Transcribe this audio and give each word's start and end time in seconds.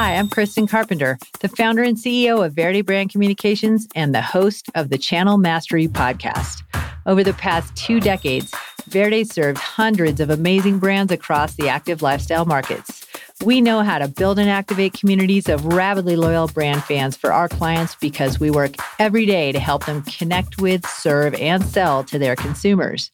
Hi, 0.00 0.14
I'm 0.14 0.28
Kristen 0.28 0.68
Carpenter, 0.68 1.18
the 1.40 1.48
founder 1.48 1.82
and 1.82 1.96
CEO 1.96 2.46
of 2.46 2.52
Verde 2.52 2.82
Brand 2.82 3.10
Communications 3.10 3.88
and 3.96 4.14
the 4.14 4.22
host 4.22 4.70
of 4.76 4.90
the 4.90 4.96
Channel 4.96 5.38
Mastery 5.38 5.88
podcast. 5.88 6.62
Over 7.04 7.24
the 7.24 7.32
past 7.32 7.74
two 7.74 7.98
decades, 7.98 8.54
Verde 8.86 9.24
served 9.24 9.58
hundreds 9.58 10.20
of 10.20 10.30
amazing 10.30 10.78
brands 10.78 11.10
across 11.10 11.56
the 11.56 11.68
active 11.68 12.00
lifestyle 12.00 12.44
markets. 12.44 13.04
We 13.44 13.60
know 13.60 13.82
how 13.82 13.98
to 13.98 14.06
build 14.06 14.38
and 14.38 14.48
activate 14.48 14.92
communities 14.92 15.48
of 15.48 15.66
rabidly 15.66 16.14
loyal 16.14 16.46
brand 16.46 16.84
fans 16.84 17.16
for 17.16 17.32
our 17.32 17.48
clients 17.48 17.96
because 17.96 18.38
we 18.38 18.52
work 18.52 18.76
every 19.00 19.26
day 19.26 19.50
to 19.50 19.58
help 19.58 19.86
them 19.86 20.02
connect 20.02 20.60
with, 20.60 20.86
serve, 20.86 21.34
and 21.34 21.64
sell 21.64 22.04
to 22.04 22.20
their 22.20 22.36
consumers. 22.36 23.10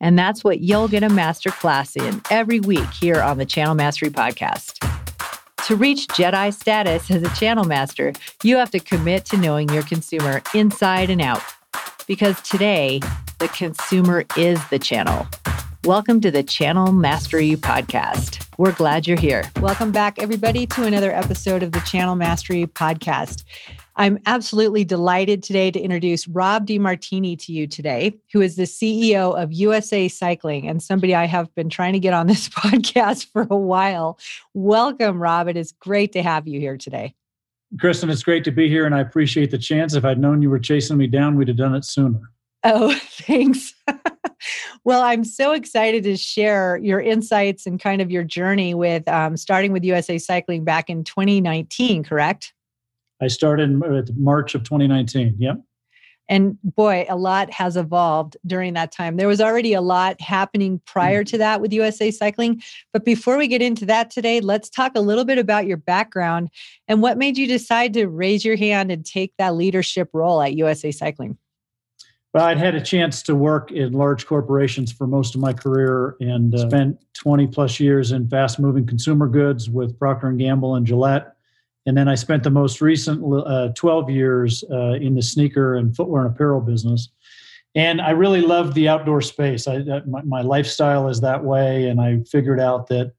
And 0.00 0.18
that's 0.18 0.42
what 0.42 0.58
you'll 0.58 0.88
get 0.88 1.04
a 1.04 1.08
master 1.08 1.50
class 1.50 1.94
in 1.94 2.20
every 2.32 2.58
week 2.58 2.90
here 2.90 3.22
on 3.22 3.38
the 3.38 3.46
Channel 3.46 3.76
Mastery 3.76 4.10
Podcast. 4.10 4.95
To 5.64 5.74
reach 5.74 6.06
Jedi 6.08 6.54
status 6.54 7.10
as 7.10 7.24
a 7.24 7.34
channel 7.34 7.64
master, 7.64 8.12
you 8.44 8.56
have 8.56 8.70
to 8.70 8.78
commit 8.78 9.24
to 9.24 9.36
knowing 9.36 9.68
your 9.70 9.82
consumer 9.82 10.40
inside 10.54 11.10
and 11.10 11.20
out. 11.20 11.42
Because 12.06 12.40
today, 12.42 13.00
the 13.40 13.48
consumer 13.48 14.24
is 14.36 14.64
the 14.68 14.78
channel. 14.78 15.26
Welcome 15.82 16.20
to 16.20 16.30
the 16.30 16.44
Channel 16.44 16.92
Mastery 16.92 17.56
Podcast. 17.56 18.46
We're 18.58 18.72
glad 18.72 19.08
you're 19.08 19.18
here. 19.18 19.50
Welcome 19.60 19.90
back, 19.90 20.20
everybody, 20.20 20.66
to 20.68 20.84
another 20.84 21.12
episode 21.12 21.64
of 21.64 21.72
the 21.72 21.80
Channel 21.80 22.14
Mastery 22.14 22.66
Podcast. 22.66 23.42
I'm 23.98 24.18
absolutely 24.26 24.84
delighted 24.84 25.42
today 25.42 25.70
to 25.70 25.80
introduce 25.80 26.28
Rob 26.28 26.66
DeMartini 26.66 27.38
to 27.46 27.52
you 27.52 27.66
today, 27.66 28.14
who 28.30 28.42
is 28.42 28.56
the 28.56 28.64
CEO 28.64 29.34
of 29.42 29.54
USA 29.54 30.06
Cycling 30.06 30.68
and 30.68 30.82
somebody 30.82 31.14
I 31.14 31.24
have 31.24 31.52
been 31.54 31.70
trying 31.70 31.94
to 31.94 31.98
get 31.98 32.12
on 32.12 32.26
this 32.26 32.48
podcast 32.50 33.32
for 33.32 33.46
a 33.48 33.56
while. 33.56 34.18
Welcome, 34.52 35.18
Rob. 35.18 35.48
It 35.48 35.56
is 35.56 35.72
great 35.72 36.12
to 36.12 36.22
have 36.22 36.46
you 36.46 36.60
here 36.60 36.76
today. 36.76 37.14
Kristen, 37.80 38.10
it's 38.10 38.22
great 38.22 38.44
to 38.44 38.50
be 38.50 38.68
here, 38.68 38.84
and 38.84 38.94
I 38.94 39.00
appreciate 39.00 39.50
the 39.50 39.58
chance. 39.58 39.94
If 39.94 40.04
I'd 40.04 40.18
known 40.18 40.42
you 40.42 40.50
were 40.50 40.58
chasing 40.58 40.98
me 40.98 41.06
down, 41.06 41.36
we'd 41.36 41.48
have 41.48 41.56
done 41.56 41.74
it 41.74 41.84
sooner. 41.84 42.20
Oh, 42.64 42.94
thanks. 43.02 43.74
well, 44.84 45.02
I'm 45.02 45.24
so 45.24 45.52
excited 45.52 46.04
to 46.04 46.18
share 46.18 46.76
your 46.76 47.00
insights 47.00 47.66
and 47.66 47.80
kind 47.80 48.02
of 48.02 48.10
your 48.10 48.24
journey 48.24 48.74
with 48.74 49.08
um, 49.08 49.38
starting 49.38 49.72
with 49.72 49.84
USA 49.84 50.18
Cycling 50.18 50.64
back 50.64 50.90
in 50.90 51.02
2019, 51.02 52.04
correct? 52.04 52.52
I 53.20 53.28
started 53.28 53.70
in 53.70 53.82
March 54.16 54.54
of 54.54 54.62
2019. 54.62 55.36
Yep. 55.38 55.60
And 56.28 56.58
boy, 56.62 57.06
a 57.08 57.16
lot 57.16 57.52
has 57.52 57.76
evolved 57.76 58.36
during 58.46 58.74
that 58.74 58.90
time. 58.90 59.16
There 59.16 59.28
was 59.28 59.40
already 59.40 59.74
a 59.74 59.80
lot 59.80 60.20
happening 60.20 60.80
prior 60.84 61.22
mm-hmm. 61.22 61.30
to 61.30 61.38
that 61.38 61.60
with 61.60 61.72
USA 61.72 62.10
Cycling. 62.10 62.62
But 62.92 63.04
before 63.04 63.36
we 63.38 63.46
get 63.46 63.62
into 63.62 63.86
that 63.86 64.10
today, 64.10 64.40
let's 64.40 64.68
talk 64.68 64.92
a 64.96 65.00
little 65.00 65.24
bit 65.24 65.38
about 65.38 65.66
your 65.66 65.76
background 65.76 66.48
and 66.88 67.00
what 67.00 67.16
made 67.16 67.38
you 67.38 67.46
decide 67.46 67.94
to 67.94 68.06
raise 68.08 68.44
your 68.44 68.56
hand 68.56 68.90
and 68.90 69.04
take 69.04 69.34
that 69.38 69.54
leadership 69.54 70.10
role 70.12 70.42
at 70.42 70.54
USA 70.54 70.90
Cycling. 70.90 71.38
Well, 72.34 72.44
I'd 72.44 72.58
had 72.58 72.74
a 72.74 72.82
chance 72.82 73.22
to 73.22 73.34
work 73.34 73.70
in 73.70 73.92
large 73.92 74.26
corporations 74.26 74.92
for 74.92 75.06
most 75.06 75.34
of 75.34 75.40
my 75.40 75.54
career 75.54 76.16
and 76.20 76.54
uh, 76.54 76.68
spent 76.68 76.98
20 77.14 77.46
plus 77.46 77.80
years 77.80 78.12
in 78.12 78.28
fast 78.28 78.58
moving 78.58 78.84
consumer 78.84 79.26
goods 79.26 79.70
with 79.70 79.98
Procter 79.98 80.26
and 80.26 80.38
Gamble 80.38 80.74
and 80.74 80.86
Gillette. 80.86 81.35
And 81.86 81.96
then 81.96 82.08
I 82.08 82.16
spent 82.16 82.42
the 82.42 82.50
most 82.50 82.80
recent 82.80 83.22
uh, 83.46 83.68
12 83.74 84.10
years 84.10 84.64
uh, 84.70 84.94
in 84.94 85.14
the 85.14 85.22
sneaker 85.22 85.76
and 85.76 85.94
footwear 85.94 86.26
and 86.26 86.34
apparel 86.34 86.60
business. 86.60 87.08
And 87.76 88.00
I 88.00 88.10
really 88.10 88.40
loved 88.40 88.74
the 88.74 88.88
outdoor 88.88 89.20
space. 89.20 89.68
I, 89.68 89.78
my, 90.06 90.22
my 90.22 90.42
lifestyle 90.42 91.08
is 91.08 91.20
that 91.20 91.44
way. 91.44 91.88
And 91.88 92.00
I 92.00 92.20
figured 92.28 92.58
out 92.58 92.88
that 92.88 93.12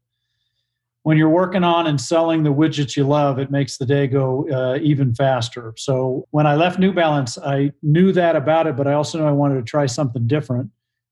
when 1.03 1.17
you're 1.17 1.29
working 1.29 1.63
on 1.63 1.87
and 1.87 2.01
selling 2.01 2.43
the 2.43 2.53
widgets 2.53 2.97
you 2.97 3.05
love, 3.05 3.39
it 3.39 3.49
makes 3.49 3.77
the 3.77 3.85
day 3.85 4.07
go 4.07 4.45
uh, 4.51 4.77
even 4.81 5.15
faster. 5.15 5.73
So 5.77 6.27
when 6.31 6.45
I 6.45 6.55
left 6.55 6.79
New 6.79 6.91
Balance, 6.91 7.37
I 7.37 7.71
knew 7.81 8.11
that 8.11 8.35
about 8.35 8.67
it, 8.67 8.75
but 8.75 8.87
I 8.87 8.93
also 8.93 9.17
knew 9.17 9.25
I 9.25 9.31
wanted 9.31 9.55
to 9.55 9.63
try 9.63 9.85
something 9.85 10.27
different. 10.27 10.69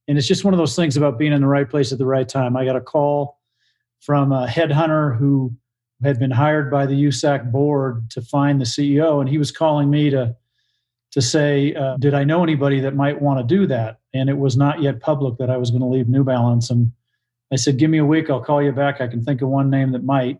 And 0.09 0.17
it's 0.17 0.27
just 0.27 0.43
one 0.43 0.53
of 0.53 0.57
those 0.57 0.75
things 0.75 0.97
about 0.97 1.17
being 1.17 1.31
in 1.31 1.39
the 1.39 1.47
right 1.47 1.69
place 1.69 1.93
at 1.93 1.97
the 1.97 2.05
right 2.05 2.27
time. 2.27 2.57
I 2.57 2.65
got 2.65 2.75
a 2.75 2.81
call 2.81 3.39
from 4.01 4.33
a 4.33 4.47
headhunter 4.47 5.17
who 5.17 5.55
had 6.03 6.19
been 6.19 6.31
hired 6.31 6.69
by 6.69 6.85
the 6.85 7.05
USAC 7.05 7.51
board 7.51 8.09
to 8.11 8.21
find 8.21 8.59
the 8.59 8.65
CEO, 8.65 9.19
and 9.19 9.29
he 9.29 9.37
was 9.37 9.51
calling 9.51 9.89
me 9.89 10.09
to 10.09 10.35
to 11.11 11.21
say, 11.21 11.73
uh, 11.75 11.95
did 11.95 12.13
I 12.13 12.25
know 12.25 12.43
anybody 12.43 12.81
that 12.81 12.93
might 12.93 13.21
want 13.21 13.39
to 13.39 13.55
do 13.55 13.65
that? 13.67 13.99
And 14.13 14.29
it 14.29 14.37
was 14.37 14.57
not 14.57 14.81
yet 14.81 14.99
public 14.99 15.37
that 15.37 15.49
I 15.49 15.55
was 15.55 15.71
going 15.71 15.81
to 15.81 15.87
leave 15.87 16.09
New 16.09 16.25
Balance, 16.25 16.69
and 16.69 16.91
I 17.51 17.55
said, 17.55 17.77
give 17.77 17.89
me 17.89 17.99
a 17.99 18.05
week, 18.05 18.29
I'll 18.29 18.43
call 18.43 18.61
you 18.61 18.71
back. 18.71 18.99
I 18.99 19.07
can 19.07 19.23
think 19.23 19.41
of 19.41 19.49
one 19.49 19.69
name 19.69 19.91
that 19.93 20.03
might. 20.03 20.39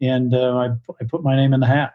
And 0.00 0.34
uh, 0.34 0.56
I, 0.56 0.66
I 1.00 1.04
put 1.08 1.22
my 1.22 1.36
name 1.36 1.54
in 1.54 1.60
the 1.60 1.66
hat. 1.66 1.94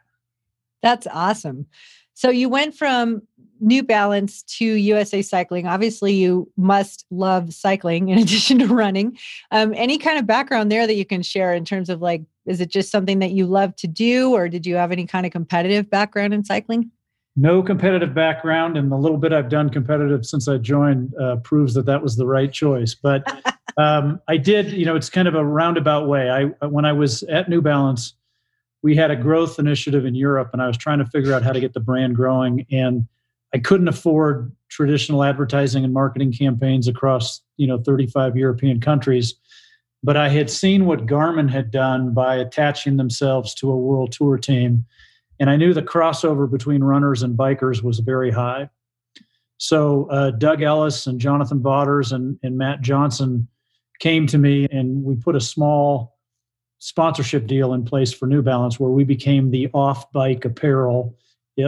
That's 0.81 1.07
awesome. 1.07 1.67
So 2.13 2.29
you 2.29 2.49
went 2.49 2.75
from 2.75 3.21
New 3.59 3.83
Balance 3.83 4.43
to 4.43 4.65
USA 4.65 5.21
Cycling. 5.21 5.67
Obviously, 5.67 6.13
you 6.13 6.49
must 6.57 7.05
love 7.09 7.53
cycling 7.53 8.09
in 8.09 8.17
addition 8.23 8.59
to 8.59 8.67
running. 8.67 9.17
Um, 9.51 9.73
any 9.75 9.97
kind 9.97 10.17
of 10.17 10.25
background 10.25 10.71
there 10.71 10.87
that 10.87 10.95
you 10.95 11.05
can 11.05 11.21
share 11.21 11.53
in 11.53 11.65
terms 11.65 11.89
of 11.89 12.01
like, 12.01 12.23
is 12.45 12.61
it 12.61 12.69
just 12.69 12.91
something 12.91 13.19
that 13.19 13.31
you 13.31 13.45
love 13.45 13.75
to 13.77 13.87
do, 13.87 14.33
or 14.33 14.47
did 14.49 14.65
you 14.65 14.75
have 14.75 14.91
any 14.91 15.05
kind 15.05 15.25
of 15.25 15.31
competitive 15.31 15.89
background 15.89 16.33
in 16.33 16.43
cycling? 16.43 16.91
No 17.35 17.61
competitive 17.61 18.13
background, 18.13 18.77
and 18.77 18.91
the 18.91 18.95
little 18.95 19.17
bit 19.17 19.33
I've 19.33 19.49
done 19.49 19.69
competitive 19.69 20.25
since 20.25 20.47
I 20.47 20.57
joined 20.57 21.13
uh, 21.19 21.37
proves 21.37 21.73
that 21.73 21.85
that 21.85 22.01
was 22.01 22.15
the 22.15 22.25
right 22.25 22.51
choice. 22.51 22.95
But 22.95 23.43
um, 23.77 24.21
I 24.27 24.37
did, 24.37 24.71
you 24.71 24.85
know, 24.85 24.95
it's 24.95 25.09
kind 25.09 25.27
of 25.27 25.35
a 25.35 25.43
roundabout 25.43 26.07
way. 26.07 26.29
I 26.29 26.65
when 26.65 26.85
I 26.85 26.93
was 26.93 27.23
at 27.23 27.49
New 27.49 27.61
Balance, 27.61 28.13
we 28.83 28.95
had 28.95 29.11
a 29.11 29.15
growth 29.15 29.59
initiative 29.59 30.05
in 30.05 30.15
Europe, 30.15 30.51
and 30.53 30.61
I 30.61 30.67
was 30.67 30.77
trying 30.77 30.99
to 30.99 31.05
figure 31.05 31.33
out 31.33 31.43
how 31.43 31.51
to 31.51 31.59
get 31.59 31.73
the 31.73 31.79
brand 31.79 32.15
growing, 32.15 32.65
and 32.71 33.07
I 33.53 33.57
couldn't 33.57 33.87
afford 33.87 34.51
traditional 34.69 35.23
advertising 35.23 35.83
and 35.83 35.93
marketing 35.93 36.33
campaigns 36.33 36.87
across, 36.87 37.41
you 37.57 37.67
know, 37.67 37.77
35 37.77 38.35
European 38.35 38.81
countries. 38.81 39.35
But 40.05 40.17
I 40.17 40.29
had 40.29 40.51
seen 40.51 40.85
what 40.85 41.07
Garmin 41.07 41.49
had 41.49 41.71
done 41.71 42.13
by 42.13 42.35
attaching 42.35 42.97
themselves 42.97 43.55
to 43.55 43.71
a 43.71 43.75
world 43.75 44.11
tour 44.11 44.37
team, 44.37 44.85
and 45.39 45.49
I 45.49 45.55
knew 45.55 45.73
the 45.73 45.81
crossover 45.81 46.49
between 46.49 46.83
runners 46.83 47.23
and 47.23 47.35
bikers 47.35 47.81
was 47.81 47.97
very 47.97 48.29
high. 48.29 48.69
So 49.57 50.07
uh, 50.11 50.29
Doug 50.29 50.61
Ellis 50.61 51.07
and 51.07 51.19
Jonathan 51.19 51.59
Vaughters 51.59 52.11
and, 52.11 52.37
and 52.43 52.55
Matt 52.55 52.81
Johnson 52.81 53.47
came 53.99 54.27
to 54.27 54.37
me 54.37 54.67
and 54.69 55.03
we 55.03 55.15
put 55.15 55.35
a 55.35 55.41
small 55.41 56.19
sponsorship 56.77 57.47
deal 57.47 57.73
in 57.73 57.83
place 57.83 58.13
for 58.13 58.27
New 58.27 58.43
Balance 58.43 58.79
where 58.79 58.91
we 58.91 59.03
became 59.05 59.49
the 59.49 59.69
off 59.73 60.11
bike 60.11 60.45
apparel 60.45 61.15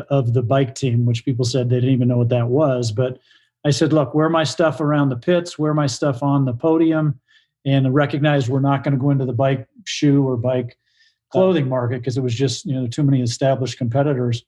of 0.10 0.34
the 0.34 0.44
bike 0.44 0.76
team, 0.76 1.06
which 1.06 1.26
people 1.26 1.46
said 1.46 1.70
they 1.70 1.78
didn't 1.78 1.96
even 1.96 2.10
know 2.10 2.18
what 2.18 2.30
that 2.30 2.50
was. 2.50 2.92
But 2.92 3.18
I 3.66 3.72
said, 3.72 3.94
look, 3.94 4.14
wear 4.14 4.30
my 4.30 4.44
stuff 4.44 4.80
around 4.80 5.10
the 5.10 5.16
pits, 5.16 5.58
wear 5.58 5.74
my 5.74 5.88
stuff 5.88 6.22
on 6.22 6.46
the 6.46 6.54
podium, 6.54 7.20
and 7.68 7.94
recognize 7.94 8.50
we're 8.50 8.62
not 8.62 8.82
going 8.82 8.94
to 8.94 9.00
go 9.00 9.10
into 9.10 9.26
the 9.26 9.34
bike 9.34 9.68
shoe 9.86 10.26
or 10.26 10.38
bike 10.38 10.78
clothing 11.32 11.68
market 11.68 12.00
because 12.00 12.18
it 12.18 12.22
was 12.22 12.34
just 12.34 12.66
you 12.66 12.74
know 12.74 12.88
too 12.88 13.04
many 13.04 13.22
established 13.22 13.78
competitors. 13.78 14.44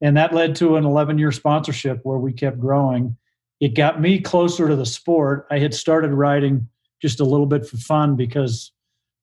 And 0.00 0.16
that 0.16 0.34
led 0.34 0.56
to 0.56 0.76
an 0.76 0.84
11 0.84 1.18
year 1.18 1.30
sponsorship 1.30 2.00
where 2.02 2.18
we 2.18 2.32
kept 2.32 2.58
growing. 2.58 3.16
It 3.60 3.76
got 3.76 4.00
me 4.00 4.20
closer 4.20 4.66
to 4.66 4.74
the 4.74 4.86
sport. 4.86 5.46
I 5.50 5.58
had 5.58 5.74
started 5.74 6.12
riding 6.12 6.66
just 7.00 7.20
a 7.20 7.24
little 7.24 7.46
bit 7.46 7.68
for 7.68 7.76
fun 7.76 8.16
because 8.16 8.72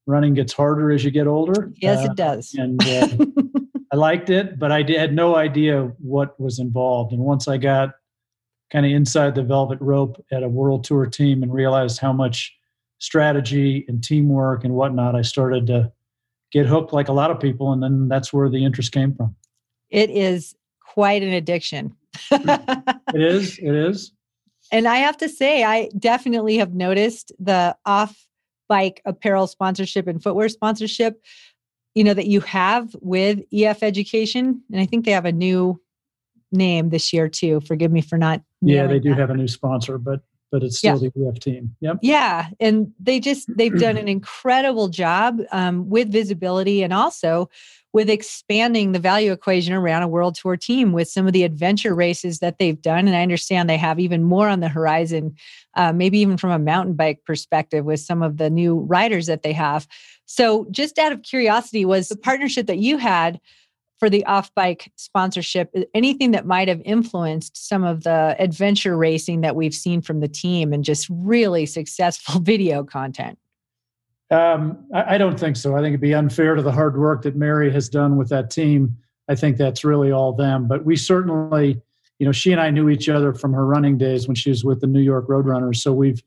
running 0.05 0.35
gets 0.35 0.53
harder 0.53 0.91
as 0.91 1.03
you 1.03 1.11
get 1.11 1.27
older. 1.27 1.71
Yes, 1.75 2.07
uh, 2.07 2.11
it 2.11 2.15
does. 2.15 2.53
And 2.53 2.81
uh, 2.83 3.25
I 3.91 3.95
liked 3.95 4.29
it, 4.29 4.59
but 4.59 4.71
I 4.71 4.83
did, 4.83 4.99
had 4.99 5.13
no 5.13 5.35
idea 5.35 5.91
what 5.97 6.39
was 6.39 6.59
involved. 6.59 7.11
And 7.13 7.21
once 7.21 7.47
I 7.47 7.57
got 7.57 7.91
kind 8.71 8.85
of 8.85 8.91
inside 8.91 9.33
the 9.33 9.43
velvet 9.43 9.79
rope 9.81 10.23
at 10.31 10.43
a 10.43 10.47
world 10.47 10.83
tour 10.83 11.07
team 11.07 11.41
and 11.41 11.51
realized 11.51 11.99
how 11.99 12.13
much 12.13 12.55
strategy 12.99 13.85
and 13.87 14.03
teamwork 14.03 14.63
and 14.63 14.73
whatnot, 14.73 15.15
I 15.15 15.21
started 15.21 15.67
to 15.67 15.91
get 16.51 16.65
hooked 16.65 16.93
like 16.93 17.07
a 17.07 17.13
lot 17.13 17.31
of 17.31 17.39
people. 17.39 17.71
And 17.71 17.81
then 17.81 18.07
that's 18.07 18.31
where 18.31 18.49
the 18.49 18.63
interest 18.63 18.91
came 18.91 19.13
from. 19.15 19.35
It 19.89 20.09
is 20.09 20.55
quite 20.81 21.23
an 21.23 21.33
addiction. 21.33 21.95
it 22.31 23.21
is. 23.21 23.57
It 23.59 23.73
is. 23.73 24.11
And 24.71 24.87
I 24.87 24.97
have 24.97 25.17
to 25.17 25.29
say, 25.29 25.63
I 25.63 25.89
definitely 25.97 26.57
have 26.57 26.73
noticed 26.73 27.31
the 27.39 27.75
off 27.85 28.27
bike 28.67 29.01
apparel 29.05 29.47
sponsorship 29.47 30.07
and 30.07 30.21
footwear 30.21 30.47
sponsorship, 30.47 31.23
you 31.95 32.03
know, 32.03 32.13
that 32.13 32.27
you 32.27 32.39
have 32.41 32.95
with 33.01 33.39
EF 33.51 33.81
Education. 33.81 34.61
And 34.71 34.79
I 34.79 34.85
think 34.85 35.05
they 35.05 35.11
have 35.11 35.25
a 35.25 35.31
new 35.31 35.81
name 36.51 36.89
this 36.89 37.11
year 37.11 37.27
too. 37.27 37.61
Forgive 37.61 37.91
me 37.91 38.01
for 38.01 38.17
not. 38.17 38.41
Yeah, 38.61 38.87
they 38.87 38.99
do 38.99 39.09
that. 39.09 39.19
have 39.19 39.29
a 39.29 39.35
new 39.35 39.47
sponsor, 39.47 39.97
but 39.97 40.21
but 40.51 40.63
it's 40.63 40.77
still 40.77 41.01
yeah. 41.01 41.09
the 41.15 41.27
EF 41.27 41.39
team. 41.39 41.75
Yep. 41.81 41.99
Yeah, 42.01 42.47
and 42.59 42.91
they 42.99 43.19
just 43.19 43.55
they've 43.55 43.77
done 43.77 43.97
an 43.97 44.07
incredible 44.17 44.87
job 44.87 45.39
um, 45.51 45.89
with 45.89 46.11
visibility 46.11 46.83
and 46.83 46.93
also 46.93 47.49
with 47.91 48.09
expanding 48.09 48.91
the 48.91 48.99
value 48.99 49.31
equation 49.31 49.73
around 49.73 50.03
a 50.03 50.07
world 50.07 50.35
tour 50.35 50.55
team 50.55 50.91
with 50.91 51.07
some 51.07 51.25
of 51.25 51.33
the 51.33 51.43
adventure 51.43 51.95
races 51.95 52.39
that 52.39 52.59
they've 52.59 52.81
done. 52.81 53.07
And 53.07 53.15
I 53.15 53.23
understand 53.23 53.67
they 53.67 53.77
have 53.77 53.99
even 53.99 54.23
more 54.23 54.47
on 54.47 54.59
the 54.59 54.69
horizon, 54.69 55.35
uh, 55.73 55.91
maybe 55.91 56.19
even 56.19 56.37
from 56.37 56.51
a 56.51 56.59
mountain 56.59 56.93
bike 56.93 57.21
perspective 57.25 57.85
with 57.85 57.99
some 57.99 58.21
of 58.21 58.37
the 58.37 58.49
new 58.49 58.79
riders 58.81 59.25
that 59.25 59.41
they 59.41 59.53
have. 59.53 59.87
So, 60.25 60.67
just 60.69 60.99
out 60.99 61.11
of 61.11 61.23
curiosity, 61.23 61.85
was 61.85 62.09
the 62.09 62.15
partnership 62.15 62.67
that 62.67 62.77
you 62.77 62.97
had 62.97 63.39
for 63.99 64.09
the 64.09 64.25
off 64.25 64.53
bike 64.55 64.91
sponsorship 64.95 65.73
anything 65.93 66.31
that 66.31 66.45
might 66.45 66.67
have 66.67 66.81
influenced 66.85 67.67
some 67.67 67.83
of 67.83 68.03
the 68.03 68.35
adventure 68.39 68.97
racing 68.97 69.41
that 69.41 69.55
we've 69.55 69.73
seen 69.73 70.01
from 70.01 70.21
the 70.21 70.27
team 70.27 70.73
and 70.73 70.83
just 70.83 71.07
really 71.09 71.65
successful 71.65 72.39
video 72.41 72.83
content? 72.83 73.37
Um, 74.31 74.85
I, 74.93 75.15
I, 75.15 75.17
don't 75.17 75.39
think 75.39 75.57
so. 75.57 75.75
I 75.75 75.79
think 75.79 75.89
it'd 75.89 76.01
be 76.01 76.13
unfair 76.13 76.53
to 76.53 76.61
the 76.61 76.71
hard 76.71 76.97
work 76.97 77.23
that 77.23 77.35
Mary 77.35 77.71
has 77.71 77.89
done 77.89 78.15
with 78.15 78.29
that 78.29 78.51
team. 78.51 78.95
I 79.27 79.35
think 79.35 79.57
that's 79.57 79.83
really 79.83 80.11
all 80.11 80.33
them. 80.33 80.67
But 80.67 80.85
we 80.85 80.95
certainly, 80.95 81.81
you 82.19 82.25
know, 82.25 82.31
she 82.31 82.51
and 82.51 82.61
I 82.61 82.69
knew 82.69 82.89
each 82.89 83.09
other 83.09 83.33
from 83.33 83.53
her 83.53 83.65
running 83.65 83.97
days 83.97 84.27
when 84.27 84.35
she 84.35 84.51
was 84.51 84.63
with 84.63 84.81
the 84.81 84.87
New 84.87 85.01
York 85.01 85.27
Roadrunners. 85.27 85.77
So 85.77 85.93
we've 85.93 86.21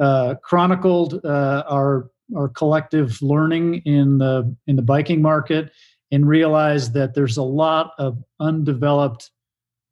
uh, 0.00 0.36
chronicled 0.42 1.24
uh, 1.24 1.64
our 1.68 2.10
our 2.34 2.48
collective 2.48 3.20
learning 3.20 3.82
in 3.84 4.18
the 4.18 4.56
in 4.66 4.76
the 4.76 4.82
biking 4.82 5.20
market 5.20 5.70
and 6.14 6.28
realize 6.28 6.92
that 6.92 7.14
there's 7.14 7.36
a 7.36 7.42
lot 7.42 7.92
of 7.98 8.22
undeveloped 8.40 9.30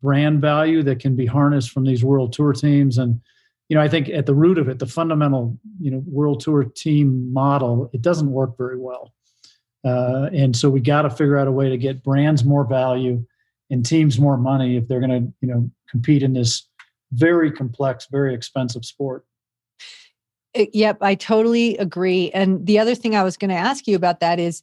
brand 0.01 0.41
value 0.41 0.83
that 0.83 1.01
can 1.01 1.17
be 1.17 1.27
harnessed 1.27 1.71
from 1.71 1.85
these 1.85 2.05
world 2.05 2.33
tour 2.33 2.53
teams. 2.53 2.97
And 2.99 3.21
you 3.69 3.77
know 3.77 3.83
i 3.83 3.89
think 3.89 4.11
at 4.11 4.27
the 4.27 4.35
root 4.35 4.59
of 4.59 4.69
it 4.69 4.81
the 4.81 4.87
fundamental 4.87 5.59
you 5.81 5.91
know 5.91 6.03
world 6.07 6.41
tour 6.41 6.63
team 6.65 7.33
model 7.33 7.89
it 7.95 8.03
doesn't 8.03 8.31
work 8.31 8.57
very 8.59 8.79
well. 8.79 9.13
Uh, 9.85 10.29
and 10.33 10.55
so 10.55 10.71
we 10.71 10.81
got 10.81 11.03
to 11.03 11.11
figure 11.11 11.37
out 11.37 11.49
a 11.49 11.53
way 11.53 11.69
to 11.69 11.77
get 11.77 12.05
brands 12.05 12.45
more 12.45 12.65
value 12.65 13.25
and 13.71 13.85
teams 13.85 14.21
more 14.21 14.37
money 14.37 14.77
if 14.77 14.87
they're 14.87 15.01
going 15.01 15.11
to 15.11 15.33
you 15.41 15.49
know 15.49 15.71
compete 15.89 16.23
in 16.23 16.35
this 16.35 16.69
very 17.13 17.51
complex 17.51 18.07
very 18.11 18.35
expensive 18.35 18.85
sport. 18.85 19.25
Yep 20.55 20.99
i 21.01 21.15
totally 21.15 21.77
agree. 21.79 22.31
And 22.33 22.67
the 22.67 22.79
other 22.79 22.95
thing 22.95 23.17
i 23.17 23.23
was 23.23 23.37
going 23.37 23.51
to 23.51 23.57
ask 23.57 23.87
you 23.87 23.97
about 23.97 24.21
that 24.21 24.39
is 24.39 24.63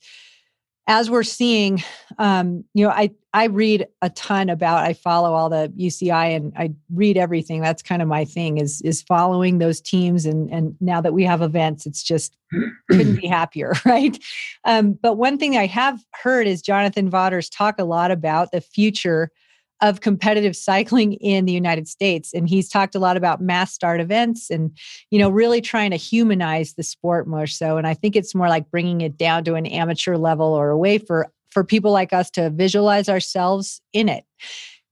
as 0.90 1.08
we're 1.08 1.22
seeing, 1.22 1.84
um, 2.18 2.66
you 2.74 2.84
know, 2.84 2.92
I 2.92 3.12
I 3.32 3.46
read 3.46 3.88
a 4.02 4.10
ton 4.10 4.50
about. 4.50 4.84
I 4.84 4.94
follow 4.94 5.34
all 5.34 5.48
the 5.48 5.72
UCI 5.78 6.36
and 6.36 6.52
I 6.58 6.74
read 6.92 7.16
everything. 7.16 7.62
That's 7.62 7.84
kind 7.84 8.02
of 8.02 8.08
my 8.08 8.26
thing 8.26 8.58
is 8.58 8.82
is 8.82 9.04
following 9.04 9.60
those 9.60 9.80
teams. 9.80 10.26
And 10.26 10.50
and 10.52 10.76
now 10.82 11.00
that 11.00 11.14
we 11.14 11.24
have 11.26 11.44
events, 11.44 11.86
it's 11.86 12.02
just 12.02 12.36
couldn't 12.92 13.22
be 13.22 13.28
happier, 13.28 13.74
right? 13.86 14.18
Um, 14.66 14.94
but 14.94 15.14
one 15.14 15.38
thing 15.38 15.58
I 15.58 15.68
have 15.68 16.04
heard 16.16 16.48
is 16.48 16.64
Jonathan 16.64 17.08
Vaughters 17.08 17.50
talk 17.50 17.76
a 17.78 17.86
lot 17.86 18.10
about 18.10 18.52
the 18.52 18.60
future 18.60 19.32
of 19.82 20.02
competitive 20.02 20.56
cycling 20.56 21.14
in 21.14 21.46
the 21.46 21.54
United 21.54 21.88
States. 21.88 22.34
And 22.34 22.50
he's 22.50 22.70
talked 22.70 22.96
a 22.96 23.00
lot 23.00 23.18
about 23.18 23.42
mass 23.42 23.74
start 23.74 24.02
events 24.02 24.50
and, 24.50 24.78
you 25.10 25.20
know, 25.20 25.30
really 25.30 25.62
trying 25.62 25.92
to 25.92 25.98
humanize 25.98 26.74
the 26.74 26.84
sport 26.84 27.28
more 27.28 27.48
so. 27.48 27.78
And 27.78 27.88
I 27.88 27.94
think 27.94 28.16
it's 28.16 28.36
more 28.36 28.50
like 28.50 28.70
bringing 28.72 29.02
it 29.02 29.18
down 29.18 29.44
to 29.46 29.56
an 29.56 29.66
amateur 29.66 30.18
level 30.18 30.48
or 30.48 30.70
a 30.70 30.78
way 30.78 30.98
for 30.98 31.32
for 31.52 31.64
people 31.64 31.92
like 31.92 32.14
us 32.14 32.30
to 32.30 32.52
visualize 32.52 33.10
ourselves 33.10 33.82
in 33.92 34.08
it. 34.08 34.24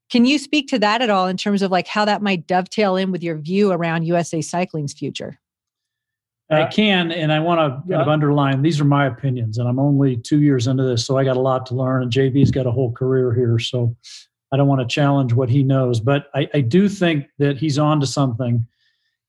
Can 0.09 0.25
you 0.25 0.39
speak 0.39 0.67
to 0.69 0.79
that 0.79 1.01
at 1.01 1.09
all 1.09 1.27
in 1.27 1.37
terms 1.37 1.61
of 1.61 1.69
like 1.69 1.87
how 1.87 2.05
that 2.05 2.21
might 2.21 2.47
dovetail 2.47 2.95
in 2.95 3.11
with 3.11 3.21
your 3.21 3.37
view 3.37 3.71
around 3.71 4.05
USA 4.05 4.41
Cycling's 4.41 4.93
future? 4.93 5.39
I 6.49 6.61
uh, 6.61 6.71
can, 6.71 7.11
and 7.11 7.33
I 7.33 7.41
want 7.41 7.59
to 7.59 7.89
kind 7.89 8.01
of 8.01 8.07
underline 8.07 8.61
these 8.61 8.79
are 8.79 8.85
my 8.85 9.05
opinions, 9.05 9.57
and 9.57 9.67
I'm 9.67 9.79
only 9.79 10.15
two 10.15 10.41
years 10.41 10.67
into 10.67 10.83
this, 10.83 11.05
so 11.05 11.17
I 11.17 11.25
got 11.25 11.35
a 11.35 11.41
lot 11.41 11.65
to 11.67 11.75
learn. 11.75 12.03
And 12.03 12.11
JB's 12.11 12.51
got 12.51 12.65
a 12.65 12.71
whole 12.71 12.93
career 12.93 13.33
here, 13.33 13.59
so 13.59 13.93
I 14.51 14.57
don't 14.57 14.67
want 14.67 14.81
to 14.81 14.93
challenge 14.93 15.33
what 15.33 15.49
he 15.49 15.63
knows, 15.63 15.99
but 15.99 16.27
I, 16.33 16.47
I 16.53 16.61
do 16.61 16.87
think 16.87 17.27
that 17.37 17.57
he's 17.57 17.77
on 17.77 17.99
to 17.99 18.07
something. 18.07 18.65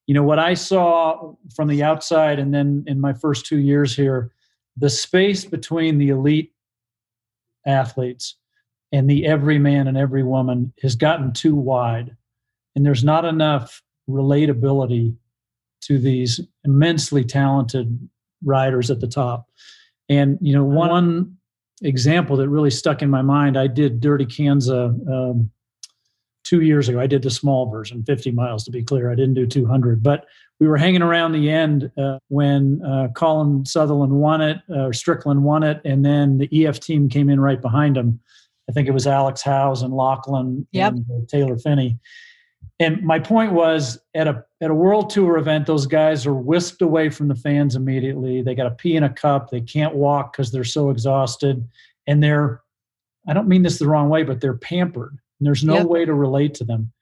You 0.07 0.15
know, 0.15 0.23
what 0.23 0.39
I 0.39 0.55
saw 0.55 1.35
from 1.55 1.69
the 1.69 1.83
outside 1.83 2.39
and 2.39 2.55
then 2.55 2.85
in 2.87 3.01
my 3.01 3.13
first 3.13 3.47
two 3.47 3.59
years 3.59 3.95
here, 3.97 4.31
the 4.77 4.91
space 4.91 5.45
between 5.45 5.99
the 5.99 6.11
elite 6.11 6.53
athletes 7.67 8.37
and 8.93 9.11
the 9.11 9.27
every 9.27 9.59
man 9.59 9.89
and 9.89 9.99
every 9.99 10.23
woman 10.23 10.73
has 10.83 10.95
gotten 10.95 11.33
too 11.33 11.55
wide. 11.55 12.17
And 12.77 12.87
there's 12.87 13.05
not 13.05 13.25
enough 13.25 13.83
relatability 14.09 15.17
to 15.83 15.99
these 15.99 16.41
immensely 16.65 17.25
talented 17.25 18.09
riders 18.45 18.91
at 18.91 19.01
the 19.01 19.09
top. 19.09 19.49
And, 20.09 20.39
you 20.41 20.55
know, 20.55 20.65
one 20.65 21.38
example 21.83 22.37
that 22.37 22.49
really 22.49 22.71
stuck 22.71 23.03
in 23.03 23.11
my 23.11 23.23
mind. 23.23 23.59
I 23.59 23.67
did 23.67 24.01
Dirty 24.01 24.27
Kanza 24.27 24.89
um, 25.09 25.51
two 26.45 26.63
years 26.63 26.89
ago. 26.89 27.01
I 27.01 27.07
did 27.07 27.23
the 27.23 27.31
small 27.31 27.71
version, 27.71 28.03
50 28.05 28.31
miles 28.33 28.65
to 28.65 28.71
be 28.71 28.83
clear. 28.83 29.11
I 29.11 29.15
didn't 29.15 29.35
do 29.35 29.47
200, 29.47 30.03
but 30.03 30.27
we 30.61 30.67
were 30.67 30.77
hanging 30.77 31.03
around 31.03 31.33
the 31.33 31.51
end 31.51 31.91
uh, 31.97 32.19
when 32.29 32.83
uh, 32.85 33.09
Colin 33.15 33.65
Sutherland 33.65 34.13
won 34.13 34.41
it, 34.41 34.59
uh, 34.71 34.87
or 34.87 34.93
Strickland 34.93 35.45
won 35.45 35.63
it, 35.63 35.81
and 35.85 36.05
then 36.05 36.39
the 36.39 36.67
EF 36.67 36.81
team 36.81 37.09
came 37.09 37.29
in 37.29 37.41
right 37.41 37.61
behind 37.61 37.97
him. 37.97 38.19
I 38.69 38.73
think 38.73 38.89
it 38.89 38.93
was 38.93 39.07
Alex 39.07 39.43
Howes 39.43 39.83
and 39.83 39.95
Lachlan 39.95 40.67
yep. 40.73 40.93
and 40.93 41.05
uh, 41.11 41.25
Taylor 41.29 41.57
Phinney. 41.57 41.99
And 42.81 43.03
my 43.03 43.19
point 43.19 43.53
was 43.53 43.99
at 44.15 44.29
a 44.29 44.45
at 44.61 44.71
a 44.71 44.75
world 44.75 45.11
tour 45.11 45.37
event, 45.37 45.67
those 45.67 45.87
guys 45.87 46.27
are 46.27 46.35
whisked 46.35 46.83
away 46.83 47.11
from 47.11 47.29
the 47.29 47.35
fans 47.35 47.75
immediately. 47.75 48.43
They 48.43 48.55
got 48.55 48.65
to 48.65 48.71
pee 48.71 48.97
in 48.97 49.05
a 49.05 49.13
cup. 49.13 49.51
They 49.51 49.61
can't 49.61 49.95
walk 49.95 50.33
because 50.33 50.51
they're 50.51 50.65
so 50.65 50.91
exhausted. 50.91 51.69
And 52.07 52.23
they're, 52.23 52.61
I 53.27 53.33
don't 53.33 53.49
mean 53.49 53.63
this 53.63 53.79
the 53.79 53.89
wrong 53.89 54.09
way, 54.09 54.23
but 54.23 54.41
they're 54.41 54.57
pampered. 54.57 55.11
And 55.11 55.47
there's 55.47 55.65
no 55.65 55.75
yep. 55.77 55.87
way 55.87 56.05
to 56.05 56.15
relate 56.15 56.55
to 56.55 56.65
them. 56.65 56.93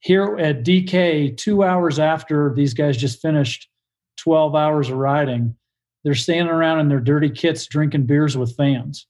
Here 0.00 0.36
at 0.38 0.64
DK, 0.64 1.36
two 1.36 1.62
hours 1.62 1.98
after 1.98 2.52
these 2.54 2.74
guys 2.74 2.96
just 2.96 3.20
finished 3.20 3.68
12 4.18 4.54
hours 4.54 4.88
of 4.88 4.96
riding, 4.96 5.56
they're 6.04 6.14
standing 6.14 6.54
around 6.54 6.80
in 6.80 6.88
their 6.88 7.00
dirty 7.00 7.30
kits 7.30 7.66
drinking 7.66 8.06
beers 8.06 8.36
with 8.36 8.56
fans. 8.56 9.06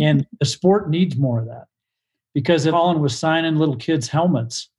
And 0.00 0.26
the 0.40 0.46
sport 0.46 0.90
needs 0.90 1.16
more 1.16 1.40
of 1.40 1.46
that 1.46 1.66
because 2.34 2.66
if 2.66 2.72
Colin 2.72 3.00
was 3.00 3.18
signing 3.18 3.56
little 3.56 3.76
kids' 3.76 4.08
helmets 4.08 4.70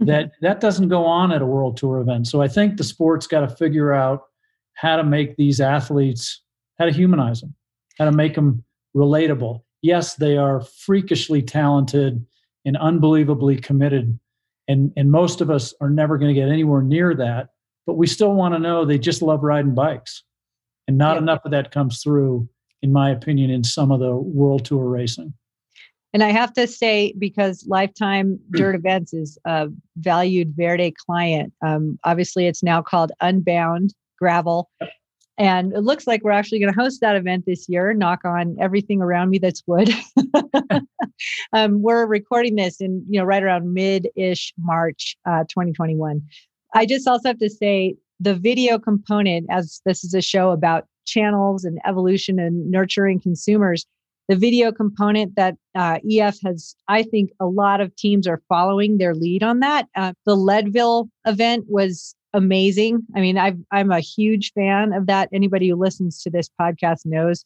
that 0.00 0.32
that 0.40 0.60
doesn't 0.60 0.88
go 0.88 1.04
on 1.04 1.32
at 1.32 1.42
a 1.42 1.46
world 1.46 1.76
tour 1.76 1.98
event. 1.98 2.28
So 2.28 2.40
I 2.40 2.48
think 2.48 2.76
the 2.76 2.84
sport's 2.84 3.26
got 3.26 3.40
to 3.40 3.48
figure 3.48 3.92
out 3.92 4.22
how 4.74 4.96
to 4.96 5.04
make 5.04 5.36
these 5.36 5.60
athletes, 5.60 6.40
how 6.78 6.84
to 6.84 6.92
humanize 6.92 7.40
them, 7.40 7.54
how 7.98 8.04
to 8.04 8.12
make 8.12 8.34
them 8.34 8.62
relatable. 8.96 9.62
Yes, 9.82 10.14
they 10.14 10.36
are 10.36 10.60
freakishly 10.60 11.42
talented 11.42 12.24
and 12.64 12.76
unbelievably 12.76 13.56
committed. 13.58 14.18
And, 14.68 14.92
and 14.96 15.10
most 15.10 15.40
of 15.40 15.50
us 15.50 15.74
are 15.80 15.90
never 15.90 16.18
going 16.18 16.32
to 16.32 16.40
get 16.40 16.48
anywhere 16.48 16.82
near 16.82 17.14
that, 17.14 17.48
but 17.86 17.94
we 17.94 18.06
still 18.06 18.34
want 18.34 18.54
to 18.54 18.60
know 18.60 18.84
they 18.84 18.98
just 18.98 19.22
love 19.22 19.42
riding 19.42 19.74
bikes. 19.74 20.22
And 20.86 20.96
not 20.96 21.16
yeah. 21.16 21.22
enough 21.22 21.44
of 21.44 21.50
that 21.52 21.70
comes 21.70 22.02
through, 22.02 22.48
in 22.82 22.92
my 22.92 23.10
opinion, 23.10 23.50
in 23.50 23.64
some 23.64 23.90
of 23.90 24.00
the 24.00 24.14
world 24.14 24.64
tour 24.64 24.88
racing. 24.88 25.34
And 26.14 26.24
I 26.24 26.30
have 26.30 26.52
to 26.54 26.66
say, 26.66 27.12
because 27.18 27.66
Lifetime 27.66 28.38
Dirt 28.50 28.74
Events 28.74 29.12
is 29.12 29.38
a 29.44 29.68
valued 29.98 30.54
Verde 30.56 30.94
client, 31.06 31.52
um, 31.62 31.98
obviously 32.04 32.46
it's 32.46 32.62
now 32.62 32.80
called 32.80 33.12
Unbound 33.20 33.94
Gravel. 34.18 34.70
And 35.36 35.72
it 35.72 35.82
looks 35.82 36.06
like 36.06 36.24
we're 36.24 36.32
actually 36.32 36.58
going 36.58 36.72
to 36.72 36.80
host 36.80 37.00
that 37.00 37.14
event 37.14 37.44
this 37.46 37.68
year. 37.68 37.94
Knock 37.94 38.24
on 38.24 38.56
everything 38.60 39.00
around 39.00 39.30
me 39.30 39.38
that's 39.38 39.62
wood. 39.66 39.90
um, 41.52 41.82
we're 41.82 42.06
recording 42.06 42.56
this 42.56 42.80
in, 42.80 43.04
you 43.08 43.20
know, 43.20 43.24
right 43.24 43.42
around 43.42 43.72
mid-ish 43.72 44.52
March, 44.58 45.16
uh, 45.26 45.44
2021. 45.44 46.22
I 46.74 46.86
just 46.86 47.06
also 47.06 47.28
have 47.28 47.38
to 47.38 47.50
say 47.50 47.96
the 48.20 48.34
video 48.34 48.78
component, 48.78 49.46
as 49.50 49.80
this 49.84 50.04
is 50.04 50.14
a 50.14 50.20
show 50.20 50.50
about 50.50 50.86
channels 51.06 51.64
and 51.64 51.78
evolution 51.86 52.38
and 52.38 52.70
nurturing 52.70 53.20
consumers, 53.20 53.86
the 54.28 54.36
video 54.36 54.70
component 54.70 55.34
that 55.36 55.56
uh, 55.74 55.98
EF 56.08 56.36
has, 56.44 56.76
I 56.86 57.02
think 57.02 57.30
a 57.40 57.46
lot 57.46 57.80
of 57.80 57.94
teams 57.96 58.26
are 58.26 58.42
following 58.48 58.98
their 58.98 59.14
lead 59.14 59.42
on 59.42 59.60
that. 59.60 59.86
Uh, 59.96 60.12
the 60.26 60.36
Leadville 60.36 61.08
event 61.24 61.64
was 61.68 62.14
amazing. 62.34 63.00
I 63.16 63.20
mean, 63.20 63.38
i 63.38 63.54
am 63.72 63.90
a 63.90 64.00
huge 64.00 64.52
fan 64.52 64.92
of 64.92 65.06
that. 65.06 65.30
Anybody 65.32 65.70
who 65.70 65.76
listens 65.76 66.22
to 66.22 66.30
this 66.30 66.50
podcast 66.60 67.06
knows. 67.06 67.44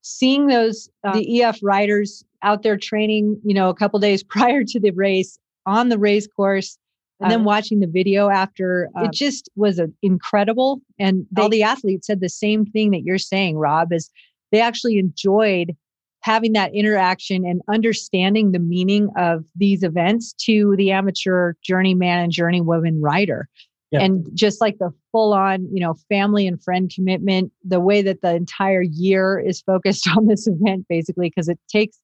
Seeing 0.00 0.46
those 0.46 0.88
uh, 1.04 1.12
the 1.12 1.42
EF 1.42 1.58
riders 1.62 2.24
out 2.42 2.62
there 2.62 2.78
training, 2.78 3.40
you 3.44 3.54
know, 3.54 3.68
a 3.68 3.74
couple 3.74 4.00
days 4.00 4.22
prior 4.28 4.64
to 4.64 4.80
the 4.80 4.90
race 4.92 5.38
on 5.66 5.90
the 5.90 5.98
race 5.98 6.26
course, 6.26 6.78
and 7.20 7.30
then 7.30 7.40
uh-huh. 7.40 7.46
watching 7.46 7.78
the 7.78 7.86
video 7.86 8.30
after, 8.30 8.88
it 8.96 9.06
uh, 9.06 9.08
just 9.12 9.48
was 9.54 9.78
a, 9.78 9.88
incredible. 10.02 10.80
And 10.98 11.24
they, 11.30 11.42
all 11.42 11.48
the 11.48 11.62
athletes 11.62 12.08
said 12.08 12.20
the 12.20 12.28
same 12.28 12.64
thing 12.66 12.90
that 12.90 13.02
you're 13.04 13.18
saying, 13.18 13.58
Rob, 13.58 13.92
is 13.92 14.10
they 14.50 14.60
actually 14.60 14.98
enjoyed 14.98 15.76
having 16.22 16.52
that 16.52 16.74
interaction 16.74 17.44
and 17.44 17.60
understanding 17.68 18.52
the 18.52 18.58
meaning 18.58 19.10
of 19.16 19.44
these 19.56 19.82
events 19.82 20.32
to 20.44 20.74
the 20.76 20.90
amateur 20.90 21.54
journeyman 21.62 22.24
and 22.24 22.32
journeywoman 22.32 22.98
rider. 23.00 23.48
Yeah. 23.90 24.00
And 24.00 24.26
just 24.32 24.60
like 24.60 24.78
the 24.78 24.90
full 25.10 25.34
on, 25.34 25.68
you 25.72 25.80
know, 25.80 25.94
family 26.08 26.46
and 26.46 26.62
friend 26.62 26.90
commitment, 26.92 27.52
the 27.62 27.80
way 27.80 28.00
that 28.02 28.22
the 28.22 28.34
entire 28.34 28.82
year 28.82 29.38
is 29.38 29.60
focused 29.60 30.08
on 30.16 30.26
this 30.26 30.46
event, 30.46 30.86
basically, 30.88 31.28
because 31.28 31.48
it 31.48 31.58
takes 31.68 31.98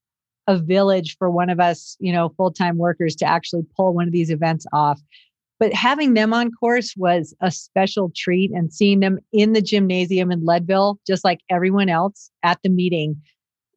a 0.47 0.57
village 0.57 1.15
for 1.17 1.31
one 1.31 1.49
of 1.49 1.59
us, 1.59 1.95
you 1.99 2.11
know, 2.11 2.29
full 2.29 2.51
time 2.51 2.77
workers 2.77 3.15
to 3.17 3.25
actually 3.25 3.63
pull 3.75 3.93
one 3.93 4.05
of 4.05 4.13
these 4.13 4.29
events 4.29 4.65
off. 4.73 5.01
But 5.59 5.73
having 5.73 6.13
them 6.13 6.33
on 6.33 6.51
course 6.51 6.93
was 6.95 7.35
a 7.41 7.51
special 7.51 8.11
treat 8.15 8.51
and 8.51 8.71
seeing 8.71 8.99
them 9.01 9.19
in 9.33 9.53
the 9.53 9.61
gymnasium 9.61 10.31
in 10.31 10.45
Leadville, 10.45 10.99
just 11.05 11.25
like 11.25 11.39
everyone 11.49 11.89
else 11.89 12.31
at 12.43 12.59
the 12.63 12.69
meeting, 12.69 13.21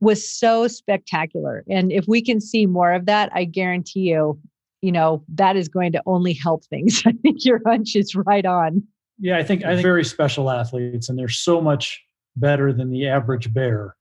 was 0.02 0.28
so 0.28 0.66
spectacular. 0.66 1.64
And 1.70 1.92
if 1.92 2.06
we 2.08 2.20
can 2.22 2.40
see 2.40 2.66
more 2.66 2.92
of 2.92 3.06
that, 3.06 3.30
I 3.32 3.44
guarantee 3.44 4.00
you, 4.00 4.36
you 4.82 4.90
know, 4.90 5.22
that 5.34 5.56
is 5.56 5.68
going 5.68 5.92
to 5.92 6.02
only 6.06 6.32
help 6.32 6.64
things. 6.64 7.02
I 7.06 7.12
think 7.12 7.44
your 7.44 7.60
hunch 7.64 7.94
is 7.94 8.14
right 8.14 8.44
on. 8.44 8.82
Yeah, 9.18 9.38
I 9.38 9.44
think 9.44 9.64
I 9.64 9.74
think 9.74 9.82
very 9.82 10.04
special 10.04 10.50
athletes, 10.50 11.08
and 11.08 11.16
they're 11.16 11.28
so 11.28 11.60
much 11.60 12.02
better 12.34 12.72
than 12.72 12.90
the 12.90 13.06
average 13.06 13.54
bear, 13.54 13.94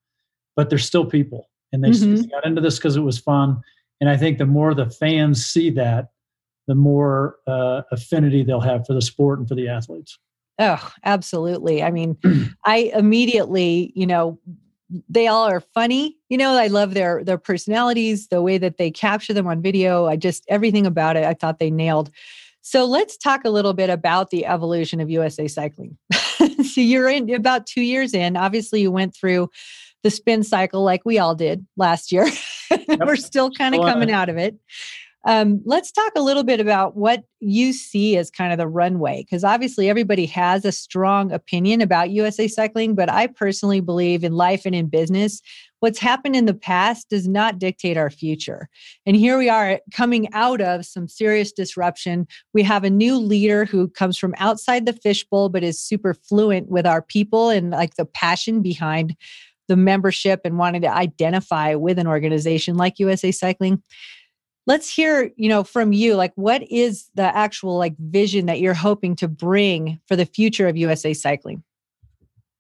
but 0.56 0.70
they're 0.70 0.80
still 0.80 1.06
people, 1.06 1.50
and 1.72 1.84
they, 1.84 1.90
mm-hmm. 1.90 2.16
they 2.16 2.28
got 2.28 2.46
into 2.46 2.62
this 2.62 2.80
because 2.80 2.96
it 2.96 3.02
was 3.02 3.20
fun. 3.20 3.62
And 4.00 4.10
I 4.10 4.18
think 4.18 4.40
the 4.40 4.48
more 4.48 4.74
the 4.74 4.90
fans 4.90 5.46
see 5.46 5.70
that, 5.72 6.08
the 6.68 6.74
more 6.74 7.36
uh, 7.46 7.84
affinity 7.92 8.44
they'll 8.44 8.62
have 8.62 8.88
for 8.88 8.94
the 8.94 9.02
sport 9.02 9.38
and 9.38 9.48
for 9.48 9.54
the 9.54 9.68
athletes. 9.68 10.18
Oh, 10.58 10.92
absolutely. 11.04 11.84
I 11.84 11.92
mean, 11.92 12.18
I 12.66 12.92
immediately, 12.96 13.92
you 13.96 14.08
know, 14.08 14.40
they 15.10 15.28
all 15.28 15.44
are 15.44 15.62
funny. 15.74 16.18
You 16.30 16.38
know, 16.38 16.54
I 16.54 16.68
love 16.68 16.94
their 16.94 17.24
their 17.24 17.38
personalities, 17.38 18.28
the 18.28 18.42
way 18.42 18.58
that 18.58 18.78
they 18.78 18.92
capture 18.92 19.34
them 19.34 19.48
on 19.48 19.62
video. 19.62 20.06
I 20.08 20.16
just 20.16 20.44
everything 20.48 20.86
about 20.86 21.16
it 21.16 21.24
I 21.24 21.34
thought 21.34 21.60
they 21.60 21.72
nailed. 21.72 22.12
So 22.62 22.86
let's 22.86 23.18
talk 23.18 23.42
a 23.44 23.50
little 23.50 23.74
bit 23.74 23.90
about 23.90 24.30
the 24.30 24.46
evolution 24.46 25.00
of 25.00 25.10
USA 25.10 25.48
cycling. 25.48 25.98
so 26.64 26.82
you're 26.82 27.10
in 27.10 27.34
about 27.34 27.66
2 27.66 27.82
years 27.82 28.14
in. 28.14 28.38
Obviously 28.38 28.82
you 28.82 28.92
went 28.92 29.16
through 29.16 29.50
the 30.04 30.12
spin 30.12 30.44
cycle 30.44 30.84
like 30.84 31.02
we 31.04 31.18
all 31.18 31.36
did 31.36 31.66
last 31.78 32.12
year. 32.12 32.28
Yep. 32.88 33.00
We're 33.06 33.18
still 33.18 33.52
kind 33.52 33.76
of 33.76 33.82
coming 33.82 34.12
out 34.12 34.30
of 34.30 34.38
it. 34.38 34.56
Um, 35.24 35.62
let's 35.66 35.92
talk 35.92 36.14
a 36.16 36.22
little 36.22 36.44
bit 36.44 36.60
about 36.60 36.96
what 36.98 37.24
you 37.40 37.74
see 37.74 38.18
as 38.18 38.32
kind 38.32 38.52
of 38.52 38.58
the 38.58 38.68
runway, 38.68 39.24
because 39.24 39.44
obviously 39.44 39.88
everybody 39.88 40.26
has 40.26 40.66
a 40.66 40.72
strong 40.72 41.32
opinion 41.32 41.80
about 41.82 42.10
USA 42.10 42.48
cycling, 42.48 42.96
but 42.96 43.10
I 43.10 43.28
personally 43.28 43.82
believe 43.82 44.24
in 44.24 44.34
life 44.34 44.66
and 44.66 44.74
in 44.74 44.88
business, 44.88 45.42
what's 45.80 46.00
happened 46.00 46.36
in 46.36 46.46
the 46.46 46.56
past 46.56 47.10
does 47.10 47.28
not 47.28 47.60
dictate 47.60 47.98
our 47.98 48.10
future. 48.10 48.68
And 49.06 49.16
here 49.16 49.38
we 49.38 49.48
are 49.48 49.80
coming 49.94 50.32
out 50.34 50.60
of 50.60 50.86
some 50.86 51.08
serious 51.08 51.52
disruption. 51.52 52.28
We 52.54 52.64
have 52.64 52.84
a 52.84 52.90
new 52.90 53.18
leader 53.18 53.66
who 53.66 53.90
comes 53.90 54.18
from 54.18 54.34
outside 54.40 54.88
the 54.88 54.94
fishbowl, 54.94 55.50
but 55.50 55.64
is 55.64 55.80
super 55.80 56.16
fluent 56.16 56.70
with 56.70 56.88
our 56.88 57.02
people 57.02 57.50
and 57.50 57.70
like 57.70 57.96
the 57.96 58.06
passion 58.06 58.64
behind 58.64 59.16
the 59.68 59.78
membership 59.78 60.42
and 60.44 60.58
wanting 60.58 60.82
to 60.82 60.92
identify 60.92 61.76
with 61.76 62.00
an 62.00 62.08
organization 62.08 62.76
like 62.76 63.00
USA 63.00 63.32
Cycling 63.32 63.82
let's 64.68 64.90
hear 64.90 65.32
you 65.36 65.50
know 65.50 65.64
from 65.64 65.94
you 65.94 66.16
like 66.16 66.34
what 66.36 66.64
is 66.70 67.10
the 67.16 67.36
actual 67.36 67.78
like 67.78 67.98
vision 67.98 68.46
that 68.46 68.60
you're 68.60 68.74
hoping 68.74 69.16
to 69.16 69.28
bring 69.28 70.00
for 70.08 70.16
the 70.16 70.26
future 70.26 70.68
of 70.68 70.78
usa 70.78 71.14
cycling? 71.14 71.64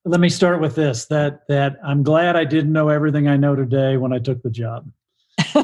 Let 0.04 0.20
me 0.20 0.30
start 0.30 0.62
with 0.62 0.76
this 0.76 1.06
that 1.06 1.48
that 1.48 1.78
i'm 1.84 2.04
glad 2.04 2.36
i 2.36 2.44
didn't 2.44 2.74
know 2.74 2.90
everything 2.90 3.28
i 3.28 3.38
know 3.38 3.56
today 3.56 3.98
when 3.98 4.14
i 4.14 4.20
took 4.20 4.42
the 4.42 4.50
job. 4.50 4.92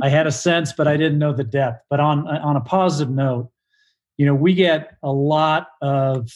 I 0.00 0.08
had 0.08 0.26
a 0.26 0.32
sense 0.32 0.72
but 0.72 0.88
i 0.88 0.96
didn't 0.96 1.18
know 1.18 1.32
the 1.32 1.44
depth. 1.44 1.84
But 1.90 2.00
on 2.00 2.26
on 2.26 2.56
a 2.56 2.60
positive 2.60 3.12
note 3.12 3.50
you 4.16 4.26
know 4.26 4.34
we 4.34 4.54
get 4.54 4.96
a 5.02 5.12
lot 5.12 5.68
of 5.80 6.30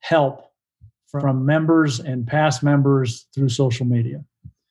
help 0.00 0.50
from 1.08 1.46
members 1.46 2.00
and 2.00 2.26
past 2.26 2.62
members 2.62 3.26
through 3.34 3.48
social 3.48 3.86
media 3.86 4.22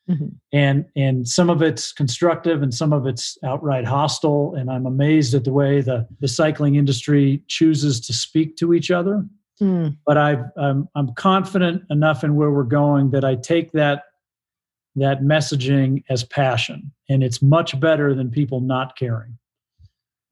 Mm-hmm. 0.09 0.27
And 0.51 0.85
and 0.95 1.27
some 1.27 1.49
of 1.49 1.61
it's 1.61 1.93
constructive 1.93 2.61
and 2.61 2.73
some 2.73 2.91
of 2.91 3.07
it's 3.07 3.37
outright 3.43 3.85
hostile. 3.85 4.53
And 4.55 4.69
I'm 4.69 4.85
amazed 4.85 5.33
at 5.33 5.45
the 5.45 5.53
way 5.53 5.81
the, 5.81 6.07
the 6.19 6.27
cycling 6.27 6.75
industry 6.75 7.41
chooses 7.47 8.01
to 8.01 8.13
speak 8.13 8.57
to 8.57 8.73
each 8.73 8.91
other. 8.91 9.25
Mm. 9.61 9.97
But 10.05 10.17
i 10.17 10.37
I'm 10.57 10.89
I'm 10.95 11.13
confident 11.13 11.83
enough 11.89 12.23
in 12.23 12.35
where 12.35 12.51
we're 12.51 12.63
going 12.63 13.11
that 13.11 13.23
I 13.23 13.35
take 13.35 13.71
that 13.73 14.03
that 14.95 15.21
messaging 15.21 16.03
as 16.09 16.23
passion, 16.23 16.91
and 17.09 17.23
it's 17.23 17.41
much 17.41 17.79
better 17.79 18.13
than 18.13 18.29
people 18.29 18.59
not 18.59 18.97
caring. 18.97 19.37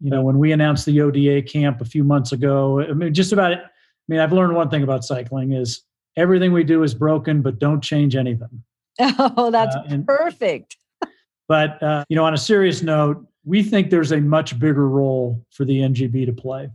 You 0.01 0.09
know, 0.09 0.21
when 0.21 0.37
we 0.37 0.51
announced 0.51 0.85
the 0.85 0.99
ODA 1.01 1.43
camp 1.43 1.79
a 1.79 1.85
few 1.85 2.03
months 2.03 2.31
ago, 2.31 2.81
I 2.81 2.93
mean, 2.93 3.13
just 3.13 3.31
about 3.31 3.51
it. 3.53 3.59
I 3.59 3.69
mean, 4.07 4.19
I've 4.19 4.33
learned 4.33 4.55
one 4.55 4.69
thing 4.69 4.83
about 4.83 5.03
cycling 5.03 5.53
is 5.53 5.83
everything 6.17 6.51
we 6.51 6.63
do 6.63 6.83
is 6.83 6.93
broken, 6.93 7.41
but 7.41 7.59
don't 7.59 7.81
change 7.81 8.15
anything. 8.15 8.63
Oh, 9.01 9.51
that's 9.51 9.75
uh, 9.75 9.83
and, 9.87 10.05
perfect. 10.05 10.77
but 11.47 11.81
uh, 11.81 12.03
you 12.09 12.15
know, 12.15 12.25
on 12.25 12.33
a 12.33 12.37
serious 12.37 12.81
note, 12.81 13.25
we 13.43 13.63
think 13.63 13.89
there's 13.89 14.11
a 14.11 14.21
much 14.21 14.59
bigger 14.59 14.87
role 14.87 15.43
for 15.49 15.65
the 15.65 15.79
NGB 15.79 16.25
to 16.27 16.33
play. 16.33 16.69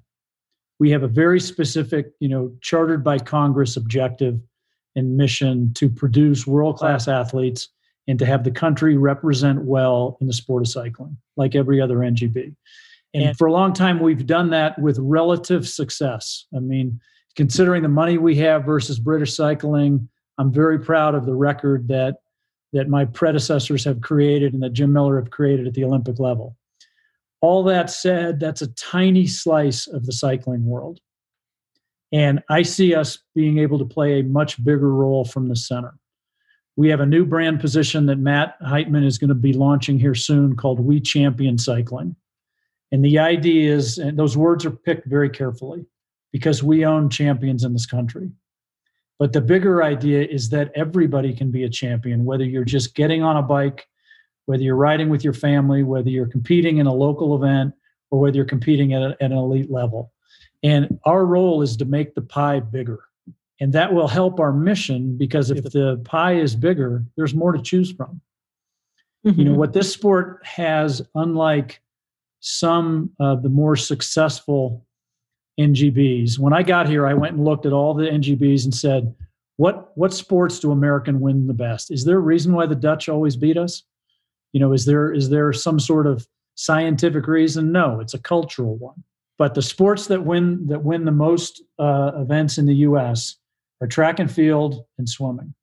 We 0.79 0.91
have 0.91 1.03
a 1.03 1.09
very 1.09 1.41
specific, 1.41 2.13
you 2.21 2.29
know, 2.29 2.53
chartered 2.61 3.03
by 3.03 3.19
Congress 3.19 3.77
objective 3.77 4.41
and 4.95 5.17
mission 5.17 5.73
to 5.75 5.89
produce 5.89 6.47
world-class 6.47 7.09
athletes 7.09 7.69
and 8.09 8.19
to 8.19 8.27
have 8.27 8.45
the 8.45 8.51
country 8.51 8.97
represent 8.97 9.63
well 9.63 10.19
in 10.21 10.27
the 10.27 10.33
sport 10.33 10.63
of 10.63 10.69
cycling, 10.69 11.17
like 11.37 11.55
every 11.55 11.81
other 11.81 11.99
NGB. 11.99 12.55
And 13.15 13.37
for 13.37 13.47
a 13.47 13.53
long 13.53 13.73
time, 13.73 14.01
we've 14.01 14.27
done 14.27 14.51
that 14.51 14.79
with 14.79 14.99
relative 14.99 15.67
success. 15.67 16.47
I 16.55 16.59
mean, 16.61 17.01
considering 17.35 17.83
the 17.83 17.89
money 17.89 18.19
we 18.19 18.37
have 18.37 18.65
versus 18.65 18.99
British 18.99 19.35
cycling, 19.35 20.09
I'm 20.39 20.53
very 20.53 20.79
proud 20.79 21.15
of 21.15 21.27
the 21.27 21.35
record 21.35 21.89
that 21.89 22.17
that 22.73 22.89
my 22.89 23.05
predecessors 23.05 23.85
have 23.85 24.01
created 24.01 24.53
and 24.53 24.63
that 24.63 24.73
Jim 24.73 24.93
Miller 24.93 25.17
have 25.19 25.31
created 25.31 25.67
at 25.67 25.75
the 25.75 25.85
Olympic 25.85 26.19
level. 26.19 26.57
All 27.41 27.63
that 27.65 27.91
said, 27.91 28.41
that's 28.41 28.61
a 28.61 28.73
tiny 28.75 29.27
slice 29.27 29.87
of 29.87 30.05
the 30.05 30.13
cycling 30.13 30.67
world. 30.67 31.01
And 32.13 32.43
I 32.51 32.63
see 32.63 32.95
us 32.95 33.19
being 33.35 33.59
able 33.59 33.79
to 33.79 33.85
play 33.85 34.21
a 34.21 34.25
much 34.25 34.63
bigger 34.63 34.93
role 34.93 35.25
from 35.25 35.49
the 35.49 35.57
center. 35.57 35.95
We 36.77 36.91
have 36.91 37.01
a 37.01 37.07
new 37.07 37.25
brand 37.25 37.61
position 37.61 38.07
that 38.07 38.19
Matt 38.19 38.61
Heitman 38.61 39.07
is 39.07 39.17
going 39.17 39.29
to 39.29 39.35
be 39.35 39.53
launching 39.53 39.99
here 39.99 40.15
soon 40.15 40.57
called 40.57 40.79
We 40.79 41.01
Champion 41.01 41.57
Cycling. 41.57 42.15
And 42.93 43.05
the 43.05 43.19
idea 43.19 43.75
is, 43.75 43.99
and 43.99 44.19
those 44.19 44.37
words 44.37 44.67
are 44.67 44.71
picked 44.71 45.07
very 45.07 45.31
carefully 45.31 45.87
because 46.33 46.63
we 46.63 46.85
own 46.85 47.09
champions 47.09 47.65
in 47.65 47.73
this 47.73 47.87
country. 47.87 48.31
But 49.19 49.33
the 49.33 49.41
bigger 49.41 49.83
idea 49.83 50.27
is 50.27 50.51
that 50.51 50.73
everybody 50.75 51.33
can 51.35 51.51
be 51.51 51.65
a 51.65 51.71
champion, 51.71 52.25
whether 52.25 52.45
you're 52.45 52.65
just 52.65 52.95
getting 52.95 53.23
on 53.23 53.37
a 53.37 53.43
bike, 53.43 53.87
whether 54.45 54.63
you're 54.63 54.77
riding 54.77 55.09
with 55.09 55.25
your 55.25 55.33
family, 55.33 55.83
whether 55.83 56.11
you're 56.11 56.27
competing 56.27 56.79
in 56.79 56.87
a 56.87 56.93
local 56.93 57.35
event, 57.35 57.75
or 58.11 58.21
whether 58.21 58.37
you're 58.37 58.45
competing 58.45 58.93
at, 58.93 59.03
a, 59.03 59.17
at 59.21 59.33
an 59.33 59.39
elite 59.39 59.71
level. 59.71 60.13
And 60.63 60.99
our 61.05 61.25
role 61.25 61.63
is 61.63 61.77
to 61.79 61.85
make 61.85 62.15
the 62.15 62.23
pie 62.23 62.61
bigger. 62.61 63.01
And 63.59 63.73
that 63.73 63.93
will 63.93 64.09
help 64.09 64.39
our 64.39 64.53
mission 64.53 65.17
because 65.17 65.51
if 65.51 65.65
the 65.65 66.01
pie 66.05 66.35
is 66.35 66.55
bigger, 66.55 67.05
there's 67.17 67.35
more 67.35 67.53
to 67.53 67.63
choose 67.63 67.91
from. 67.91 68.21
Mm-hmm. 69.27 69.39
You 69.39 69.45
know, 69.45 69.51
mm-hmm. 69.53 69.61
what 69.61 69.73
this 69.73 69.93
sport 69.93 70.45
has, 70.45 71.03
unlike 71.15 71.81
some 72.41 73.11
of 73.19 73.43
the 73.43 73.49
more 73.49 73.77
successful 73.77 74.86
NGBs. 75.59 76.39
When 76.39 76.53
I 76.53 76.63
got 76.63 76.89
here, 76.89 77.07
I 77.07 77.15
went 77.15 77.37
and 77.37 77.45
looked 77.45 77.67
at 77.67 77.73
all 77.73 77.95
the 77.95 78.07
NGBs 78.07 78.65
and 78.65 78.75
said, 78.75 79.15
what 79.57 79.97
what 79.97 80.13
sports 80.13 80.59
do 80.59 80.71
American 80.71 81.21
win 81.21 81.47
the 81.47 81.55
best? 81.55 81.91
Is 81.91 82.05
there 82.05 82.19
a 82.19 82.21
reason 82.21 82.53
why 82.53 82.67
the 82.67 82.75
Dutch 82.75 83.09
always 83.09 83.37
beat 83.37 83.57
us? 83.57 83.83
You 84.53 84.61
know, 84.61 84.73
is 84.73 84.85
there 84.85 85.13
is 85.13 85.31
there 85.31 85.53
some 85.53 85.81
sort 85.81 86.07
of 86.07 86.27
scientific 86.55 87.27
reason? 87.27 87.73
No, 87.73 88.01
it's 88.01 88.15
a 88.15 88.19
cultural 88.19 88.77
one. 88.77 89.03
But 89.39 89.55
the 89.55 89.63
sports 89.63 90.07
that 90.09 90.25
win 90.25 90.67
that 90.67 90.85
win 90.85 91.05
the 91.05 91.11
most 91.11 91.63
uh, 91.79 92.13
events 92.17 92.59
in 92.59 92.67
the 92.67 92.77
U.S. 92.77 93.37
are 93.81 93.87
track 93.87 94.19
and 94.19 94.31
field 94.31 94.85
and 94.99 95.09
swimming. 95.09 95.55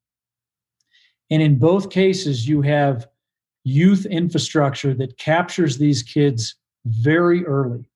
And 1.29 1.41
in 1.41 1.57
both 1.57 1.89
cases, 1.89 2.47
you 2.47 2.61
have 2.61 3.07
youth 3.63 4.05
infrastructure 4.05 4.93
that 4.95 5.17
captures 5.17 5.77
these 5.77 6.03
kids 6.03 6.55
very 6.85 7.45
early. 7.45 7.89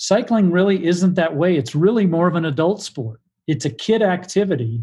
Cycling 0.00 0.50
really 0.50 0.86
isn't 0.86 1.16
that 1.16 1.36
way. 1.36 1.56
It's 1.58 1.74
really 1.74 2.06
more 2.06 2.26
of 2.26 2.34
an 2.34 2.46
adult 2.46 2.82
sport. 2.82 3.20
It's 3.46 3.66
a 3.66 3.70
kid 3.70 4.00
activity, 4.00 4.82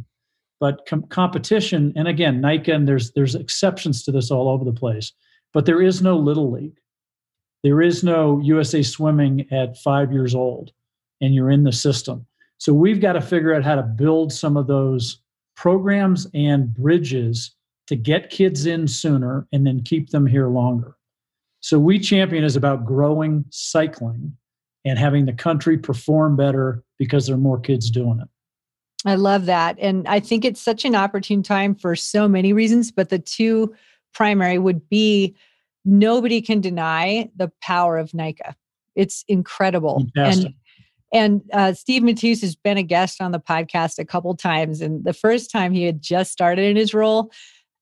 but 0.60 0.86
com- 0.88 1.08
competition. 1.08 1.92
And 1.96 2.08
again, 2.08 2.40
Nike 2.40 2.72
and 2.72 2.88
there's 2.88 3.14
there's 3.14 3.34
exceptions 3.34 4.04
to 4.04 4.12
this 4.12 4.30
all 4.30 4.48
over 4.48 4.64
the 4.64 4.80
place. 4.80 5.12
But 5.54 5.66
there 5.66 5.82
is 5.82 6.04
no 6.04 6.16
little 6.16 6.52
league. 6.52 6.78
There 7.64 7.82
is 7.82 8.04
no 8.04 8.40
USA 8.44 8.84
Swimming 8.84 9.48
at 9.52 9.80
five 9.80 10.14
years 10.14 10.36
old, 10.36 10.72
and 11.20 11.34
you're 11.34 11.50
in 11.50 11.64
the 11.64 11.72
system. 11.72 12.28
So 12.60 12.72
we've 12.72 13.02
got 13.02 13.14
to 13.14 13.22
figure 13.22 13.56
out 13.56 13.64
how 13.64 13.74
to 13.74 13.82
build 13.82 14.32
some 14.32 14.56
of 14.56 14.68
those 14.68 15.24
programs 15.56 16.28
and 16.36 16.72
bridges 16.76 17.56
to 17.88 17.96
get 17.96 18.30
kids 18.30 18.68
in 18.68 18.88
sooner 18.88 19.48
and 19.52 19.66
then 19.66 19.82
keep 19.82 20.12
them 20.12 20.28
here 20.28 20.48
longer. 20.48 20.96
So 21.62 21.80
we 21.80 21.98
champion 21.98 22.44
is 22.44 22.56
about 22.56 22.86
growing 22.86 23.46
cycling 23.50 24.37
and 24.88 24.98
having 24.98 25.26
the 25.26 25.34
country 25.34 25.78
perform 25.78 26.36
better 26.36 26.84
because 26.98 27.28
there 27.28 27.36
are 27.36 27.40
more 27.40 27.60
kids 27.60 27.90
doing 27.90 28.20
it. 28.20 28.28
I 29.06 29.16
love 29.16 29.46
that. 29.46 29.78
And 29.80 30.08
I 30.08 30.20
think 30.20 30.44
it's 30.44 30.62
such 30.62 30.84
an 30.86 30.96
opportune 30.96 31.44
time 31.44 31.76
for 31.76 31.96
so 31.96 32.28
many 32.28 32.52
reasons, 32.54 32.92
but 32.92 33.10
the 33.10 33.20
two 33.20 33.74
primary 34.14 34.58
would 34.58 34.90
be 34.90 35.36
nobody 35.86 36.42
can 36.42 36.62
deny 36.62 37.30
the 37.36 37.52
power 37.62 37.98
of 37.98 38.14
NICA. 38.14 38.56
It's 38.96 39.24
incredible. 39.28 40.06
Fantastic. 40.16 40.46
And 40.46 40.56
and 41.14 41.42
uh, 41.54 41.74
Steve 41.74 42.02
Matous 42.02 42.42
has 42.42 42.56
been 42.56 42.78
a 42.78 42.84
guest 42.84 43.22
on 43.22 43.32
the 43.32 43.40
podcast 43.40 43.98
a 43.98 44.04
couple 44.04 44.36
times. 44.36 44.82
And 44.82 45.06
the 45.06 45.14
first 45.14 45.50
time 45.50 45.72
he 45.72 45.84
had 45.84 46.02
just 46.02 46.34
started 46.34 46.66
in 46.66 46.76
his 46.76 46.94
role, 46.94 47.32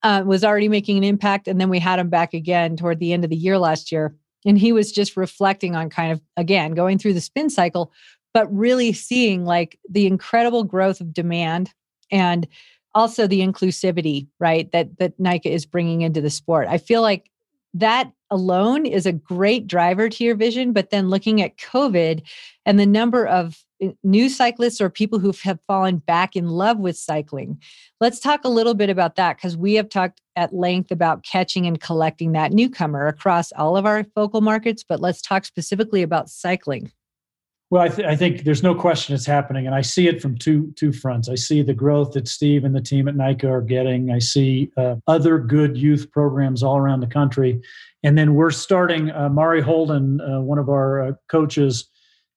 uh, 0.04 0.24
was 0.24 0.44
already 0.44 0.70
making 0.70 0.98
an 0.98 1.04
impact. 1.04 1.48
And 1.48 1.60
then 1.60 1.70
we 1.70 1.80
had 1.80 1.98
him 1.98 2.10
back 2.10 2.36
again 2.36 2.78
toward 2.78 3.00
the 3.00 3.12
end 3.12 3.24
of 3.24 3.32
the 3.32 3.36
year 3.36 3.58
last 3.58 3.92
year. 3.92 4.16
And 4.46 4.58
he 4.58 4.72
was 4.72 4.92
just 4.92 5.18
reflecting 5.18 5.76
on 5.76 5.90
kind 5.90 6.12
of, 6.12 6.22
again, 6.38 6.74
going 6.74 6.98
through 6.98 7.14
the 7.14 7.22
spin 7.22 7.50
cycle, 7.50 7.92
but 8.34 8.54
really 8.56 8.94
seeing 8.94 9.46
like 9.46 9.80
the 9.90 10.06
incredible 10.06 10.64
growth 10.64 11.02
of 11.02 11.14
demand 11.14 11.74
and 12.12 12.48
also 12.94 13.28
the 13.28 13.42
inclusivity, 13.42 14.28
right? 14.40 14.72
That 14.72 14.98
that 15.00 15.20
NICA 15.20 15.52
is 15.52 15.66
bringing 15.66 16.02
into 16.02 16.22
the 16.22 16.30
sport. 16.30 16.68
I 16.68 16.78
feel 16.78 17.02
like 17.02 17.30
that 17.74 18.12
alone 18.36 18.86
is 18.86 19.06
a 19.06 19.12
great 19.12 19.66
driver 19.66 20.10
to 20.10 20.24
your 20.24 20.36
vision. 20.36 20.74
But 20.74 20.92
then 20.92 21.10
looking 21.10 21.42
at 21.42 21.58
COVID 21.58 22.22
and 22.66 22.80
the 22.80 22.86
number 22.86 23.26
of 23.26 23.64
eh, 23.82 23.92
new 24.04 24.30
cyclists 24.30 24.80
or 24.80 24.90
people 24.90 25.18
who 25.18 25.34
have 25.44 25.60
fallen 25.68 25.98
back 25.98 26.36
in 26.36 26.50
love 26.50 26.78
with 26.78 26.98
cycling. 26.98 27.60
Let's 28.00 28.20
talk 28.20 28.42
a 28.44 28.50
little 28.50 28.74
bit 28.74 28.90
about 28.90 29.16
that 29.16 29.38
because 29.38 29.58
we 29.58 29.74
have 29.76 29.90
talked 29.90 30.22
at 30.36 30.54
length 30.54 30.92
about 30.92 31.24
catching 31.24 31.66
and 31.66 31.80
collecting 31.80 32.34
that 32.34 32.52
newcomer 32.52 33.08
across 33.08 33.52
all 33.54 33.78
of 33.78 33.86
our 33.86 34.04
focal 34.16 34.42
markets. 34.42 34.84
But 34.88 35.00
let's 35.00 35.22
talk 35.22 35.46
specifically 35.46 36.04
about 36.04 36.30
cycling. 36.30 36.92
Well, 37.72 37.82
I, 37.82 37.88
th- 37.90 38.08
I, 38.08 38.16
think 38.16 38.44
there's 38.44 38.62
no 38.62 38.76
question 38.76 39.16
it's 39.16 39.26
happening, 39.26 39.66
and 39.66 39.74
I 39.74 39.82
see 39.82 40.08
it 40.08 40.22
from 40.22 40.38
two 40.38 40.72
two 40.76 40.92
fronts. 40.92 41.30
I 41.30 41.36
see 41.36 41.64
the 41.64 41.74
growth 41.74 42.12
that 42.14 42.28
Steve 42.28 42.64
and 42.64 42.76
the 42.76 42.82
team 42.82 43.08
at 43.08 43.16
NICA 43.16 43.50
are 43.50 43.62
getting. 43.62 44.12
I 44.12 44.20
see 44.20 44.72
uh, 44.78 44.98
other 45.08 45.40
good 45.40 45.76
youth 45.76 46.12
programs 46.12 46.62
all 46.62 46.78
around 46.78 47.00
the 47.00 47.08
country, 47.08 47.60
and 48.04 48.16
then 48.16 48.36
we're 48.36 48.52
starting. 48.52 49.10
Uh, 49.10 49.30
Mari 49.30 49.62
Holden, 49.62 50.22
uh, 50.22 50.42
one 50.42 50.60
of 50.60 50.70
our 50.70 51.08
uh, 51.08 51.12
coaches, 51.28 51.90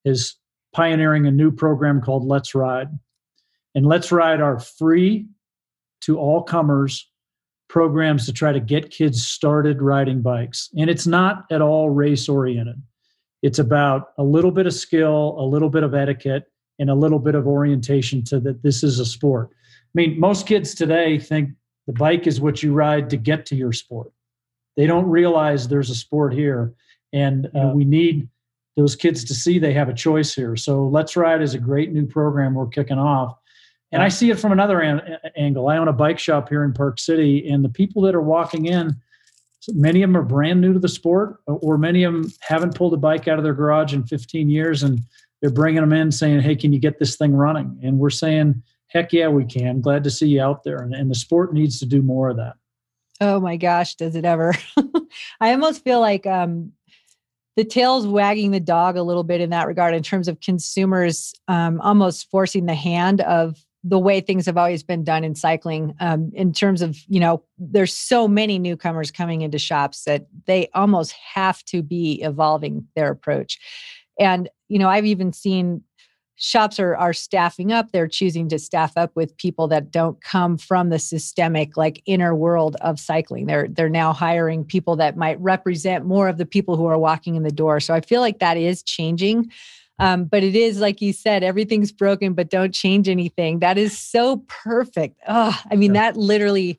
is 0.07 0.35
pioneering 0.73 1.27
a 1.27 1.31
new 1.31 1.51
program 1.51 2.01
called 2.01 2.25
Let's 2.25 2.55
Ride, 2.55 2.89
and 3.75 3.87
Let's 3.87 4.11
Ride 4.11 4.41
are 4.41 4.59
free 4.59 5.27
to 6.03 6.19
all 6.19 6.43
comers 6.43 7.07
programs 7.69 8.25
to 8.25 8.33
try 8.33 8.51
to 8.51 8.61
get 8.61 8.91
kids 8.91 9.27
started 9.27 9.83
riding 9.83 10.23
bikes, 10.23 10.71
and 10.79 10.89
it's 10.89 11.07
not 11.07 11.45
at 11.51 11.61
all 11.61 11.91
race 11.91 12.31
oriented 12.31 12.81
it's 13.43 13.59
about 13.59 14.11
a 14.19 14.23
little 14.23 14.51
bit 14.51 14.67
of 14.67 14.75
skill, 14.75 15.37
a 15.39 15.45
little 15.45 15.71
bit 15.71 15.83
of 15.83 15.95
etiquette, 15.95 16.51
and 16.79 16.91
a 16.91 16.95
little 16.95 17.19
bit 17.19 17.35
of 17.35 17.47
orientation 17.47 18.23
to 18.25 18.41
that 18.41 18.63
this 18.63 18.83
is 18.83 18.99
a 18.99 19.07
sport. 19.07 19.51
I 19.53 19.91
mean, 19.95 20.19
most 20.19 20.47
kids 20.47 20.75
today 20.75 21.19
think 21.19 21.51
the 21.87 21.93
bike 21.93 22.27
is 22.27 22.41
what 22.41 22.63
you 22.63 22.73
ride 22.73 23.11
to 23.11 23.17
get 23.17 23.47
to 23.47 23.57
your 23.57 23.73
sport. 23.73 24.13
They 24.77 24.87
don't 24.87 25.09
realize 25.09 25.67
there's 25.67 25.91
a 25.91 25.95
sport 25.95 26.35
here, 26.35 26.75
and 27.13 27.51
uh, 27.55 27.73
we 27.75 27.85
need 27.85 28.29
those 28.77 28.95
kids 28.95 29.25
to 29.25 29.35
see 29.35 29.59
they 29.59 29.73
have 29.73 29.89
a 29.89 29.95
choice 29.95 30.35
here. 30.35 30.55
So, 30.55 30.87
Let's 30.87 31.17
Ride 31.17 31.43
is 31.43 31.55
a 31.55 31.59
great 31.59 31.93
new 31.93 32.07
program 32.07 32.55
we're 32.55 32.69
kicking 32.69 32.99
off. 32.99 33.37
And 33.91 34.03
I 34.03 34.09
see 34.09 34.31
it 34.31 34.39
from 34.39 34.53
another 34.53 34.81
an- 34.81 35.17
angle. 35.37 35.69
I 35.69 35.79
own 35.79 35.89
a 35.89 35.93
bike 35.93 36.19
shop 36.19 36.49
here 36.49 36.63
in 36.63 36.73
Park 36.73 37.01
City, 37.01 37.49
and 37.49 37.65
the 37.65 37.71
people 37.71 38.03
that 38.03 38.15
are 38.15 38.21
walking 38.21 38.67
in 38.67 38.95
so 39.61 39.73
many 39.75 40.03
of 40.03 40.11
them 40.11 40.17
are 40.17 40.23
brand 40.23 40.61
new 40.61 40.73
to 40.73 40.79
the 40.79 40.89
sport, 40.89 41.41
or 41.47 41.79
many 41.79 42.05
of 42.05 42.13
them 42.13 42.33
haven't 42.41 42.75
pulled 42.75 42.95
a 42.95 42.99
bike 42.99 43.27
out 43.27 43.39
of 43.39 43.45
their 43.45 43.55
garage 43.55 43.93
in 43.93 44.05
15 44.05 44.49
years, 44.49 44.83
and 44.83 45.01
they're 45.41 45.51
bringing 45.51 45.81
them 45.81 45.93
in 45.93 46.13
saying, 46.13 46.41
"Hey, 46.41 46.57
can 46.57 46.73
you 46.73 46.79
get 46.79 46.99
this 46.99 47.17
thing 47.17 47.33
running?" 47.33 47.79
And 47.83 47.99
we're 47.99 48.11
saying, 48.11 48.63
"Heck 48.89 49.13
yeah, 49.13 49.29
we 49.29 49.45
can. 49.45 49.81
Glad 49.81 50.05
to 50.05 50.11
see 50.11 50.29
you 50.29 50.43
out 50.43 50.65
there." 50.65 50.79
And, 50.79 50.95
and 50.95 51.11
the 51.11 51.15
sport 51.15 51.53
needs 51.53 51.79
to 51.81 51.87
do 51.87 52.03
more 52.03 52.31
of 52.31 52.37
that. 52.37 52.55
Oh 53.21 53.41
my 53.41 53.57
gosh, 53.57 53.97
does 53.97 54.15
it 54.15 54.25
ever? 54.25 54.55
I 55.41 55.53
almost 55.53 55.83
feel 55.83 56.01
like 56.01 56.25
um, 56.25 56.73
the 57.57 57.65
tail's 57.65 58.07
wagging 58.07 58.53
the 58.53 58.61
dog 58.61 58.97
a 58.97 59.03
little 59.03 59.25
bit 59.25 59.41
in 59.41 59.51
that 59.51 59.67
regard, 59.67 59.95
in 59.95 60.03
terms 60.05 60.29
of 60.29 60.41
consumers 60.41 61.35
um, 61.49 61.81
almost 61.81 62.31
forcing 62.31 62.67
the 62.67 62.75
hand 62.75 63.21
of 63.23 63.57
the 63.85 63.99
way 63.99 64.21
things 64.21 64.47
have 64.47 64.57
always 64.57 64.83
been 64.83 65.05
done 65.05 65.25
in 65.25 65.35
cycling 65.35 65.95
um, 66.01 66.31
in 66.35 66.53
terms 66.53 66.83
of 66.83 66.99
you 67.09 67.21
know 67.21 67.43
there's 67.59 67.95
so 67.95 68.27
many 68.27 68.59
newcomers 68.59 69.11
coming 69.11 69.43
into 69.43 69.59
shops 69.59 70.05
that 70.05 70.27
they 70.47 70.69
almost 70.75 71.13
have 71.13 71.65
to 71.65 71.83
be 71.83 72.21
evolving 72.23 72.87
their 72.97 73.11
approach. 73.11 73.59
And 74.19 74.49
you 74.69 74.79
know 74.79 74.89
i've 74.89 75.07
even 75.07 75.33
seen 75.33 75.83
shops 76.39 76.79
are 76.79 76.97
are 76.97 77.13
staffing 77.13 77.73
up. 77.73 77.91
They're 77.93 78.09
choosing 78.09 78.49
to 78.49 78.59
staff 78.59 78.97
up 78.97 79.15
with 79.15 79.37
people 79.37 79.69
that 79.69 79.91
don't 79.91 80.23
come 80.23 80.57
from 80.57 80.89
the 80.89 80.99
systemic 80.99 81.77
like 81.77 82.03
inner 82.07 82.35
world 82.35 82.77
of 82.81 82.99
cycling. 82.99 83.47
They're 83.47 83.69
they're 83.69 83.89
now 83.89 84.13
hiring 84.13 84.65
people 84.65 84.97
that 84.97 85.17
might 85.17 85.39
represent 85.41 86.07
more 86.07 86.29
of 86.29 86.39
the 86.39 86.47
people 86.47 86.77
who 86.77 86.87
are 86.87 86.99
walking 86.99 87.35
in 87.35 87.43
the 87.43 87.51
door. 87.51 87.81
So 87.81 87.93
i 87.93 88.01
feel 88.01 88.21
like 88.21 88.39
that 88.39 88.57
is 88.57 88.83
changing 88.83 89.51
um, 89.99 90.25
but 90.25 90.43
it 90.43 90.55
is 90.55 90.81
like 90.81 91.01
you 91.01 91.13
said, 91.13 91.43
everything's 91.43 91.93
broken, 91.93 92.35
but 92.35 92.51
don't 92.51 92.73
change 92.73 93.09
anything. 93.09 93.59
That 93.59 93.79
is 93.79 93.99
so 93.99 94.45
perfect. 94.49 95.21
Oh, 95.27 95.59
I 95.71 95.77
mean, 95.77 95.95
yeah. 95.95 96.13
that 96.13 96.17
literally, 96.17 96.79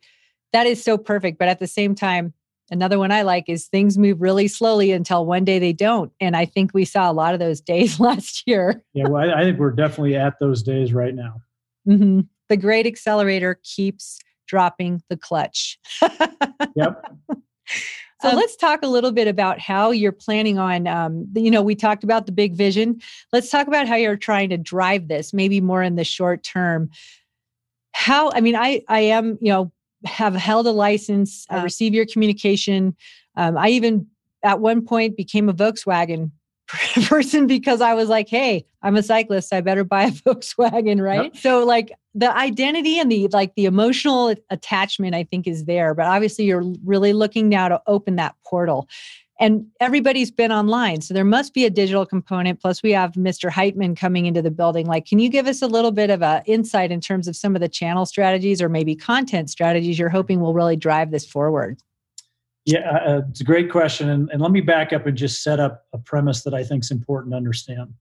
that 0.54 0.68
is 0.68 0.84
so 0.84 0.98
perfect. 0.98 1.38
But 1.38 1.50
at 1.50 1.60
the 1.60 1.68
same 1.68 1.96
time, 1.96 2.34
another 2.72 2.98
one 2.98 3.12
I 3.12 3.24
like 3.24 3.46
is 3.48 3.68
things 3.68 3.98
move 3.98 4.22
really 4.22 4.48
slowly 4.48 4.92
until 4.92 5.26
one 5.26 5.44
day 5.44 5.60
they 5.60 5.74
don't. 5.74 6.12
And 6.22 6.36
I 6.36 6.46
think 6.46 6.72
we 6.74 6.86
saw 6.86 7.12
a 7.12 7.14
lot 7.14 7.34
of 7.34 7.40
those 7.40 7.62
days 7.70 8.00
last 8.00 8.44
year. 8.46 8.84
yeah, 8.94 9.08
well, 9.08 9.30
I, 9.30 9.42
I, 9.42 9.44
think 9.44 9.60
we're 9.60 9.72
definitely 9.72 10.16
at 10.16 10.40
those 10.40 10.64
days 10.64 10.94
right 10.94 11.14
now. 11.14 11.42
Mm-hmm. 11.88 12.22
The 12.48 12.58
great 12.58 12.88
accelerator 12.88 13.60
keeps 13.64 14.20
dropping 14.48 15.04
the 15.10 15.18
clutch. 15.18 15.78
yep. 16.76 17.06
So 18.22 18.30
um, 18.30 18.36
let's 18.36 18.56
talk 18.56 18.84
a 18.84 18.88
little 18.88 19.12
bit 19.12 19.28
about 19.28 19.60
how 19.60 19.92
you're 19.92 20.12
planning 20.12 20.58
on, 20.58 20.88
um, 20.88 21.28
you 21.36 21.50
know, 21.50 21.62
we 21.62 21.76
talked 21.76 22.04
about 22.04 22.26
the 22.26 22.32
big 22.32 22.54
vision. 22.54 23.02
Let's 23.32 23.50
talk 23.50 23.68
about 23.68 23.88
how 23.88 23.96
you're 23.96 24.18
trying 24.18 24.50
to 24.50 24.58
drive 24.58 25.08
this, 25.08 25.34
maybe 25.34 25.62
more 25.62 25.82
in 25.82 25.96
the 25.96 26.04
short 26.04 26.44
term. 26.44 26.90
How, 27.94 28.32
I 28.32 28.42
mean, 28.42 28.56
I, 28.56 28.84
I 28.90 29.00
am, 29.02 29.38
you 29.42 29.52
know, 29.52 29.72
have 30.06 30.36
held 30.36 30.68
a 30.68 30.72
license, 30.72 31.46
uh, 31.50 31.62
receive 31.64 31.94
your 31.94 32.06
communication. 32.06 32.96
Um, 33.36 33.58
I 33.58 33.70
even 33.70 34.08
at 34.44 34.60
one 34.60 34.86
point 34.86 35.18
became 35.18 35.50
a 35.50 35.54
Volkswagen 35.54 36.32
person 37.06 37.48
because 37.48 37.82
I 37.82 37.94
was 37.94 38.10
like, 38.10 38.30
hey, 38.30 38.66
I'm 38.82 38.96
a 38.96 39.04
cyclist. 39.04 39.54
I 39.54 39.62
better 39.62 39.84
buy 39.84 40.04
a 40.04 40.12
Volkswagen, 40.12 41.02
right? 41.02 41.26
Yep. 41.26 41.38
So 41.38 41.66
like 41.66 41.92
the 42.14 42.36
identity 42.36 43.00
and 43.00 43.12
the 43.12 43.28
like 43.30 43.56
the 43.56 43.66
emotional 43.66 44.36
attachment, 44.50 45.16
I 45.16 45.24
think, 45.24 45.48
is 45.48 45.66
there. 45.66 45.94
But 45.94 46.06
obviously 46.06 46.46
you're 46.46 46.66
really 46.84 47.14
looking 47.14 47.50
now 47.50 47.70
to 47.70 47.82
open 47.88 48.16
that 48.18 48.36
portal. 48.46 48.88
And 49.42 49.68
everybody's 49.80 50.32
been 50.32 50.52
online. 50.52 51.00
So 51.00 51.14
there 51.14 51.24
must 51.24 51.54
be 51.54 51.64
a 51.64 51.70
digital 51.70 52.06
component. 52.06 52.60
Plus, 52.60 52.84
we 52.84 52.92
have 52.92 53.14
Mr. 53.14 53.50
Heitman 53.50 53.96
coming 53.96 54.26
into 54.26 54.42
the 54.42 54.52
building. 54.52 54.86
Like, 54.86 55.06
can 55.06 55.18
you 55.18 55.30
give 55.30 55.48
us 55.48 55.62
a 55.62 55.68
little 55.68 55.92
bit 55.92 56.10
of 56.10 56.22
a 56.22 56.44
insight 56.46 56.92
in 56.92 57.00
terms 57.00 57.26
of 57.26 57.38
some 57.38 57.56
of 57.56 57.62
the 57.62 57.70
channel 57.70 58.06
strategies 58.06 58.62
or 58.62 58.68
maybe 58.68 58.98
content 58.98 59.50
strategies 59.50 59.98
you're 59.98 60.10
hoping 60.10 60.42
will 60.42 60.54
really 60.54 60.76
drive 60.76 61.12
this 61.12 61.26
forward? 61.26 61.80
Yeah, 62.70 62.82
uh, 62.82 63.10
uh, 63.10 63.22
it's 63.32 63.42
a 63.42 63.44
great 63.44 63.72
question. 63.72 64.10
And, 64.10 64.30
and 64.30 64.42
let 64.42 64.52
me 64.52 64.62
back 64.62 64.94
up 64.94 65.08
and 65.08 65.18
just 65.18 65.42
set 65.42 65.60
up 65.60 65.88
a 65.92 65.98
premise 65.98 66.44
that 66.44 66.54
I 66.54 66.64
think 66.64 66.84
is 66.84 66.92
important 66.92 67.34
to 67.34 67.38
understand. 67.38 67.96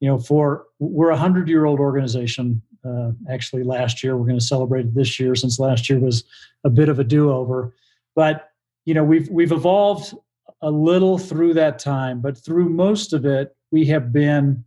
You 0.00 0.08
know, 0.08 0.18
for 0.18 0.64
we're 0.80 1.10
a 1.10 1.16
hundred 1.16 1.48
year 1.48 1.66
old 1.66 1.78
organization. 1.78 2.60
Uh, 2.84 3.12
actually, 3.30 3.62
last 3.62 4.02
year 4.02 4.16
we're 4.16 4.26
going 4.26 4.38
to 4.38 4.44
celebrate 4.44 4.86
it 4.86 4.94
this 4.96 5.20
year, 5.20 5.36
since 5.36 5.60
last 5.60 5.88
year 5.88 6.00
was 6.00 6.24
a 6.64 6.70
bit 6.70 6.88
of 6.88 6.98
a 6.98 7.04
do 7.04 7.30
over. 7.30 7.76
But 8.16 8.50
you 8.86 8.94
know, 8.94 9.04
we've 9.04 9.28
we've 9.28 9.52
evolved 9.52 10.14
a 10.62 10.70
little 10.70 11.16
through 11.16 11.54
that 11.54 11.78
time, 11.78 12.20
but 12.20 12.36
through 12.36 12.70
most 12.70 13.12
of 13.12 13.24
it, 13.24 13.54
we 13.70 13.86
have 13.86 14.12
been 14.12 14.64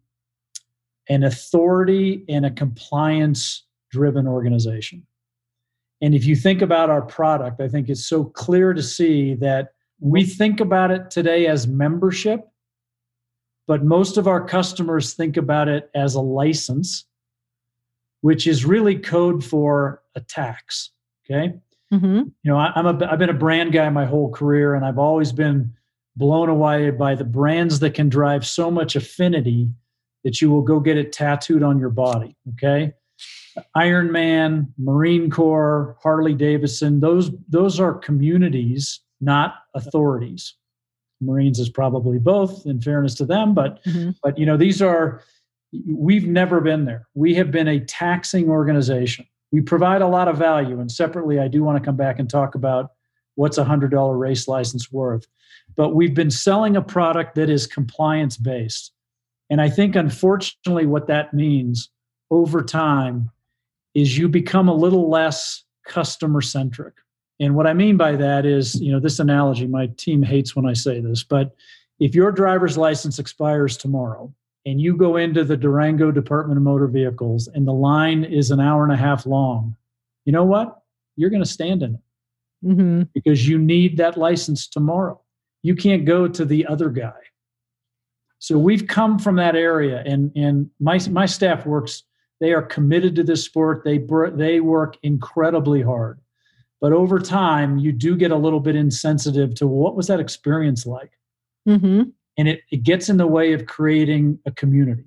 an 1.09 1.23
authority 1.23 2.23
and 2.29 2.45
a 2.45 2.51
compliance 2.51 3.65
driven 3.91 4.27
organization. 4.27 5.05
And 6.01 6.13
if 6.13 6.25
you 6.25 6.35
think 6.35 6.61
about 6.61 6.89
our 6.89 7.01
product, 7.01 7.61
I 7.61 7.67
think 7.67 7.89
it's 7.89 8.05
so 8.05 8.25
clear 8.25 8.73
to 8.73 8.83
see 8.83 9.35
that 9.35 9.69
we 9.99 10.25
think 10.25 10.59
about 10.59 10.91
it 10.91 11.09
today 11.09 11.47
as 11.47 11.67
membership, 11.67 12.47
but 13.67 13.83
most 13.83 14.17
of 14.17 14.27
our 14.27 14.45
customers 14.45 15.13
think 15.13 15.37
about 15.37 15.67
it 15.67 15.89
as 15.95 16.15
a 16.15 16.21
license, 16.21 17.05
which 18.21 18.45
is 18.45 18.65
really 18.65 18.95
code 18.95 19.43
for 19.43 20.01
a 20.15 20.21
tax. 20.21 20.91
Okay. 21.25 21.53
Mm-hmm. 21.93 22.15
You 22.15 22.31
know, 22.43 22.57
I, 22.57 22.71
I'm 22.75 22.85
a, 22.85 23.05
I've 23.05 23.19
been 23.19 23.29
a 23.29 23.33
brand 23.33 23.71
guy 23.71 23.89
my 23.89 24.05
whole 24.05 24.29
career, 24.31 24.75
and 24.75 24.85
I've 24.85 24.99
always 24.99 25.31
been 25.31 25.73
blown 26.15 26.49
away 26.49 26.91
by 26.91 27.15
the 27.15 27.23
brands 27.23 27.79
that 27.79 27.93
can 27.93 28.09
drive 28.09 28.45
so 28.45 28.69
much 28.69 28.95
affinity 28.95 29.69
that 30.23 30.41
you 30.41 30.49
will 30.49 30.61
go 30.61 30.79
get 30.79 30.97
it 30.97 31.11
tattooed 31.11 31.63
on 31.63 31.79
your 31.79 31.89
body. 31.89 32.35
Okay. 32.53 32.93
Ironman, 33.75 34.67
Marine 34.77 35.29
Corps, 35.29 35.95
Harley 36.01 36.33
Davidson, 36.33 36.99
those 36.99 37.31
those 37.47 37.79
are 37.79 37.93
communities, 37.93 38.99
not 39.21 39.55
authorities. 39.73 40.55
Marines 41.21 41.59
is 41.59 41.69
probably 41.69 42.19
both, 42.19 42.65
in 42.65 42.81
fairness 42.81 43.15
to 43.15 43.25
them, 43.25 43.53
but 43.53 43.83
mm-hmm. 43.85 44.11
but 44.23 44.37
you 44.37 44.45
know 44.45 44.57
these 44.57 44.81
are 44.81 45.21
we've 45.87 46.27
never 46.27 46.61
been 46.61 46.85
there. 46.85 47.07
We 47.13 47.33
have 47.35 47.51
been 47.51 47.67
a 47.67 47.79
taxing 47.79 48.49
organization. 48.49 49.25
We 49.51 49.61
provide 49.61 50.01
a 50.01 50.07
lot 50.07 50.27
of 50.27 50.37
value, 50.37 50.79
and 50.79 50.91
separately, 50.91 51.39
I 51.39 51.47
do 51.47 51.63
want 51.63 51.81
to 51.81 51.85
come 51.85 51.95
back 51.95 52.19
and 52.19 52.29
talk 52.29 52.55
about 52.55 52.91
what's 53.35 53.57
a 53.57 53.63
hundred 53.63 53.91
dollar 53.91 54.17
race 54.17 54.47
license 54.47 54.91
worth. 54.91 55.25
But 55.75 55.95
we've 55.95 56.13
been 56.13 56.31
selling 56.31 56.75
a 56.75 56.81
product 56.81 57.35
that 57.35 57.49
is 57.49 57.67
compliance 57.67 58.37
based. 58.37 58.91
And 59.49 59.61
I 59.61 59.69
think 59.69 59.95
unfortunately 59.95 60.85
what 60.85 61.07
that 61.07 61.33
means 61.33 61.89
over 62.31 62.63
time 62.63 63.29
is 63.95 64.17
you 64.17 64.29
become 64.29 64.67
a 64.67 64.73
little 64.73 65.09
less 65.09 65.63
customer 65.87 66.41
centric. 66.41 66.93
And 67.39 67.55
what 67.55 67.67
I 67.67 67.73
mean 67.73 67.97
by 67.97 68.15
that 68.15 68.45
is, 68.45 68.79
you 68.79 68.91
know, 68.91 68.99
this 68.99 69.19
analogy, 69.19 69.67
my 69.67 69.87
team 69.97 70.21
hates 70.21 70.55
when 70.55 70.65
I 70.65 70.73
say 70.73 71.01
this, 71.01 71.23
but 71.23 71.55
if 71.99 72.13
your 72.13 72.31
driver's 72.31 72.77
license 72.77 73.19
expires 73.19 73.77
tomorrow 73.77 74.33
and 74.65 74.79
you 74.79 74.95
go 74.95 75.17
into 75.17 75.43
the 75.43 75.57
Durango 75.57 76.11
Department 76.11 76.57
of 76.57 76.63
Motor 76.63 76.87
Vehicles 76.87 77.47
and 77.47 77.67
the 77.67 77.73
line 77.73 78.23
is 78.23 78.51
an 78.51 78.59
hour 78.59 78.83
and 78.83 78.93
a 78.93 78.97
half 78.97 79.25
long, 79.25 79.75
you 80.25 80.31
know 80.31 80.43
what? 80.43 80.81
You're 81.15 81.29
going 81.29 81.43
to 81.43 81.49
stand 81.49 81.83
in 81.83 81.95
it 81.95 82.01
mm-hmm. 82.65 83.03
because 83.13 83.47
you 83.47 83.57
need 83.57 83.97
that 83.97 84.17
license 84.17 84.67
tomorrow. 84.67 85.19
You 85.63 85.75
can't 85.75 86.05
go 86.05 86.27
to 86.27 86.45
the 86.45 86.65
other 86.65 86.89
guy. 86.89 87.13
So 88.39 88.57
we've 88.57 88.85
come 88.85 89.17
from 89.17 89.37
that 89.37 89.55
area, 89.55 90.03
and 90.05 90.31
and 90.35 90.69
my 90.79 90.99
my 91.09 91.25
staff 91.25 91.65
works. 91.65 92.03
They 92.39 92.53
are 92.53 92.61
committed 92.61 93.15
to 93.15 93.23
this 93.23 93.43
sport. 93.43 93.83
They 93.83 93.99
they 94.33 94.59
work 94.59 94.97
incredibly 95.03 95.81
hard, 95.81 96.19
but 96.81 96.91
over 96.91 97.19
time, 97.19 97.77
you 97.77 97.91
do 97.91 98.15
get 98.15 98.31
a 98.31 98.37
little 98.37 98.59
bit 98.59 98.75
insensitive 98.75 99.55
to 99.55 99.67
what 99.67 99.95
was 99.95 100.07
that 100.07 100.19
experience 100.19 100.85
like, 100.85 101.11
mm-hmm. 101.67 102.03
and 102.37 102.47
it 102.47 102.61
it 102.71 102.83
gets 102.83 103.09
in 103.09 103.17
the 103.17 103.27
way 103.27 103.53
of 103.53 103.65
creating 103.65 104.39
a 104.45 104.51
community 104.51 105.05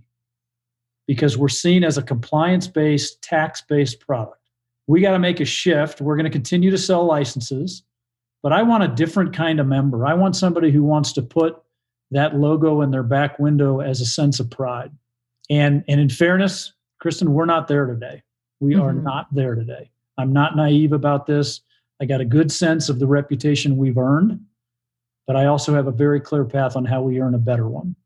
because 1.06 1.36
we're 1.36 1.48
seen 1.48 1.84
as 1.84 1.98
a 1.98 2.02
compliance 2.02 2.68
based, 2.68 3.20
tax 3.22 3.62
based 3.62 4.00
product. 4.00 4.40
We 4.86 5.00
got 5.00 5.12
to 5.12 5.18
make 5.18 5.40
a 5.40 5.44
shift. 5.44 6.00
We're 6.00 6.16
going 6.16 6.24
to 6.24 6.30
continue 6.30 6.70
to 6.70 6.78
sell 6.78 7.04
licenses, 7.04 7.82
but 8.42 8.52
I 8.52 8.62
want 8.62 8.84
a 8.84 8.88
different 8.88 9.34
kind 9.34 9.60
of 9.60 9.66
member. 9.66 10.06
I 10.06 10.14
want 10.14 10.36
somebody 10.36 10.70
who 10.70 10.82
wants 10.84 11.12
to 11.14 11.22
put 11.22 11.60
that 12.10 12.36
logo 12.36 12.80
in 12.82 12.90
their 12.90 13.02
back 13.02 13.38
window 13.38 13.80
as 13.80 14.00
a 14.00 14.06
sense 14.06 14.40
of 14.40 14.50
pride. 14.50 14.92
And 15.50 15.82
and 15.88 16.00
in 16.00 16.08
fairness, 16.08 16.72
Kristen, 16.98 17.32
we're 17.32 17.46
not 17.46 17.68
there 17.68 17.86
today. 17.86 18.22
We 18.60 18.74
mm-hmm. 18.74 18.82
are 18.82 18.92
not 18.92 19.32
there 19.32 19.54
today. 19.54 19.90
I'm 20.16 20.32
not 20.32 20.56
naive 20.56 20.92
about 20.92 21.26
this. 21.26 21.60
I 22.00 22.04
got 22.04 22.20
a 22.20 22.24
good 22.24 22.50
sense 22.50 22.88
of 22.88 22.98
the 22.98 23.06
reputation 23.06 23.76
we've 23.76 23.98
earned, 23.98 24.40
but 25.26 25.36
I 25.36 25.46
also 25.46 25.74
have 25.74 25.86
a 25.86 25.92
very 25.92 26.20
clear 26.20 26.44
path 26.44 26.76
on 26.76 26.84
how 26.84 27.02
we 27.02 27.20
earn 27.20 27.34
a 27.34 27.38
better 27.38 27.68
one. 27.68 27.96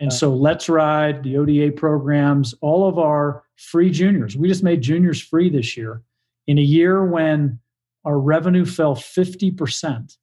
And 0.00 0.12
so 0.12 0.34
let's 0.34 0.68
ride 0.68 1.22
the 1.22 1.36
ODA 1.36 1.72
programs, 1.72 2.52
all 2.60 2.88
of 2.88 2.98
our 2.98 3.44
free 3.56 3.90
juniors. 3.90 4.36
We 4.36 4.48
just 4.48 4.64
made 4.64 4.82
juniors 4.82 5.20
free 5.22 5.48
this 5.48 5.76
year 5.76 6.02
in 6.46 6.58
a 6.58 6.62
year 6.62 7.04
when 7.04 7.60
our 8.04 8.18
revenue 8.18 8.64
fell 8.64 8.96
50%. 8.96 10.16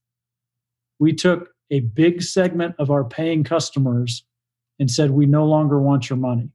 We 1.00 1.14
took 1.14 1.50
a 1.72 1.80
big 1.80 2.22
segment 2.22 2.76
of 2.80 2.92
our 2.92 3.06
paying 3.06 3.44
customers 3.44 4.26
and 4.78 4.92
said, 4.92 5.12
We 5.12 5.26
no 5.26 5.46
longer 5.46 5.80
want 5.80 6.10
your 6.10 6.18
money. 6.18 6.50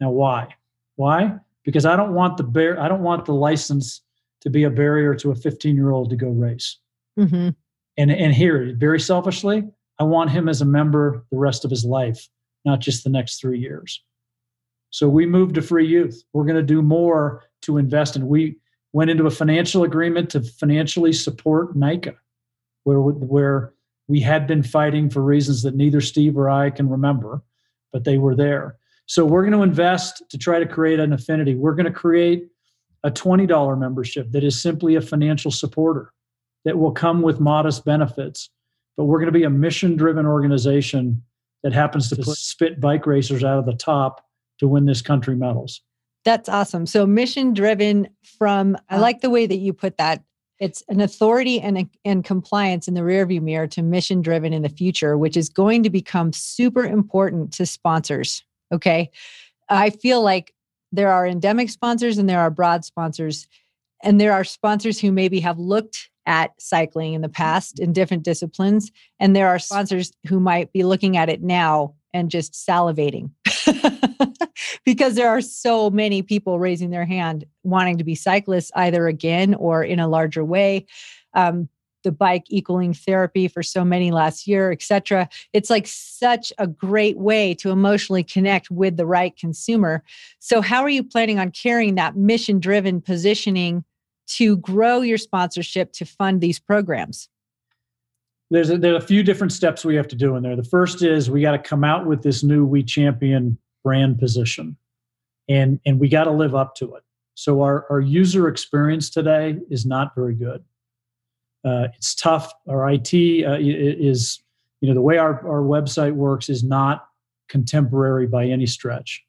Now, 0.00 0.10
why? 0.10 0.54
Why? 0.96 1.36
Because 1.64 1.84
I 1.84 1.96
don't 1.96 2.14
want 2.14 2.36
the 2.36 2.44
bear, 2.44 2.80
I 2.80 2.88
don't 2.88 3.02
want 3.02 3.24
the 3.24 3.34
license 3.34 4.02
to 4.42 4.50
be 4.50 4.64
a 4.64 4.70
barrier 4.70 5.14
to 5.16 5.30
a 5.30 5.34
15 5.34 5.74
year 5.74 5.90
old 5.90 6.10
to 6.10 6.16
go 6.16 6.28
race. 6.28 6.78
Mm-hmm. 7.18 7.50
And, 7.96 8.10
and 8.10 8.34
here, 8.34 8.74
very 8.76 9.00
selfishly, 9.00 9.64
I 9.98 10.04
want 10.04 10.30
him 10.30 10.48
as 10.48 10.60
a 10.60 10.64
member 10.64 11.24
the 11.30 11.38
rest 11.38 11.64
of 11.64 11.70
his 11.70 11.84
life, 11.84 12.28
not 12.64 12.80
just 12.80 13.02
the 13.02 13.10
next 13.10 13.40
three 13.40 13.58
years. 13.58 14.02
So 14.90 15.08
we 15.08 15.26
moved 15.26 15.56
to 15.56 15.62
free 15.62 15.86
youth. 15.86 16.22
We're 16.32 16.44
going 16.44 16.56
to 16.56 16.62
do 16.62 16.80
more 16.80 17.44
to 17.62 17.76
invest 17.76 18.16
in. 18.16 18.26
We 18.28 18.56
went 18.92 19.10
into 19.10 19.26
a 19.26 19.30
financial 19.30 19.82
agreement 19.82 20.30
to 20.30 20.42
financially 20.42 21.12
support 21.12 21.76
NICA, 21.76 22.14
where, 22.84 23.00
where 23.00 23.74
we 24.06 24.20
had 24.20 24.46
been 24.46 24.62
fighting 24.62 25.10
for 25.10 25.22
reasons 25.22 25.62
that 25.62 25.74
neither 25.74 26.00
Steve 26.00 26.38
or 26.38 26.48
I 26.48 26.70
can 26.70 26.88
remember, 26.88 27.42
but 27.92 28.04
they 28.04 28.16
were 28.16 28.34
there. 28.34 28.76
So 29.08 29.24
we're 29.24 29.42
going 29.42 29.54
to 29.54 29.62
invest 29.62 30.22
to 30.28 30.38
try 30.38 30.58
to 30.58 30.66
create 30.66 31.00
an 31.00 31.14
affinity. 31.14 31.54
We're 31.54 31.74
going 31.74 31.86
to 31.86 31.92
create 31.92 32.48
a 33.04 33.10
$20 33.10 33.78
membership 33.78 34.30
that 34.32 34.44
is 34.44 34.60
simply 34.60 34.96
a 34.96 35.00
financial 35.00 35.50
supporter 35.50 36.12
that 36.66 36.78
will 36.78 36.92
come 36.92 37.22
with 37.22 37.40
modest 37.40 37.86
benefits. 37.86 38.50
But 38.98 39.04
we're 39.04 39.18
going 39.18 39.32
to 39.32 39.38
be 39.38 39.44
a 39.44 39.50
mission 39.50 39.96
driven 39.96 40.26
organization 40.26 41.22
that 41.62 41.72
happens 41.72 42.10
to 42.10 42.16
put, 42.16 42.36
spit 42.36 42.80
bike 42.80 43.06
racers 43.06 43.42
out 43.42 43.58
of 43.58 43.64
the 43.64 43.72
top 43.72 44.26
to 44.58 44.68
win 44.68 44.84
this 44.84 45.00
country 45.00 45.34
medals. 45.34 45.80
That's 46.26 46.48
awesome. 46.48 46.84
So 46.84 47.06
mission 47.06 47.54
driven 47.54 48.08
from 48.38 48.76
I 48.90 48.98
like 48.98 49.22
the 49.22 49.30
way 49.30 49.46
that 49.46 49.56
you 49.56 49.72
put 49.72 49.96
that 49.96 50.22
it's 50.58 50.82
an 50.88 51.00
authority 51.00 51.60
and, 51.60 51.88
and 52.04 52.24
compliance 52.24 52.88
in 52.88 52.94
the 52.94 53.02
rearview 53.02 53.40
mirror 53.40 53.68
to 53.68 53.82
mission 53.82 54.20
driven 54.20 54.52
in 54.52 54.62
the 54.62 54.68
future, 54.68 55.16
which 55.16 55.36
is 55.36 55.48
going 55.48 55.84
to 55.84 55.90
become 55.90 56.32
super 56.32 56.84
important 56.84 57.52
to 57.54 57.64
sponsors. 57.64 58.42
Okay. 58.72 59.10
I 59.68 59.90
feel 59.90 60.22
like 60.22 60.54
there 60.92 61.12
are 61.12 61.26
endemic 61.26 61.70
sponsors 61.70 62.18
and 62.18 62.28
there 62.28 62.40
are 62.40 62.50
broad 62.50 62.84
sponsors. 62.84 63.46
And 64.02 64.20
there 64.20 64.32
are 64.32 64.44
sponsors 64.44 65.00
who 65.00 65.10
maybe 65.10 65.40
have 65.40 65.58
looked 65.58 66.10
at 66.26 66.52
cycling 66.58 67.14
in 67.14 67.22
the 67.22 67.28
past 67.28 67.80
in 67.80 67.92
different 67.92 68.22
disciplines. 68.22 68.92
And 69.18 69.34
there 69.34 69.48
are 69.48 69.58
sponsors 69.58 70.12
who 70.26 70.38
might 70.38 70.72
be 70.72 70.84
looking 70.84 71.16
at 71.16 71.28
it 71.28 71.42
now 71.42 71.94
and 72.14 72.30
just 72.30 72.52
salivating 72.52 73.30
because 74.84 75.14
there 75.14 75.28
are 75.28 75.40
so 75.40 75.90
many 75.90 76.22
people 76.22 76.58
raising 76.58 76.90
their 76.90 77.04
hand 77.04 77.44
wanting 77.64 77.98
to 77.98 78.04
be 78.04 78.14
cyclists 78.14 78.70
either 78.76 79.08
again 79.08 79.54
or 79.54 79.82
in 79.82 79.98
a 80.00 80.08
larger 80.08 80.44
way 80.44 80.86
um, 81.34 81.68
the 82.04 82.12
bike 82.12 82.44
equaling 82.48 82.94
therapy 82.94 83.48
for 83.48 83.62
so 83.62 83.84
many 83.84 84.10
last 84.10 84.46
year 84.46 84.70
etc 84.72 85.28
it's 85.52 85.70
like 85.70 85.86
such 85.86 86.52
a 86.58 86.66
great 86.66 87.18
way 87.18 87.54
to 87.54 87.70
emotionally 87.70 88.22
connect 88.22 88.70
with 88.70 88.96
the 88.96 89.06
right 89.06 89.36
consumer 89.36 90.02
so 90.38 90.60
how 90.60 90.82
are 90.82 90.88
you 90.88 91.02
planning 91.02 91.38
on 91.38 91.50
carrying 91.50 91.94
that 91.94 92.16
mission 92.16 92.60
driven 92.60 93.00
positioning 93.00 93.84
to 94.26 94.58
grow 94.58 95.00
your 95.00 95.18
sponsorship 95.18 95.92
to 95.92 96.04
fund 96.04 96.40
these 96.40 96.58
programs 96.58 97.28
there's 98.50 98.70
a, 98.70 98.78
there 98.78 98.94
are 98.94 98.98
a 98.98 99.00
few 99.00 99.22
different 99.22 99.52
steps 99.52 99.84
we 99.84 99.96
have 99.96 100.08
to 100.08 100.16
do 100.16 100.36
in 100.36 100.42
there. 100.42 100.56
The 100.56 100.64
first 100.64 101.02
is 101.02 101.30
we 101.30 101.42
got 101.42 101.52
to 101.52 101.58
come 101.58 101.84
out 101.84 102.06
with 102.06 102.22
this 102.22 102.42
new 102.42 102.64
We 102.64 102.82
Champion 102.82 103.58
brand 103.84 104.18
position, 104.18 104.76
and 105.48 105.80
and 105.84 106.00
we 106.00 106.08
got 106.08 106.24
to 106.24 106.30
live 106.30 106.54
up 106.54 106.74
to 106.76 106.94
it. 106.94 107.02
So 107.34 107.62
our 107.62 107.86
our 107.90 108.00
user 108.00 108.48
experience 108.48 109.10
today 109.10 109.58
is 109.70 109.84
not 109.84 110.14
very 110.14 110.34
good. 110.34 110.64
Uh, 111.64 111.88
it's 111.96 112.14
tough. 112.14 112.52
Our 112.68 112.90
IT 112.90 113.12
uh, 113.44 113.58
is 113.60 114.40
you 114.80 114.88
know 114.88 114.94
the 114.94 115.02
way 115.02 115.18
our 115.18 115.46
our 115.46 115.62
website 115.62 116.14
works 116.14 116.48
is 116.48 116.62
not 116.62 117.06
contemporary 117.48 118.26
by 118.26 118.46
any 118.46 118.66
stretch. 118.66 119.24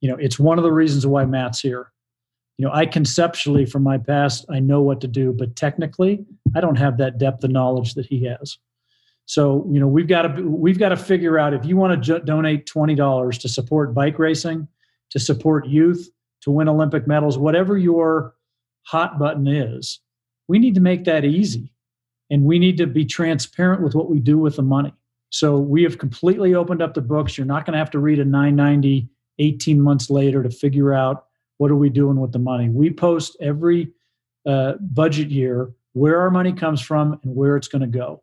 You 0.00 0.10
know 0.10 0.16
it's 0.16 0.38
one 0.38 0.58
of 0.58 0.64
the 0.64 0.72
reasons 0.72 1.06
why 1.06 1.24
Matt's 1.24 1.60
here 1.60 1.92
you 2.58 2.64
know 2.64 2.72
i 2.72 2.86
conceptually 2.86 3.66
from 3.66 3.82
my 3.82 3.98
past 3.98 4.44
i 4.50 4.58
know 4.58 4.80
what 4.80 5.00
to 5.00 5.08
do 5.08 5.32
but 5.32 5.54
technically 5.56 6.24
i 6.54 6.60
don't 6.60 6.76
have 6.76 6.98
that 6.98 7.18
depth 7.18 7.44
of 7.44 7.50
knowledge 7.50 7.94
that 7.94 8.06
he 8.06 8.24
has 8.24 8.58
so 9.26 9.66
you 9.70 9.80
know 9.80 9.88
we've 9.88 10.08
got 10.08 10.22
to 10.22 10.42
we've 10.42 10.78
got 10.78 10.90
to 10.90 10.96
figure 10.96 11.38
out 11.38 11.54
if 11.54 11.64
you 11.64 11.76
want 11.76 12.02
to 12.02 12.20
donate 12.20 12.66
$20 12.66 13.40
to 13.40 13.48
support 13.48 13.94
bike 13.94 14.18
racing 14.18 14.68
to 15.10 15.18
support 15.18 15.66
youth 15.66 16.08
to 16.42 16.50
win 16.50 16.68
olympic 16.68 17.06
medals 17.06 17.38
whatever 17.38 17.76
your 17.76 18.34
hot 18.82 19.18
button 19.18 19.46
is 19.46 20.00
we 20.48 20.58
need 20.58 20.74
to 20.74 20.80
make 20.80 21.04
that 21.04 21.24
easy 21.24 21.72
and 22.30 22.44
we 22.44 22.58
need 22.58 22.76
to 22.78 22.86
be 22.86 23.04
transparent 23.04 23.82
with 23.82 23.94
what 23.94 24.10
we 24.10 24.18
do 24.18 24.38
with 24.38 24.56
the 24.56 24.62
money 24.62 24.92
so 25.30 25.58
we 25.58 25.82
have 25.82 25.98
completely 25.98 26.54
opened 26.54 26.80
up 26.82 26.94
the 26.94 27.00
books 27.00 27.36
you're 27.36 27.46
not 27.46 27.66
going 27.66 27.72
to 27.72 27.78
have 27.78 27.90
to 27.90 27.98
read 27.98 28.18
a 28.18 28.24
990 28.24 29.08
18 29.38 29.80
months 29.80 30.10
later 30.10 30.42
to 30.42 30.50
figure 30.50 30.92
out 30.92 31.26
what 31.58 31.70
are 31.70 31.76
we 31.76 31.88
doing 31.88 32.20
with 32.20 32.32
the 32.32 32.38
money? 32.38 32.68
We 32.68 32.90
post 32.90 33.36
every 33.40 33.92
uh, 34.46 34.74
budget 34.80 35.30
year 35.30 35.72
where 35.92 36.20
our 36.20 36.30
money 36.30 36.52
comes 36.52 36.80
from 36.80 37.18
and 37.22 37.34
where 37.34 37.56
it's 37.56 37.68
going 37.68 37.82
to 37.82 37.86
go. 37.88 38.22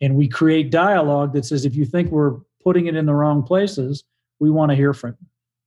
And 0.00 0.16
we 0.16 0.28
create 0.28 0.70
dialogue 0.70 1.32
that 1.32 1.46
says 1.46 1.64
if 1.64 1.74
you 1.74 1.84
think 1.84 2.10
we're 2.10 2.36
putting 2.62 2.86
it 2.86 2.96
in 2.96 3.06
the 3.06 3.14
wrong 3.14 3.42
places, 3.42 4.04
we 4.38 4.50
want 4.50 4.70
to 4.70 4.76
hear 4.76 4.92
from 4.92 5.16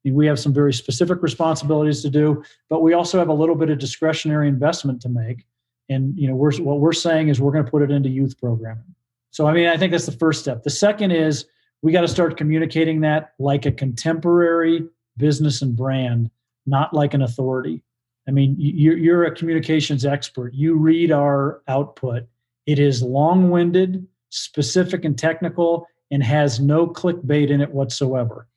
you. 0.03 0.13
We 0.13 0.27
have 0.27 0.39
some 0.39 0.53
very 0.53 0.73
specific 0.73 1.21
responsibilities 1.21 2.01
to 2.03 2.09
do, 2.09 2.43
but 2.69 2.81
we 2.81 2.93
also 2.93 3.17
have 3.19 3.27
a 3.27 3.33
little 3.33 3.55
bit 3.55 3.69
of 3.69 3.79
discretionary 3.79 4.47
investment 4.47 5.01
to 5.01 5.09
make. 5.09 5.45
And 5.89 6.17
you 6.17 6.27
know, 6.27 6.35
we're, 6.35 6.55
what 6.57 6.79
we're 6.79 6.93
saying 6.93 7.29
is 7.29 7.39
we're 7.39 7.51
going 7.51 7.65
to 7.65 7.71
put 7.71 7.81
it 7.81 7.91
into 7.91 8.09
youth 8.09 8.37
programming. 8.39 8.95
So, 9.31 9.47
I 9.47 9.53
mean, 9.53 9.67
I 9.67 9.77
think 9.77 9.91
that's 9.91 10.05
the 10.05 10.11
first 10.11 10.41
step. 10.41 10.63
The 10.63 10.69
second 10.69 11.11
is 11.11 11.45
we 11.81 11.91
got 11.91 12.01
to 12.01 12.07
start 12.07 12.37
communicating 12.37 13.01
that 13.01 13.33
like 13.39 13.65
a 13.65 13.71
contemporary 13.71 14.87
business 15.17 15.61
and 15.61 15.75
brand 15.75 16.29
not 16.65 16.93
like 16.93 17.13
an 17.13 17.21
authority. 17.21 17.81
I 18.27 18.31
mean, 18.31 18.55
you're, 18.57 18.97
you're 18.97 19.23
a 19.23 19.33
communications 19.33 20.05
expert. 20.05 20.53
You 20.53 20.75
read 20.75 21.11
our 21.11 21.61
output. 21.67 22.27
It 22.65 22.77
is 22.77 23.01
long 23.01 23.49
winded, 23.49 24.05
specific, 24.29 25.05
and 25.05 25.17
technical, 25.17 25.87
and 26.11 26.21
has 26.21 26.59
no 26.59 26.87
clickbait 26.87 27.49
in 27.49 27.61
it 27.61 27.71
whatsoever. 27.71 28.47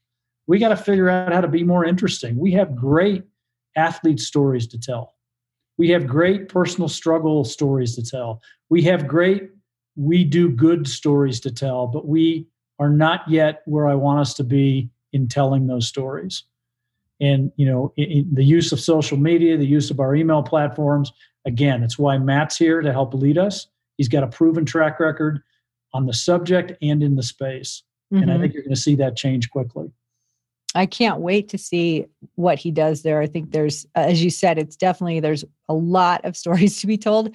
We 0.49 0.59
got 0.59 0.71
to 0.71 0.77
figure 0.77 1.09
out 1.09 1.33
how 1.33 1.41
to 1.41 1.49
be 1.49 1.63
more 1.63 1.85
interesting. 1.85 2.37
We 2.37 2.53
have 2.53 2.75
great 2.75 3.23
athlete 3.77 4.19
stories 4.19 4.67
to 4.69 4.81
tell. 4.81 5.15
We 5.81 5.89
have 5.89 6.07
great 6.07 6.51
personal 6.51 6.91
struggle 6.91 7.43
stories 7.43 7.95
to 7.97 8.03
tell. 8.03 8.43
We 8.69 8.83
have 8.83 9.09
great, 9.09 9.49
we 9.97 10.25
do 10.25 10.51
good 10.51 10.87
stories 10.87 11.41
to 11.41 11.51
tell, 11.51 11.87
but 11.87 12.07
we 12.07 12.47
are 12.79 12.91
not 12.91 13.23
yet 13.27 13.63
where 13.65 13.89
I 13.89 13.95
want 13.95 14.21
us 14.21 14.35
to 14.35 14.45
be 14.45 14.91
in 15.15 15.27
telling 15.27 15.69
those 15.69 15.89
stories. 15.89 16.45
And 17.19 17.51
you 17.57 17.65
know, 17.65 17.95
in, 17.97 18.11
in 18.11 18.35
the 18.35 18.45
use 18.45 18.73
of 18.73 18.79
social 18.79 19.17
media, 19.17 19.57
the 19.57 19.65
use 19.65 19.91
of 19.91 20.01
our 20.01 20.15
email 20.15 20.43
platforms. 20.43 21.13
Again, 21.47 21.83
it's 21.83 21.99
why 21.99 22.19
Matt's 22.19 22.59
here 22.59 22.83
to 22.83 22.93
help 22.93 23.15
lead 23.15 23.39
us. 23.39 23.67
He's 23.97 24.09
got 24.09 24.23
a 24.23 24.29
proven 24.29 24.67
track 24.67 25.01
record 25.01 25.41
on 25.95 26.05
the 26.05 26.13
subject 26.13 26.75
and 26.83 27.03
in 27.03 27.17
the 27.17 27.23
space. 27.23 27.85
Mm-hmm. 28.13 28.23
And 28.23 28.31
I 28.31 28.35
mm-hmm. 28.35 28.43
think 28.43 28.53
you're 28.53 28.65
going 28.65 28.75
to 28.75 28.81
see 28.81 28.97
that 28.97 29.17
change 29.17 29.49
quickly. 29.49 29.91
I 30.73 30.87
can't 30.87 31.19
wait 31.19 31.49
to 31.49 31.59
see 31.59 32.07
what 32.37 32.61
he 32.61 32.71
does 32.71 33.03
there. 33.03 33.21
I 33.21 33.27
think 33.27 33.51
there's, 33.51 33.87
as 33.97 34.23
you 34.23 34.31
said, 34.31 34.57
it's 34.57 34.77
definitely, 34.77 35.19
there's 35.19 35.45
a 35.71 35.75
lot 35.75 36.25
of 36.25 36.37
stories 36.43 36.81
to 36.81 36.87
be 36.87 36.99
told. 36.99 37.35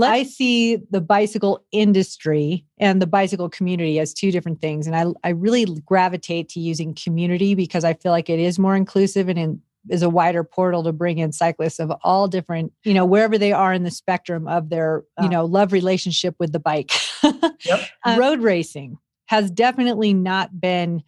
I 0.00 0.22
see 0.22 0.76
the 0.90 1.00
bicycle 1.00 1.64
industry 1.72 2.64
and 2.78 3.02
the 3.02 3.06
bicycle 3.06 3.48
community 3.48 3.98
as 3.98 4.14
two 4.14 4.30
different 4.30 4.60
things. 4.60 4.86
And 4.86 4.94
I, 4.94 5.06
I 5.24 5.30
really 5.30 5.64
gravitate 5.84 6.48
to 6.50 6.60
using 6.60 6.94
community 6.94 7.56
because 7.56 7.84
I 7.84 7.94
feel 7.94 8.12
like 8.12 8.30
it 8.30 8.38
is 8.38 8.60
more 8.60 8.76
inclusive 8.76 9.28
and 9.28 9.38
in, 9.38 9.62
is 9.88 10.02
a 10.02 10.08
wider 10.08 10.44
portal 10.44 10.84
to 10.84 10.92
bring 10.92 11.18
in 11.18 11.32
cyclists 11.32 11.80
of 11.80 11.92
all 12.02 12.28
different, 12.28 12.72
you 12.84 12.94
know, 12.94 13.04
wherever 13.04 13.38
they 13.38 13.52
are 13.52 13.72
in 13.72 13.82
the 13.82 13.90
spectrum 13.90 14.46
of 14.46 14.68
their, 14.68 15.04
you 15.18 15.26
ah. 15.26 15.28
know, 15.28 15.44
love 15.44 15.72
relationship 15.72 16.36
with 16.38 16.52
the 16.52 16.60
bike. 16.60 16.92
yep. 17.64 17.88
um, 18.04 18.18
road 18.18 18.40
racing 18.40 18.98
has 19.26 19.50
definitely 19.50 20.14
not 20.14 20.60
been 20.60 21.02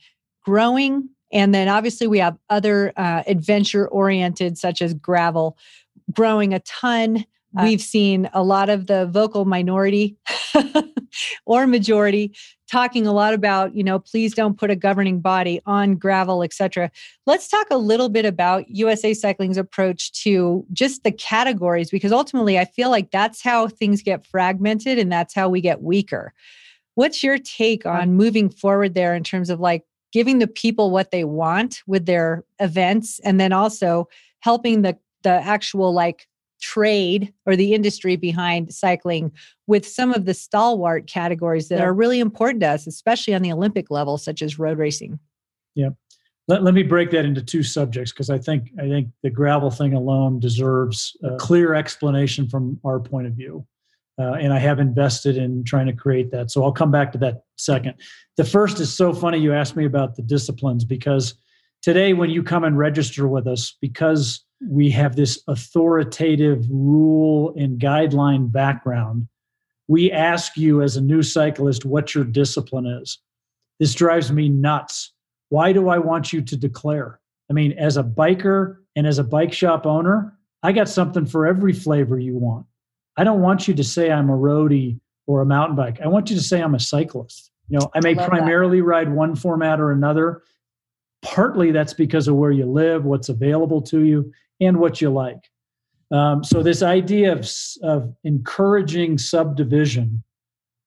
growing. 0.45 1.09
And 1.33 1.55
then 1.55 1.69
obviously 1.69 2.07
we 2.07 2.19
have 2.19 2.37
other 2.49 2.93
uh, 2.97 3.23
adventure 3.27 3.87
oriented, 3.89 4.59
such 4.59 4.83
as 4.83 4.95
gravel, 4.95 5.57
growing 6.13 6.55
a 6.55 6.61
ton. 6.61 7.25
Uh, 7.57 7.63
We've 7.65 7.81
seen 7.81 8.31
a 8.33 8.43
lot 8.43 8.69
of 8.69 8.87
the 8.87 9.07
vocal 9.07 9.45
minority 9.45 10.17
or 11.47 11.67
majority 11.67 12.37
talking 12.71 13.07
a 13.07 13.13
lot 13.13 13.35
about, 13.35 13.75
you 13.75 13.83
know, 13.83 13.99
please 13.99 14.35
don't 14.35 14.57
put 14.57 14.71
a 14.71 14.77
governing 14.77 15.21
body 15.21 15.61
on 15.67 15.97
gravel, 15.97 16.43
etc. 16.45 16.91
Let's 17.27 17.49
talk 17.49 17.67
a 17.71 17.77
little 17.77 18.09
bit 18.09 18.25
about 18.25 18.71
USA 18.71 19.13
Cycling's 19.13 19.57
approach 19.57 20.13
to 20.23 20.65
just 20.73 21.03
the 21.03 21.11
categories 21.11 21.91
because 21.91 22.13
ultimately 22.13 22.59
I 22.59 22.65
feel 22.65 22.91
like 22.91 23.11
that's 23.11 23.43
how 23.43 23.67
things 23.67 24.03
get 24.03 24.27
fragmented 24.27 24.99
and 24.99 25.11
that's 25.11 25.35
how 25.35 25.49
we 25.49 25.61
get 25.61 25.83
weaker. 25.83 26.33
What's 26.95 27.23
your 27.23 27.39
take 27.39 27.87
on 27.87 28.15
moving 28.15 28.49
forward 28.49 28.95
there 28.95 29.15
in 29.15 29.25
terms 29.25 29.51
of 29.51 29.59
like 29.59 29.85
giving 30.13 30.39
the 30.39 30.47
people 30.47 30.91
what 30.91 31.11
they 31.11 31.25
want 31.25 31.83
with 31.87 32.07
their 32.07 32.45
events 32.59 33.21
and 33.21 33.41
then 33.41 33.53
also 33.53 34.09
helping 34.41 34.83
the 34.83 34.97
the 35.23 35.31
actual 35.31 35.93
like 35.93 36.27
trade 36.61 37.33
or 37.47 37.57
the 37.57 37.75
industry 37.75 38.17
behind 38.17 38.73
cycling 38.73 39.33
with 39.67 39.87
some 39.87 40.13
of 40.13 40.27
the 40.27 40.35
stalwart 40.35 41.07
categories 41.07 41.69
that 41.69 41.81
are 41.81 41.95
really 41.95 42.21
important 42.21 42.61
to 42.61 42.69
us, 42.69 42.87
especially 42.87 43.35
on 43.35 43.43
the 43.43 43.53
Olympic 43.53 43.91
level, 43.91 44.19
such 44.19 44.43
as 44.43 44.59
road 44.59 44.79
racing. 44.79 45.19
Yeah. 45.75 45.91
Let, 46.49 46.63
let 46.63 46.75
me 46.75 46.83
break 46.83 47.11
that 47.13 47.25
into 47.25 47.43
two 47.43 47.63
subjects 47.63 48.13
because 48.13 48.29
I 48.29 48.39
think 48.39 48.71
I 48.79 48.89
think 48.89 49.09
the 49.23 49.31
gravel 49.31 49.71
thing 49.71 49.95
alone 49.95 50.41
deserves 50.41 51.17
a 51.23 51.37
clear 51.37 51.75
explanation 51.75 52.49
from 52.49 52.81
our 52.85 52.99
point 52.99 53.27
of 53.27 53.35
view. 53.35 53.67
Uh, 54.19 54.33
and 54.35 54.53
I 54.53 54.59
have 54.59 54.81
invested 54.81 55.37
in 55.39 55.65
trying 55.65 55.87
to 55.87 55.95
create 55.95 56.31
that. 56.33 56.51
So 56.51 56.63
I'll 56.63 56.73
come 56.73 56.91
back 56.91 57.13
to 57.13 57.19
that 57.19 57.45
second. 57.57 57.95
The 58.37 58.45
first 58.45 58.79
is 58.81 58.95
so 58.95 59.15
funny 59.15 59.39
you 59.39 59.55
asked 59.55 59.77
me 59.77 59.87
about 59.87 60.17
the 60.17 60.23
disciplines 60.23 60.85
because 60.85 61.35
today 61.83 62.13
when 62.13 62.31
you 62.31 62.43
come 62.43 62.65
and 62.65 62.79
register 62.79 63.27
with 63.29 63.47
us, 63.47 63.77
because 63.81 64.45
we 64.69 64.91
have 64.91 65.17
this 65.17 65.43
authoritative 65.49 66.67
rule 66.71 67.55
and 67.57 67.81
guideline 67.81 68.53
background. 68.53 69.27
We 69.89 70.13
ask 70.13 70.57
you 70.57 70.83
as 70.83 70.97
a 70.97 71.01
new 71.01 71.23
cyclist 71.23 71.85
what 71.85 72.15
your 72.15 72.25
discipline 72.25 72.87
is. 72.87 73.19
This 73.79 73.95
drives 73.95 74.31
me 74.31 74.49
nuts. 74.49 75.13
Why 75.49 75.73
do 75.73 75.89
I 75.89 75.99
want 75.99 76.33
you 76.33 76.43
to 76.43 76.57
declare? 76.57 77.19
I 77.49 77.55
mean, 77.55 77.73
as 77.73 77.97
a 77.97 78.05
biker 78.05 78.77
and 78.95 79.07
as 79.07 79.19
a 79.19 79.25
bike 79.25 79.53
shop 79.53 79.87
owner, 79.87 80.37
I 80.63 80.73
got 80.73 80.89
something 80.89 81.27
for 81.27 81.47
every 81.47 81.73
flavor 81.73 82.19
you 82.19 82.37
want. 82.37 82.67
I 83.17 83.25
don't 83.25 83.41
want 83.41 83.67
you 83.67 83.75
to 83.75 83.83
say 83.83 84.13
I'm 84.13 84.31
a 84.31 84.37
roadie 84.37 85.01
or 85.27 85.41
a 85.41 85.47
mountain 85.47 85.77
bike. 85.77 86.01
I 86.01 86.09
want 86.09 86.31
you 86.31 86.37
to 86.37 86.43
say 86.43 86.61
I'm 86.61 86.75
a 86.75 86.81
cyclist. 86.81 87.51
You 87.69 87.79
know, 87.79 87.91
I 87.95 88.01
may 88.01 88.19
I 88.19 88.29
primarily 88.29 88.81
that. 88.81 88.87
ride 88.87 89.13
one 89.13 89.35
format 89.35 89.81
or 89.81 89.91
another. 89.91 90.43
Partly 91.23 91.71
that's 91.71 91.95
because 91.95 92.29
of 92.29 92.37
where 92.37 92.51
you 92.51 92.67
live, 92.67 93.05
what's 93.05 93.29
available 93.29 93.83
to 93.83 94.05
you, 94.05 94.33
and 94.61 94.79
what 94.79 95.01
you 95.01 95.11
like. 95.11 95.51
Um, 96.11 96.43
so 96.43 96.63
this 96.63 96.83
idea 96.83 97.33
of, 97.33 97.49
of 97.83 98.15
encouraging 98.25 99.19
subdivision, 99.19 100.23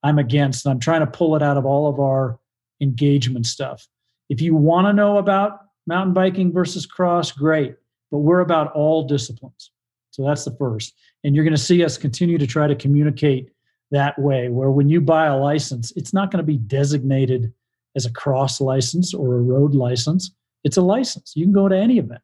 I'm 0.04 0.20
against. 0.20 0.66
and 0.66 0.74
I'm 0.74 0.80
trying 0.80 1.00
to 1.02 1.08
pull 1.08 1.36
it 1.36 1.42
out 1.42 1.58
of 1.58 1.66
all 1.66 1.88
of 1.88 2.00
our 2.00 2.40
engagement 2.82 3.46
stuff. 3.46 3.88
If 4.30 4.42
you 4.42 4.56
want 4.56 4.88
to 4.88 4.94
know 4.94 5.18
about 5.18 5.60
mountain 5.88 6.14
biking 6.14 6.52
versus 6.52 6.86
cross, 6.86 7.32
great. 7.32 7.76
But 8.12 8.20
we're 8.20 8.42
about 8.42 8.74
all 8.74 9.08
disciplines. 9.08 9.72
So 10.12 10.26
that's 10.26 10.46
the 10.46 10.56
first. 10.58 10.94
And 11.24 11.36
you're 11.36 11.46
going 11.46 11.56
to 11.56 11.62
see 11.62 11.84
us 11.84 11.98
continue 11.98 12.38
to 12.38 12.46
try 12.46 12.68
to 12.68 12.76
communicate 12.76 13.50
that 13.92 14.18
way, 14.20 14.50
where 14.50 14.72
when 14.72 14.90
you 14.90 15.00
buy 15.02 15.28
a 15.28 15.38
license, 15.38 15.92
it's 15.96 16.14
not 16.14 16.32
going 16.32 16.44
to 16.44 16.46
be 16.46 16.58
designated 16.58 17.54
as 17.96 18.06
a 18.06 18.12
cross 18.12 18.60
license 18.60 19.14
or 19.14 19.36
a 19.36 19.42
road 19.42 19.76
license. 19.76 20.32
It's 20.64 20.78
a 20.78 20.82
license. 20.82 21.34
You 21.36 21.46
can 21.46 21.54
go 21.54 21.68
to 21.68 21.78
any 21.78 21.98
event. 22.00 22.22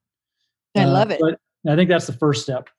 I 0.75 0.83
uh, 0.83 0.89
love 0.89 1.11
it. 1.11 1.19
But 1.19 1.39
I 1.67 1.75
think 1.75 1.89
that's 1.89 2.07
the 2.07 2.13
first 2.13 2.43
step. 2.43 2.69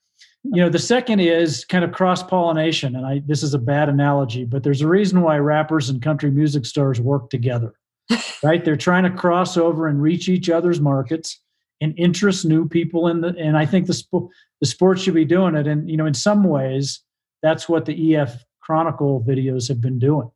You 0.42 0.62
know, 0.62 0.70
the 0.70 0.78
second 0.78 1.20
is 1.20 1.64
kind 1.66 1.84
of 1.84 1.92
cross 1.92 2.22
pollination. 2.22 2.96
And 2.96 3.06
I, 3.06 3.22
this 3.26 3.42
is 3.42 3.52
a 3.52 3.58
bad 3.58 3.88
analogy, 3.88 4.44
but 4.44 4.62
there's 4.62 4.80
a 4.80 4.88
reason 4.88 5.20
why 5.20 5.36
rappers 5.36 5.90
and 5.90 6.00
country 6.00 6.30
music 6.30 6.64
stars 6.64 7.00
work 7.00 7.28
together, 7.28 7.74
right? 8.42 8.64
They're 8.64 8.76
trying 8.76 9.04
to 9.04 9.10
cross 9.10 9.56
over 9.56 9.86
and 9.86 10.00
reach 10.00 10.28
each 10.28 10.48
other's 10.48 10.80
markets 10.80 11.40
and 11.82 11.94
interest 11.98 12.44
new 12.44 12.66
people 12.66 13.08
in 13.08 13.20
the, 13.20 13.34
and 13.38 13.56
I 13.56 13.66
think 13.66 13.86
the, 13.86 13.94
sp- 13.94 14.32
the 14.60 14.66
sport 14.66 14.98
should 14.98 15.14
be 15.14 15.24
doing 15.26 15.54
it. 15.54 15.66
And, 15.66 15.88
you 15.90 15.96
know, 15.96 16.06
in 16.06 16.14
some 16.14 16.44
ways, 16.44 17.00
that's 17.42 17.68
what 17.68 17.84
the 17.84 18.16
EF 18.16 18.42
Chronicle 18.60 19.22
videos 19.26 19.68
have 19.68 19.80
been 19.80 19.98
doing. 19.98 20.30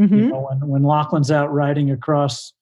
Mm-hmm. 0.00 0.14
You 0.14 0.28
know, 0.28 0.48
when, 0.48 0.68
when 0.68 0.82
Lachlan's 0.82 1.30
out 1.30 1.52
riding 1.52 1.90
across 1.90 2.52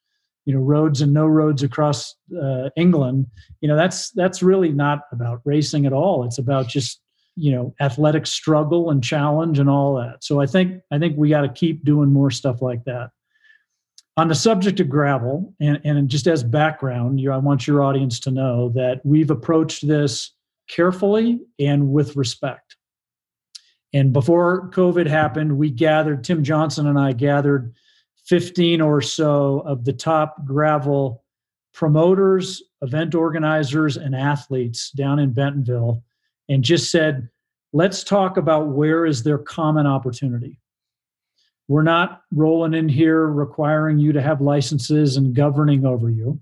you 0.49 0.55
know 0.55 0.61
roads 0.61 1.03
and 1.03 1.13
no 1.13 1.27
roads 1.27 1.63
across 1.63 2.15
uh, 2.43 2.71
England. 2.75 3.27
You 3.61 3.69
know 3.69 3.77
that's 3.77 4.11
that's 4.13 4.43
really 4.43 4.73
not 4.73 5.01
about 5.13 5.43
racing 5.45 5.85
at 5.85 5.93
all. 5.93 6.25
It's 6.25 6.39
about 6.39 6.69
just 6.69 7.03
you 7.37 7.53
know 7.53 7.75
athletic 7.83 8.27
struggle 8.27 8.91
and 8.91 9.05
challenge 9.05 9.59
and 9.59 9.69
all 9.69 9.97
that. 9.97 10.25
So 10.25 10.41
I 10.41 10.47
think 10.47 10.81
I 10.91 10.99
think 10.99 11.19
we 11.19 11.29
got 11.29 11.43
to 11.43 11.51
keep 11.51 11.85
doing 11.85 12.11
more 12.11 12.31
stuff 12.31 12.63
like 12.63 12.83
that. 12.85 13.11
On 14.17 14.29
the 14.29 14.35
subject 14.35 14.81
of 14.81 14.89
gravel, 14.89 15.55
and, 15.61 15.83
and 15.85 16.09
just 16.09 16.27
as 16.27 16.43
background, 16.43 17.21
you, 17.21 17.31
I 17.31 17.37
want 17.37 17.67
your 17.67 17.85
audience 17.85 18.19
to 18.21 18.31
know 18.31 18.71
that 18.71 19.03
we've 19.05 19.31
approached 19.31 19.87
this 19.87 20.33
carefully 20.71 21.41
and 21.59 21.93
with 21.93 22.17
respect. 22.17 22.78
And 23.93 24.13
before 24.13 24.71
COVID 24.71 25.07
happened, 25.07 25.57
we 25.57 25.71
gathered, 25.71 26.25
Tim 26.25 26.45
Johnson 26.45 26.87
and 26.87 26.99
I 26.99 27.13
gathered 27.13 27.73
15 28.27 28.81
or 28.81 29.01
so 29.01 29.61
of 29.61 29.85
the 29.85 29.93
top 29.93 30.45
gravel 30.45 31.25
promoters, 31.73 32.63
event 32.83 33.15
organizers, 33.15 33.97
and 33.97 34.15
athletes 34.15 34.91
down 34.91 35.19
in 35.19 35.33
Bentonville 35.33 36.03
and 36.49 36.63
just 36.63 36.91
said, 36.91 37.29
let's 37.73 38.03
talk 38.05 38.37
about 38.37 38.69
where 38.69 39.07
is 39.07 39.23
their 39.23 39.39
common 39.39 39.87
opportunity. 39.87 40.61
We're 41.69 41.83
not 41.83 42.23
rolling 42.33 42.75
in 42.75 42.89
here 42.89 43.27
requiring 43.27 43.99
you 43.99 44.13
to 44.13 44.23
have 44.23 44.41
licenses 44.41 45.17
and 45.17 45.35
governing 45.35 45.85
over 45.85 46.11
you. 46.11 46.41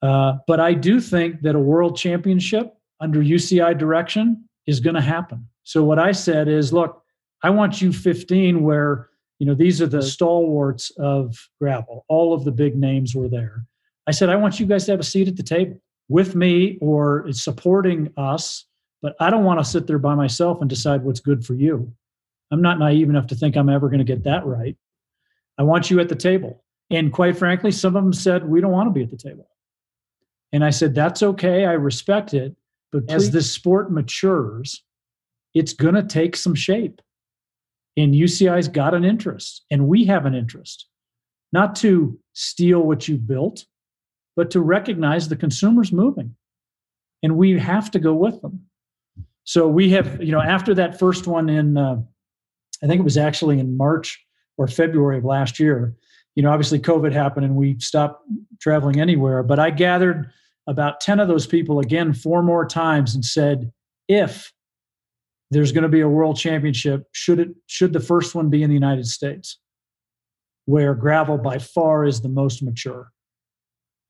Uh, 0.00 0.34
but 0.46 0.60
I 0.60 0.74
do 0.74 1.00
think 1.00 1.42
that 1.42 1.54
a 1.54 1.60
world 1.60 1.96
championship 1.96 2.74
under 3.00 3.20
UCI 3.20 3.76
direction 3.76 4.48
is 4.66 4.80
going 4.80 4.94
to 4.94 5.00
happen. 5.00 5.48
So, 5.64 5.82
what 5.82 5.98
I 5.98 6.12
said 6.12 6.48
is 6.48 6.72
look, 6.72 7.02
I 7.42 7.50
want 7.50 7.82
you 7.82 7.92
15 7.92 8.62
where 8.62 9.08
you 9.38 9.46
know, 9.46 9.54
these 9.54 9.82
are 9.82 9.86
the 9.86 10.02
stalwarts 10.02 10.90
of 10.98 11.36
gravel. 11.60 12.04
All 12.08 12.32
of 12.32 12.44
the 12.44 12.52
big 12.52 12.76
names 12.76 13.14
were 13.14 13.28
there. 13.28 13.66
I 14.06 14.12
said, 14.12 14.28
I 14.28 14.36
want 14.36 14.60
you 14.60 14.66
guys 14.66 14.84
to 14.86 14.92
have 14.92 15.00
a 15.00 15.04
seat 15.04 15.28
at 15.28 15.36
the 15.36 15.42
table 15.42 15.80
with 16.08 16.34
me 16.34 16.78
or 16.80 17.26
supporting 17.32 18.12
us, 18.16 18.66
but 19.02 19.16
I 19.20 19.30
don't 19.30 19.44
want 19.44 19.60
to 19.60 19.64
sit 19.64 19.86
there 19.86 19.98
by 19.98 20.14
myself 20.14 20.60
and 20.60 20.70
decide 20.70 21.02
what's 21.02 21.20
good 21.20 21.44
for 21.44 21.54
you. 21.54 21.92
I'm 22.50 22.62
not 22.62 22.78
naive 22.78 23.08
enough 23.08 23.26
to 23.28 23.34
think 23.34 23.56
I'm 23.56 23.68
ever 23.68 23.88
going 23.88 23.98
to 23.98 24.04
get 24.04 24.24
that 24.24 24.46
right. 24.46 24.76
I 25.58 25.62
want 25.62 25.90
you 25.90 26.00
at 26.00 26.08
the 26.08 26.14
table. 26.14 26.62
And 26.90 27.12
quite 27.12 27.36
frankly, 27.36 27.72
some 27.72 27.96
of 27.96 28.04
them 28.04 28.12
said, 28.12 28.48
We 28.48 28.60
don't 28.60 28.70
want 28.70 28.88
to 28.88 28.92
be 28.92 29.02
at 29.02 29.10
the 29.10 29.16
table. 29.16 29.48
And 30.52 30.64
I 30.64 30.70
said, 30.70 30.94
That's 30.94 31.22
okay. 31.22 31.64
I 31.64 31.72
respect 31.72 32.34
it. 32.34 32.54
But 32.92 33.10
as 33.10 33.30
this 33.30 33.50
sport 33.50 33.90
matures, 33.90 34.82
it's 35.54 35.72
going 35.72 35.94
to 35.94 36.02
take 36.02 36.36
some 36.36 36.54
shape. 36.54 37.00
And 37.96 38.12
UCI's 38.12 38.68
got 38.68 38.92
an 38.92 39.04
interest, 39.04 39.64
and 39.70 39.86
we 39.86 40.04
have 40.06 40.26
an 40.26 40.34
interest, 40.34 40.86
not 41.52 41.76
to 41.76 42.18
steal 42.32 42.80
what 42.80 43.06
you 43.06 43.16
built, 43.16 43.66
but 44.34 44.50
to 44.50 44.60
recognize 44.60 45.28
the 45.28 45.36
consumer's 45.36 45.92
moving. 45.92 46.34
And 47.22 47.36
we 47.36 47.56
have 47.58 47.90
to 47.92 48.00
go 48.00 48.12
with 48.12 48.42
them. 48.42 48.66
So 49.44 49.68
we 49.68 49.90
have, 49.90 50.22
you 50.22 50.32
know, 50.32 50.40
after 50.40 50.74
that 50.74 50.98
first 50.98 51.26
one 51.26 51.48
in, 51.48 51.76
uh, 51.76 52.02
I 52.82 52.86
think 52.86 53.00
it 53.00 53.04
was 53.04 53.16
actually 53.16 53.60
in 53.60 53.76
March 53.76 54.20
or 54.56 54.66
February 54.66 55.18
of 55.18 55.24
last 55.24 55.60
year. 55.60 55.94
You 56.34 56.42
know, 56.42 56.50
obviously 56.50 56.80
COVID 56.80 57.12
happened 57.12 57.46
and 57.46 57.54
we 57.54 57.78
stopped 57.78 58.24
traveling 58.60 59.00
anywhere. 59.00 59.42
But 59.42 59.58
I 59.58 59.70
gathered 59.70 60.30
about 60.66 61.00
10 61.00 61.20
of 61.20 61.28
those 61.28 61.46
people 61.46 61.78
again 61.78 62.12
four 62.12 62.42
more 62.42 62.66
times 62.66 63.14
and 63.14 63.24
said, 63.24 63.70
if 64.08 64.52
there's 65.54 65.72
going 65.72 65.82
to 65.82 65.88
be 65.88 66.00
a 66.00 66.08
world 66.08 66.36
championship, 66.36 67.06
should 67.12 67.38
it 67.38 67.50
should 67.66 67.92
the 67.92 68.00
first 68.00 68.34
one 68.34 68.50
be 68.50 68.62
in 68.62 68.70
the 68.70 68.74
United 68.74 69.06
States, 69.06 69.58
where 70.64 70.94
gravel 70.94 71.38
by 71.38 71.58
far 71.58 72.04
is 72.04 72.20
the 72.20 72.28
most 72.28 72.62
mature? 72.62 73.12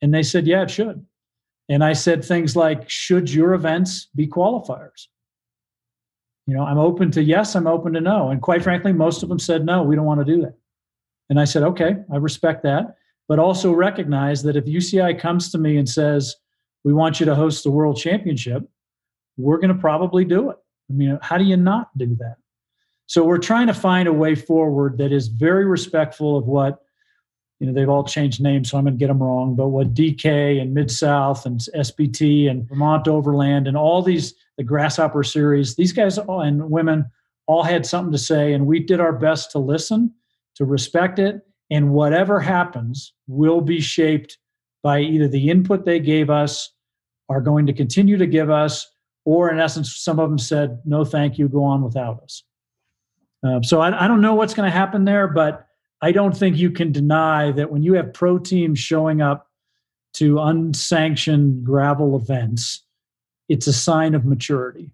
And 0.00 0.12
they 0.12 0.22
said, 0.22 0.46
yeah, 0.46 0.62
it 0.62 0.70
should. 0.70 1.04
And 1.68 1.83
I 1.83 1.92
said 1.92 2.24
things 2.24 2.57
like, 2.57 2.88
should 2.88 3.33
your 3.33 3.54
events 3.54 4.09
be 4.14 4.26
qualifiers? 4.26 5.09
You 6.46 6.54
know, 6.54 6.62
I'm 6.62 6.78
open 6.78 7.11
to 7.12 7.22
yes, 7.22 7.54
I'm 7.54 7.66
open 7.66 7.94
to 7.94 8.00
no. 8.00 8.30
And 8.30 8.40
quite 8.40 8.62
frankly, 8.62 8.92
most 8.92 9.22
of 9.22 9.28
them 9.28 9.38
said, 9.38 9.64
no, 9.64 9.83
we 9.83 9.96
don't 9.96 10.04
want 10.04 10.20
to 10.20 10.30
do 10.30 10.42
that. 10.42 10.54
And 11.30 11.40
I 11.40 11.44
said, 11.44 11.62
okay, 11.62 11.96
I 12.12 12.16
respect 12.16 12.62
that. 12.64 12.96
But 13.28 13.38
also 13.38 13.72
recognize 13.72 14.42
that 14.42 14.57
if 14.57 14.66
UCI 14.66 15.18
comes 15.18 15.50
to 15.52 15.59
me 15.59 15.78
and 15.78 15.88
says, 15.88 16.37
we 16.85 16.92
want 16.92 17.18
you 17.18 17.26
to 17.26 17.35
host 17.35 17.64
the 17.64 17.70
world 17.70 17.96
championship, 17.96 18.68
we're 19.38 19.57
going 19.57 19.74
to 19.74 19.80
probably 19.80 20.26
do 20.26 20.50
it. 20.50 20.57
I 20.90 20.92
mean, 20.92 21.18
how 21.23 21.38
do 21.38 21.44
you 21.44 21.57
not 21.57 21.97
do 21.97 22.14
that? 22.16 22.37
So 23.07 23.25
we're 23.25 23.38
trying 23.38 23.66
to 23.66 23.75
find 23.75 24.09
a 24.09 24.12
way 24.12 24.35
forward 24.35 24.99
that 24.99 25.12
is 25.12 25.29
very 25.29 25.66
respectful 25.66 26.37
of 26.37 26.47
what 26.47 26.81
you 27.61 27.66
know 27.66 27.73
they've 27.73 27.88
all 27.88 28.05
changed 28.05 28.42
names, 28.42 28.70
so 28.70 28.79
I'm 28.79 28.85
going 28.85 28.94
to 28.94 28.99
get 28.99 29.09
them 29.09 29.23
wrong. 29.23 29.55
But 29.55 29.68
what 29.68 29.94
DK 29.94 30.61
and 30.61 30.75
Mid 30.75 30.90
South 30.90 31.47
and 31.47 31.61
SBT 31.75 32.51
and 32.51 32.68
Vermont 32.68 33.09
Overland 33.09 33.68
and 33.68 33.77
all 33.77 34.03
these 34.03 34.35
the 34.57 34.64
Grasshopper 34.64 35.23
series, 35.23 35.77
these 35.77 35.92
guys 35.92 36.18
and 36.18 36.70
women 36.70 37.07
all 37.47 37.62
had 37.62 37.85
something 37.85 38.12
to 38.12 38.18
say, 38.18 38.53
and 38.53 38.66
we 38.66 38.81
did 38.81 39.01
our 39.01 39.12
best 39.12 39.51
to 39.53 39.59
listen, 39.59 40.12
to 40.57 40.64
respect 40.64 41.18
it, 41.18 41.42
and 41.70 41.90
whatever 41.90 42.40
happens 42.40 43.12
will 43.27 43.61
be 43.61 43.81
shaped 43.81 44.38
by 44.83 45.01
either 45.01 45.29
the 45.29 45.51
input 45.51 45.85
they 45.85 45.99
gave 45.99 46.31
us, 46.31 46.70
are 47.29 47.40
going 47.40 47.66
to 47.66 47.73
continue 47.73 48.16
to 48.16 48.27
give 48.27 48.51
us, 48.51 48.87
or 49.24 49.50
in 49.50 49.58
essence, 49.58 49.96
some 49.96 50.18
of 50.18 50.28
them 50.28 50.38
said, 50.38 50.80
"No, 50.84 51.04
thank 51.04 51.38
you, 51.38 51.48
go 51.48 51.64
on 51.64 51.82
without 51.82 52.22
us." 52.22 52.42
Uh, 53.44 53.60
so 53.62 53.80
I, 53.80 54.04
I 54.04 54.08
don't 54.08 54.20
know 54.20 54.34
what's 54.34 54.54
going 54.54 54.70
to 54.70 54.76
happen 54.76 55.04
there, 55.04 55.28
but 55.28 55.66
I 56.00 56.12
don't 56.12 56.37
think 56.37 56.56
you 56.56 56.70
can 56.70 56.92
deny 56.92 57.50
that 57.52 57.70
when 57.70 57.82
you 57.82 57.94
have 57.94 58.12
pro 58.12 58.38
teams 58.38 58.78
showing 58.78 59.20
up 59.20 59.50
to 60.14 60.38
unsanctioned 60.38 61.64
gravel 61.64 62.16
events, 62.16 62.84
it's 63.48 63.66
a 63.66 63.72
sign 63.72 64.14
of 64.14 64.24
maturity. 64.24 64.90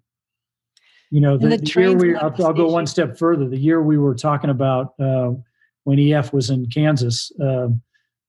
You 1.11 1.21
know, 1.21 1.37
the, 1.37 1.49
the, 1.49 1.57
the 1.57 1.79
year 1.79 1.95
we, 1.95 2.15
I'll, 2.15 2.33
I'll, 2.43 2.53
go 2.53 2.67
one 2.67 2.87
step 2.87 3.17
further. 3.17 3.47
The 3.47 3.57
year 3.57 3.81
we 3.81 3.97
were 3.97 4.15
talking 4.15 4.49
about 4.49 4.93
uh, 4.99 5.31
when 5.83 5.99
EF 5.99 6.31
was 6.31 6.49
in 6.49 6.67
Kansas, 6.67 7.31
uh, 7.41 7.67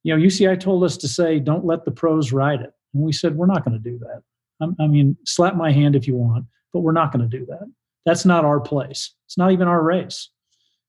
you 0.02 0.16
know, 0.16 0.16
UCI 0.16 0.58
told 0.58 0.82
us 0.82 0.96
to 0.98 1.08
say, 1.08 1.38
don't 1.38 1.64
let 1.64 1.84
the 1.84 1.92
pros 1.92 2.32
ride 2.32 2.60
it. 2.60 2.72
And 2.92 3.02
we 3.04 3.12
said, 3.12 3.36
we're 3.36 3.46
not 3.46 3.64
going 3.64 3.80
to 3.80 3.90
do 3.90 3.98
that. 3.98 4.22
I, 4.78 4.86
mean, 4.86 5.16
slap 5.26 5.56
my 5.56 5.72
hand 5.72 5.96
if 5.96 6.06
you 6.06 6.16
want, 6.16 6.46
but 6.72 6.80
we're 6.80 6.92
not 6.92 7.12
going 7.12 7.28
to 7.28 7.38
do 7.38 7.44
that. 7.46 7.70
That's 8.04 8.24
not 8.24 8.44
our 8.44 8.60
place. 8.60 9.14
It's 9.26 9.38
not 9.38 9.52
even 9.52 9.68
our 9.68 9.82
race. 9.82 10.30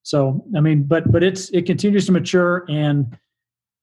So 0.04 0.44
I 0.56 0.60
mean, 0.60 0.84
but 0.84 1.12
but 1.12 1.24
it's 1.24 1.50
it 1.52 1.66
continues 1.66 2.06
to 2.08 2.12
mature 2.12 2.66
and 2.70 3.18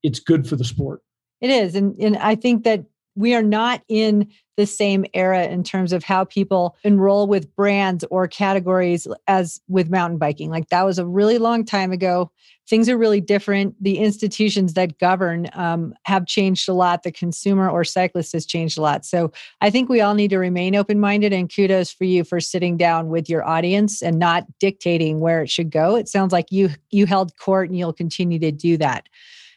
it's 0.03 0.21
good 0.21 0.47
for 0.47 0.57
the 0.57 0.65
sport. 0.65 1.03
It 1.41 1.51
is, 1.51 1.75
and 1.75 1.97
and 1.99 2.17
I 2.19 2.35
think 2.35 2.65
that 2.65 2.85
we 3.15 3.35
are 3.35 3.43
not 3.43 3.83
in 3.89 4.29
the 4.57 4.67
same 4.67 5.07
era 5.15 5.47
in 5.47 5.63
terms 5.63 5.93
of 5.93 6.05
how 6.05 6.25
people 6.25 6.77
enroll 6.85 7.27
with 7.27 7.55
brands 7.57 8.05
or 8.11 8.29
categories 8.29 9.07
as 9.27 9.61
with 9.69 9.91
mountain 9.91 10.19
biking. 10.19 10.51
Like 10.51 10.69
that 10.69 10.85
was 10.85 10.99
a 10.99 11.07
really 11.07 11.39
long 11.39 11.65
time 11.65 11.93
ago. 11.93 12.31
Things 12.69 12.89
are 12.89 12.99
really 12.99 13.23
different. 13.23 13.75
The 13.83 13.99
institutions 13.99 14.75
that 14.75 14.99
govern 14.99 15.49
um, 15.55 15.95
have 16.05 16.27
changed 16.27 16.69
a 16.69 16.75
lot. 16.75 17.03
The 17.03 17.11
consumer 17.11 17.71
or 17.71 17.85
cyclist 17.85 18.33
has 18.33 18.45
changed 18.45 18.77
a 18.77 18.83
lot. 18.83 19.05
So 19.07 19.33
I 19.63 19.71
think 19.71 19.89
we 19.89 20.03
all 20.03 20.15
need 20.15 20.29
to 20.29 20.39
remain 20.39 20.77
open 20.77 21.01
minded. 21.01 21.33
And 21.33 21.53
kudos 21.53 21.91
for 21.91 22.05
you 22.05 22.23
for 22.23 22.39
sitting 22.39 22.77
down 22.77 23.09
with 23.09 23.31
your 23.31 23.49
audience 23.49 24.03
and 24.03 24.19
not 24.19 24.47
dictating 24.59 25.21
where 25.21 25.43
it 25.43 25.51
should 25.51 25.71
go. 25.71 25.97
It 25.97 26.09
sounds 26.09 26.33
like 26.33 26.53
you 26.53 26.69
you 26.91 27.07
held 27.07 27.37
court 27.39 27.71
and 27.71 27.79
you'll 27.79 27.93
continue 27.95 28.39
to 28.39 28.53
do 28.53 28.77
that. 28.77 29.09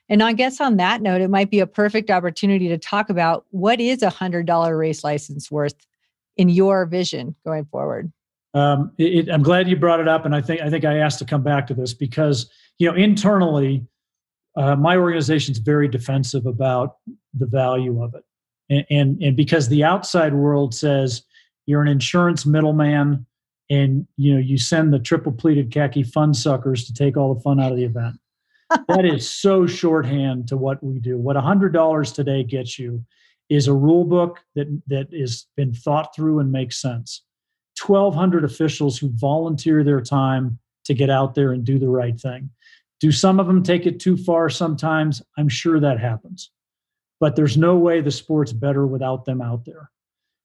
And 0.10 0.22
I 0.22 0.34
guess 0.34 0.60
on 0.60 0.78
that 0.78 1.02
note, 1.02 1.22
it 1.22 1.30
might 1.30 1.50
be 1.50 1.60
a 1.60 1.68
perfect 1.68 2.10
opportunity 2.10 2.68
to 2.68 2.78
talk 2.78 3.10
about 3.10 3.46
what 3.52 3.80
is 3.80 4.02
a 4.02 4.10
hundred 4.10 4.46
dollar 4.46 4.78
race 4.78 5.04
license 5.04 5.50
worth 5.50 5.76
in 6.38 6.50
your 6.50 6.86
vision 6.86 7.36
going 7.46 7.66
forward. 7.66 8.12
Um, 8.54 8.92
it, 8.98 9.30
I'm 9.30 9.44
glad 9.44 9.68
you 9.68 9.76
brought 9.76 10.00
it 10.00 10.08
up, 10.08 10.26
and 10.26 10.36
I 10.36 10.42
think 10.42 10.62
I 10.62 10.70
think 10.70 10.86
I 10.86 10.98
asked 10.98 11.20
to 11.20 11.26
come 11.26 11.42
back 11.42 11.68
to 11.68 11.74
this 11.74 11.94
because 11.94 12.50
you 12.78 12.90
know 12.90 12.96
internally, 12.96 13.86
uh, 14.56 14.76
my 14.76 14.98
organization 14.98 15.54
is 15.54 15.58
very 15.58 15.88
defensive 15.88 16.46
about 16.46 16.98
the 17.34 17.48
value 17.48 18.04
of 18.04 18.14
it, 18.14 18.24
and, 18.70 18.86
and 18.90 19.24
and 19.24 19.38
because 19.38 19.70
the 19.70 19.84
outside 19.84 20.34
world 20.34 20.76
says 20.76 21.24
you're 21.66 21.82
an 21.82 21.88
insurance 21.88 22.46
middleman, 22.46 23.26
and 23.72 24.06
you 24.18 24.34
know 24.34 24.40
you 24.40 24.60
send 24.60 24.94
the 24.94 25.00
triple 25.00 25.32
pleated 25.32 25.72
khaki 25.72 26.04
fun 26.04 26.34
suckers 26.34 26.86
to 26.86 26.94
take 26.94 27.18
all 27.18 27.34
the 27.34 27.42
fun 27.42 27.60
out 27.60 27.72
of 27.72 27.78
the 27.78 27.86
event 27.86 28.18
that 28.88 29.06
is 29.06 29.30
so 29.30 29.66
shorthand 29.66 30.48
to 30.48 30.58
what 30.58 30.84
we 30.84 31.00
do. 31.00 31.18
What 31.18 31.36
$100 31.36 32.14
today 32.14 32.44
gets 32.44 32.78
you 32.80 33.04
is 33.50 33.68
a 33.68 33.74
rule 33.74 34.04
book 34.04 34.40
that 34.56 34.68
that 34.88 35.14
has 35.14 35.46
been 35.56 35.74
thought 35.74 36.16
through 36.16 36.40
and 36.40 36.52
makes 36.52 36.82
sense. 36.82 37.24
1200 37.86 38.44
officials 38.44 38.98
who 38.98 39.10
volunteer 39.16 39.84
their 39.84 40.02
time 40.02 40.60
to 40.86 40.94
get 40.94 41.10
out 41.10 41.36
there 41.36 41.52
and 41.52 41.64
do 41.64 41.80
the 41.80 41.90
right 41.90 42.20
thing. 42.20 42.50
Do 43.00 43.12
some 43.12 43.40
of 43.40 43.48
them 43.48 43.64
take 43.64 43.86
it 43.86 44.00
too 44.00 44.16
far 44.16 44.50
sometimes? 44.50 45.22
I'm 45.38 45.50
sure 45.50 45.80
that 45.80 46.00
happens. 46.00 46.52
But 47.20 47.36
there's 47.36 47.58
no 47.58 47.78
way 47.78 48.02
the 48.02 48.12
sport's 48.12 48.54
better 48.54 48.86
without 48.86 49.26
them 49.26 49.42
out 49.42 49.66
there. 49.66 49.90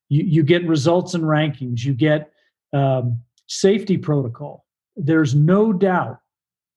You, 0.08 0.24
you 0.24 0.42
get 0.42 0.66
results 0.66 1.14
and 1.14 1.24
rankings, 1.24 1.84
you 1.84 1.94
get 1.94 2.32
um, 2.72 3.20
safety 3.46 3.96
protocol. 3.96 4.64
There's 4.96 5.34
no 5.34 5.72
doubt 5.72 6.18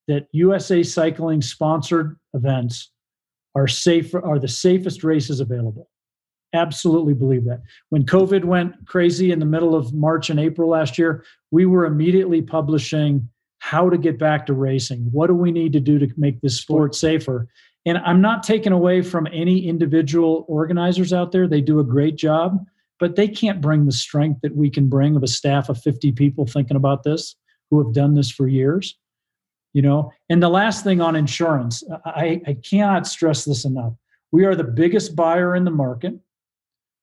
that 0.08 0.26
USA 0.32 0.82
Cycling 0.82 1.42
sponsored 1.42 2.18
events 2.34 2.90
are 3.54 3.68
safe 3.68 4.14
are 4.14 4.38
the 4.38 4.48
safest 4.48 5.04
races 5.04 5.40
available. 5.40 5.88
Absolutely 6.54 7.14
believe 7.14 7.44
that. 7.46 7.62
When 7.90 8.04
COVID 8.04 8.44
went 8.44 8.86
crazy 8.86 9.32
in 9.32 9.38
the 9.38 9.46
middle 9.46 9.74
of 9.74 9.94
March 9.94 10.28
and 10.30 10.38
April 10.38 10.68
last 10.68 10.98
year, 10.98 11.24
we 11.50 11.66
were 11.66 11.86
immediately 11.86 12.42
publishing 12.42 13.28
how 13.58 13.88
to 13.88 13.96
get 13.96 14.18
back 14.18 14.44
to 14.46 14.52
racing. 14.52 15.08
What 15.12 15.28
do 15.28 15.34
we 15.34 15.52
need 15.52 15.72
to 15.74 15.80
do 15.80 15.98
to 15.98 16.08
make 16.16 16.40
this 16.40 16.60
sport 16.60 16.94
safer? 16.94 17.48
And 17.86 17.98
I'm 17.98 18.20
not 18.20 18.42
taking 18.42 18.72
away 18.72 19.02
from 19.02 19.26
any 19.32 19.66
individual 19.66 20.44
organizers 20.48 21.12
out 21.12 21.32
there. 21.32 21.48
They 21.48 21.60
do 21.60 21.80
a 21.80 21.84
great 21.84 22.16
job, 22.16 22.64
but 22.98 23.16
they 23.16 23.28
can't 23.28 23.60
bring 23.60 23.86
the 23.86 23.92
strength 23.92 24.40
that 24.42 24.56
we 24.56 24.68
can 24.68 24.88
bring 24.88 25.16
of 25.16 25.22
a 25.22 25.28
staff 25.28 25.68
of 25.68 25.80
50 25.80 26.12
people 26.12 26.46
thinking 26.46 26.76
about 26.76 27.02
this 27.02 27.36
who 27.70 27.82
have 27.82 27.94
done 27.94 28.14
this 28.14 28.30
for 28.30 28.46
years 28.46 28.98
you 29.72 29.82
know? 29.82 30.12
And 30.28 30.42
the 30.42 30.48
last 30.48 30.84
thing 30.84 31.00
on 31.00 31.16
insurance 31.16 31.82
I, 32.04 32.40
I 32.46 32.54
cannot 32.54 33.06
stress 33.06 33.44
this 33.44 33.64
enough. 33.64 33.94
We 34.30 34.44
are 34.44 34.54
the 34.54 34.64
biggest 34.64 35.14
buyer 35.14 35.54
in 35.54 35.64
the 35.64 35.70
market. 35.70 36.14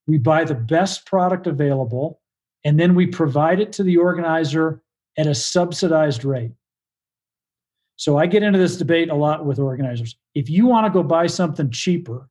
We 0.08 0.18
buy 0.18 0.44
the 0.44 0.56
best 0.56 1.06
product 1.06 1.48
available 1.48 2.22
and 2.66 2.80
then 2.80 2.96
we 2.96 3.08
provide 3.08 3.60
it 3.60 3.72
to 3.74 3.84
the 3.84 3.98
organizer 3.98 4.82
at 5.18 5.28
a 5.28 5.36
subsidized 5.36 6.26
rate. 6.26 6.52
So 7.96 8.18
i 8.18 8.26
get 8.26 8.44
into 8.44 8.60
this 8.60 8.78
debate 8.78 9.10
a 9.10 9.16
lot 9.16 9.46
with 9.46 9.60
organizers. 9.60 10.16
If 10.34 10.50
you 10.50 10.66
want 10.66 10.86
to 10.86 10.92
go 10.92 11.04
buy 11.04 11.28
something 11.28 11.70
cheaper 11.70 12.30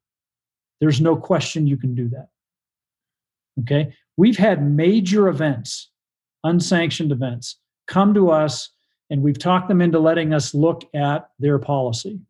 there's 0.80 1.00
no 1.00 1.16
question 1.16 1.66
you 1.66 1.76
can 1.76 1.94
do 1.94 2.08
that. 2.10 2.28
Okay? 3.60 3.92
We've 4.16 4.36
had 4.36 4.62
major 4.62 5.28
events 5.28 5.90
unsanctioned 6.44 7.12
events 7.12 7.58
come 7.88 8.14
to 8.14 8.30
us 8.30 8.70
and 9.10 9.22
we've 9.22 9.38
talked 9.38 9.68
them 9.68 9.80
into 9.80 9.98
letting 9.98 10.34
us 10.34 10.54
look 10.54 10.88
at 10.94 11.30
their 11.38 11.58
policy. 11.58 12.20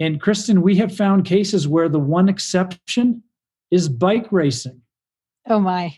And 0.00 0.20
Kristen, 0.20 0.62
we 0.62 0.76
have 0.76 0.94
found 0.94 1.24
cases 1.24 1.66
where 1.66 1.88
the 1.88 1.98
one 1.98 2.28
exception 2.28 3.22
is 3.70 3.88
bike 3.88 4.30
racing. 4.30 4.80
Oh 5.48 5.60
my. 5.60 5.96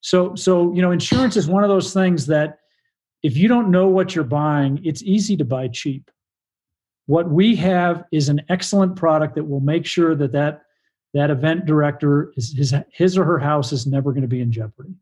So 0.00 0.34
so 0.34 0.72
you 0.74 0.82
know 0.82 0.90
insurance 0.90 1.36
is 1.36 1.48
one 1.48 1.64
of 1.64 1.68
those 1.68 1.92
things 1.92 2.26
that 2.26 2.58
if 3.22 3.36
you 3.36 3.48
don't 3.48 3.70
know 3.70 3.88
what 3.88 4.14
you're 4.14 4.24
buying, 4.24 4.80
it's 4.84 5.02
easy 5.02 5.36
to 5.38 5.44
buy 5.44 5.68
cheap. 5.68 6.10
What 7.06 7.30
we 7.30 7.54
have 7.56 8.04
is 8.12 8.28
an 8.28 8.42
excellent 8.48 8.96
product 8.96 9.34
that 9.34 9.44
will 9.44 9.60
make 9.60 9.86
sure 9.86 10.14
that 10.14 10.32
that 10.32 10.62
that 11.12 11.30
event 11.30 11.66
director 11.66 12.32
is 12.36 12.54
his 12.56 12.74
his 12.92 13.18
or 13.18 13.24
her 13.24 13.38
house 13.38 13.72
is 13.72 13.86
never 13.86 14.12
going 14.12 14.22
to 14.22 14.28
be 14.28 14.40
in 14.40 14.52
jeopardy. 14.52 14.94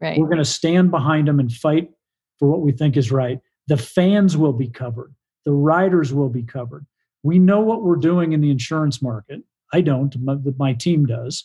Right. 0.00 0.18
We're 0.18 0.26
going 0.26 0.38
to 0.38 0.44
stand 0.44 0.90
behind 0.90 1.26
them 1.26 1.40
and 1.40 1.52
fight 1.52 1.90
for 2.38 2.48
what 2.48 2.60
we 2.60 2.70
think 2.72 2.96
is 2.96 3.10
right. 3.10 3.40
The 3.68 3.76
fans 3.76 4.36
will 4.36 4.52
be 4.52 4.68
covered. 4.68 5.14
The 5.44 5.52
riders 5.52 6.12
will 6.12 6.28
be 6.28 6.42
covered. 6.42 6.84
We 7.22 7.38
know 7.38 7.60
what 7.60 7.82
we're 7.82 7.96
doing 7.96 8.32
in 8.32 8.40
the 8.40 8.50
insurance 8.50 9.00
market. 9.00 9.42
I 9.72 9.80
don't, 9.82 10.14
my, 10.22 10.36
my 10.58 10.72
team 10.72 11.06
does. 11.06 11.44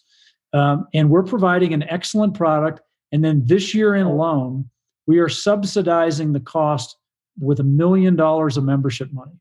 Um, 0.53 0.87
and 0.93 1.09
we're 1.09 1.23
providing 1.23 1.73
an 1.73 1.83
excellent 1.83 2.35
product. 2.35 2.81
And 3.11 3.23
then 3.23 3.43
this 3.45 3.73
year 3.73 3.95
in 3.95 4.05
alone, 4.05 4.69
we 5.07 5.19
are 5.19 5.29
subsidizing 5.29 6.33
the 6.33 6.39
cost 6.39 6.95
with 7.39 7.59
a 7.59 7.63
million 7.63 8.15
dollars 8.15 8.57
of 8.57 8.63
membership 8.63 9.11
money 9.11 9.39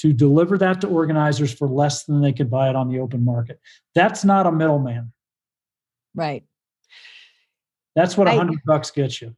to 0.00 0.12
deliver 0.12 0.58
that 0.58 0.80
to 0.80 0.88
organizers 0.88 1.52
for 1.52 1.68
less 1.68 2.04
than 2.04 2.20
they 2.22 2.32
could 2.32 2.50
buy 2.50 2.68
it 2.68 2.76
on 2.76 2.88
the 2.88 2.98
open 2.98 3.24
market. 3.24 3.60
That's 3.94 4.24
not 4.24 4.46
a 4.46 4.52
middleman. 4.52 5.12
Right. 6.14 6.44
That's 7.94 8.16
what 8.16 8.26
a 8.26 8.32
hundred 8.32 8.60
bucks 8.64 8.90
gets 8.90 9.20
you. 9.20 9.36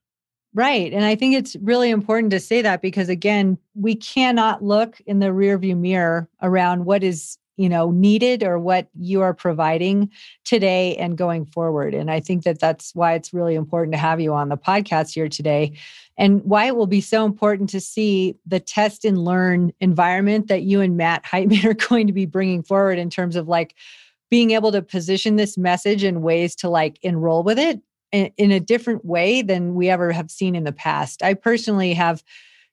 Right. 0.54 0.92
And 0.92 1.04
I 1.04 1.14
think 1.14 1.34
it's 1.34 1.56
really 1.56 1.88
important 1.88 2.30
to 2.32 2.40
say 2.40 2.60
that 2.60 2.82
because 2.82 3.08
again, 3.08 3.56
we 3.74 3.94
cannot 3.94 4.62
look 4.62 5.00
in 5.06 5.18
the 5.18 5.28
rearview 5.28 5.76
mirror 5.78 6.28
around 6.42 6.84
what 6.84 7.02
is, 7.02 7.38
you 7.56 7.70
know, 7.70 7.90
needed 7.90 8.42
or 8.42 8.58
what 8.58 8.88
you 8.94 9.22
are 9.22 9.32
providing 9.32 10.10
today 10.44 10.94
and 10.96 11.16
going 11.16 11.46
forward. 11.46 11.94
And 11.94 12.10
I 12.10 12.20
think 12.20 12.44
that 12.44 12.60
that's 12.60 12.94
why 12.94 13.14
it's 13.14 13.32
really 13.32 13.54
important 13.54 13.92
to 13.94 13.98
have 13.98 14.20
you 14.20 14.34
on 14.34 14.50
the 14.50 14.58
podcast 14.58 15.14
here 15.14 15.28
today 15.28 15.72
and 16.18 16.44
why 16.44 16.66
it 16.66 16.76
will 16.76 16.86
be 16.86 17.00
so 17.00 17.24
important 17.24 17.70
to 17.70 17.80
see 17.80 18.36
the 18.46 18.60
test 18.60 19.06
and 19.06 19.24
learn 19.24 19.72
environment 19.80 20.48
that 20.48 20.64
you 20.64 20.82
and 20.82 20.98
Matt 20.98 21.24
Heitman 21.24 21.64
are 21.64 21.88
going 21.88 22.06
to 22.06 22.12
be 22.12 22.26
bringing 22.26 22.62
forward 22.62 22.98
in 22.98 23.08
terms 23.08 23.36
of 23.36 23.48
like 23.48 23.74
being 24.28 24.50
able 24.50 24.72
to 24.72 24.82
position 24.82 25.36
this 25.36 25.56
message 25.56 26.04
in 26.04 26.20
ways 26.20 26.54
to 26.56 26.68
like 26.68 26.98
enroll 27.02 27.42
with 27.42 27.58
it 27.58 27.80
in, 28.12 28.50
a 28.50 28.60
different 28.60 29.04
way 29.04 29.42
than 29.42 29.74
we 29.74 29.88
ever 29.88 30.12
have 30.12 30.30
seen 30.30 30.54
in 30.54 30.64
the 30.64 30.72
past. 30.72 31.22
I 31.22 31.34
personally 31.34 31.94
have, 31.94 32.22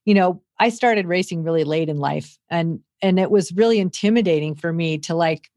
you 0.05 0.13
know, 0.13 0.41
I 0.59 0.69
started 0.69 1.07
racing 1.07 1.43
really 1.43 1.63
late 1.63 1.89
in 1.89 1.97
life 1.97 2.37
and 2.49 2.81
and 3.01 3.17
it 3.17 3.31
was 3.31 3.53
really 3.53 3.79
intimidating 3.79 4.55
for 4.55 4.73
me 4.73 4.97
to 4.97 5.15
like 5.15 5.49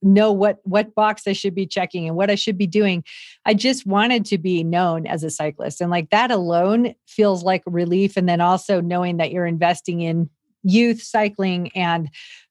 know 0.00 0.30
what 0.30 0.58
what 0.62 0.94
box 0.94 1.26
I 1.26 1.32
should 1.32 1.54
be 1.54 1.66
checking 1.66 2.06
and 2.06 2.16
what 2.16 2.30
I 2.30 2.36
should 2.36 2.56
be 2.56 2.66
doing. 2.66 3.02
I 3.44 3.54
just 3.54 3.86
wanted 3.86 4.24
to 4.26 4.38
be 4.38 4.62
known 4.62 5.06
as 5.06 5.24
a 5.24 5.30
cyclist 5.30 5.80
and 5.80 5.90
like 5.90 6.10
that 6.10 6.30
alone 6.30 6.94
feels 7.06 7.42
like 7.42 7.62
relief 7.66 8.16
and 8.16 8.28
then 8.28 8.40
also 8.40 8.80
knowing 8.80 9.16
that 9.16 9.32
you're 9.32 9.46
investing 9.46 10.00
in 10.00 10.30
youth 10.62 11.02
cycling 11.02 11.70
and 11.74 12.10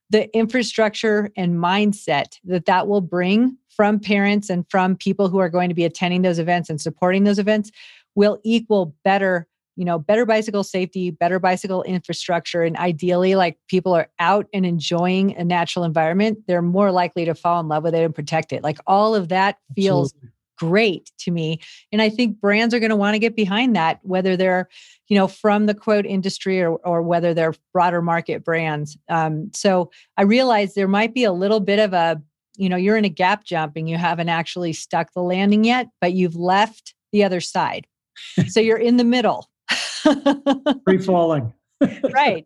the 0.10 0.36
infrastructure 0.36 1.32
and 1.38 1.56
mindset 1.56 2.38
that 2.44 2.66
that 2.66 2.88
will 2.88 3.02
bring 3.02 3.58
from 3.76 3.99
parents 3.99 4.49
and 4.49 4.65
from 4.69 4.95
people 4.95 5.30
who 5.30 5.39
are 5.39 5.49
going 5.49 5.69
to 5.69 5.76
be 5.76 5.86
attending 5.86 6.21
those 6.21 6.39
events 6.39 6.69
and 6.69 6.80
supporting 6.80 7.24
those 7.24 7.39
events 7.39 7.71
will 8.15 8.39
equal 8.43 8.95
better 9.03 9.47
you 9.76 9.86
know 9.86 9.97
better 9.97 10.26
bicycle 10.26 10.63
safety 10.63 11.09
better 11.09 11.39
bicycle 11.39 11.84
infrastructure 11.84 12.63
and 12.63 12.78
ideally 12.78 13.36
like 13.36 13.57
people 13.67 13.93
are 13.93 14.09
out 14.19 14.47
and 14.53 14.65
enjoying 14.65 15.36
a 15.36 15.43
natural 15.43 15.86
environment 15.86 16.38
they're 16.47 16.61
more 16.61 16.91
likely 16.91 17.26
to 17.26 17.34
fall 17.34 17.59
in 17.59 17.67
love 17.67 17.84
with 17.84 17.95
it 17.95 18.03
and 18.03 18.15
protect 18.15 18.53
it 18.53 18.63
like 18.63 18.78
all 18.86 19.15
of 19.15 19.30
that 19.30 19.57
feels 19.76 20.13
Absolutely. 20.13 20.30
great 20.57 21.11
to 21.17 21.32
me 21.32 21.59
and 21.91 22.01
i 22.01 22.09
think 22.09 22.39
brands 22.39 22.74
are 22.74 22.80
going 22.80 22.91
to 22.91 22.95
want 22.95 23.15
to 23.15 23.19
get 23.19 23.36
behind 23.36 23.76
that 23.76 23.99
whether 24.03 24.38
they're 24.38 24.69
you 25.07 25.17
know 25.17 25.28
from 25.28 25.65
the 25.65 25.74
quote 25.74 26.05
industry 26.05 26.61
or, 26.61 26.76
or 26.86 27.01
whether 27.01 27.34
they're 27.34 27.55
broader 27.71 28.01
market 28.01 28.43
brands 28.43 28.97
um, 29.09 29.49
so 29.53 29.89
i 30.17 30.21
realize 30.21 30.76
there 30.76 30.88
might 30.88 31.13
be 31.13 31.24
a 31.24 31.34
little 31.34 31.59
bit 31.59 31.80
of 31.80 31.93
a 31.93 32.21
you 32.56 32.70
know 32.70 32.78
you're 32.78 32.97
in 32.97 33.06
a 33.06 33.10
gap 33.10 33.43
jump 33.45 33.74
and 33.76 33.89
you 33.89 33.97
haven't 33.97 34.30
actually 34.30 34.74
stuck 34.74 35.14
the 35.14 35.22
landing 35.22 35.64
yet 35.64 35.88
but 36.01 36.14
you've 36.14 36.36
left 36.36 36.93
the 37.14 37.24
other 37.24 37.39
side. 37.39 37.88
So 38.47 38.60
you're 38.60 38.78
in 38.78 38.97
the 38.97 39.04
middle. 39.06 39.47
Free 40.84 40.97
falling 40.97 41.54
right. 42.14 42.45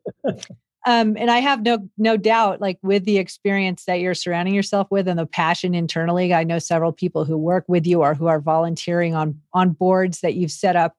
Um, 0.86 1.18
and 1.18 1.30
i 1.30 1.40
have 1.40 1.64
no 1.64 1.90
no 1.98 2.16
doubt 2.16 2.62
like 2.62 2.78
with 2.82 3.04
the 3.04 3.18
experience 3.18 3.84
that 3.86 4.00
you're 4.00 4.14
surrounding 4.14 4.54
yourself 4.54 4.88
with 4.90 5.08
and 5.10 5.20
the 5.20 5.26
passion 5.26 5.76
internally 5.76 6.34
i 6.34 6.46
know 6.46 6.60
several 6.60 6.94
people 6.94 7.26
who 7.26 7.38
work 7.38 7.66
with 7.68 7.86
you 7.86 8.04
or 8.04 8.14
who 8.14 8.28
are 8.28 8.40
volunteering 8.40 9.14
on 9.14 9.38
on 9.54 9.72
boards 9.72 10.22
that 10.22 10.36
you've 10.36 10.52
set 10.52 10.78
up 10.78 10.96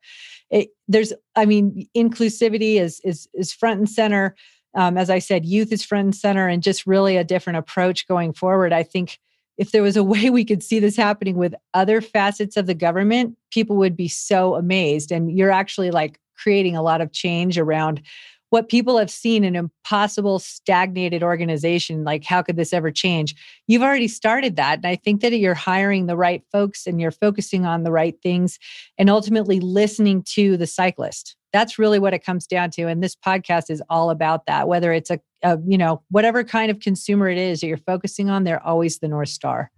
it, 0.51 0.69
there's 0.89 1.15
i 1.37 1.47
mean 1.47 1.89
inclusivity 1.97 2.79
is 2.79 3.01
is 3.03 3.29
is 3.33 3.51
front 3.51 3.79
and 3.79 3.89
center 3.89 4.37
um, 4.79 4.97
as 4.97 5.11
I 5.11 5.19
said, 5.19 5.45
youth 5.45 5.73
is 5.73 5.85
front 5.85 6.05
and 6.05 6.15
center 6.15 6.47
and 6.47 6.63
just 6.63 6.87
really 6.87 7.17
a 7.17 7.25
different 7.25 7.57
approach 7.57 8.07
going 8.07 8.33
forward. 8.33 8.73
I 8.73 8.85
think 8.85 9.19
if 9.57 9.73
there 9.73 9.83
was 9.83 9.97
a 9.97 10.05
way 10.13 10.31
we 10.31 10.45
could 10.45 10.63
see 10.63 10.79
this 10.79 10.97
happening 10.97 11.37
with 11.37 11.53
other 11.75 12.01
facets 12.01 12.57
of 12.57 12.67
the 12.67 12.75
government, 12.75 13.37
people 13.51 13.75
would 13.77 13.97
be 13.97 14.07
so 14.07 14.55
amazed. 14.55 15.11
And 15.11 15.37
you're 15.37 15.51
actually 15.51 15.91
like 15.91 16.21
creating 16.37 16.77
a 16.77 16.83
lot 16.83 17.01
of 17.01 17.11
change 17.11 17.59
around 17.59 18.03
what 18.51 18.69
people 18.69 18.97
have 18.99 19.11
seen 19.11 19.43
an 19.43 19.57
impossible 19.57 20.39
stagnated 20.39 21.23
organization 21.23 22.05
like 22.05 22.25
how 22.25 22.41
could 22.41 22.57
this 22.57 22.73
ever 22.73 22.91
change 22.91 23.35
you've 23.67 23.83
already 23.83 24.09
started 24.09 24.57
that 24.57 24.79
and 24.79 24.87
i 24.87 24.97
think 24.97 25.21
that 25.21 25.39
you're 25.39 25.53
hiring 25.53 26.07
the 26.07 26.17
right 26.17 26.43
folks 26.51 26.87
and 26.87 26.99
you're 26.99 27.11
focusing 27.11 27.67
on 27.67 27.83
the 27.83 27.93
right 27.93 28.17
things 28.23 28.59
and 28.97 29.11
ultimately 29.11 29.61
listening 29.61 30.23
to 30.23 30.57
the 30.57 30.67
cyclist 30.67 31.37
that's 31.53 31.79
really 31.79 31.99
what 31.99 32.15
it 32.15 32.25
comes 32.25 32.47
down 32.47 32.71
to 32.71 32.83
and 32.83 33.03
this 33.03 33.17
podcast 33.17 33.71
is 33.71 33.83
all 33.89 34.11
about 34.11 34.47
that 34.47 34.69
whether 34.69 34.93
it's 34.93 35.11
a, 35.11 35.21
a 35.43 35.59
you 35.67 35.79
know 35.79 36.03
whatever 36.11 36.45
kind 36.45 36.71
of 36.71 36.81
consumer 36.81 37.29
it 37.29 37.39
is 37.39 37.61
that 37.61 37.67
you're 37.67 37.77
focusing 37.79 38.29
on 38.29 38.45
they're 38.45 38.65
always 38.65 38.99
the 38.99 39.09
north 39.09 39.29
star. 39.29 39.71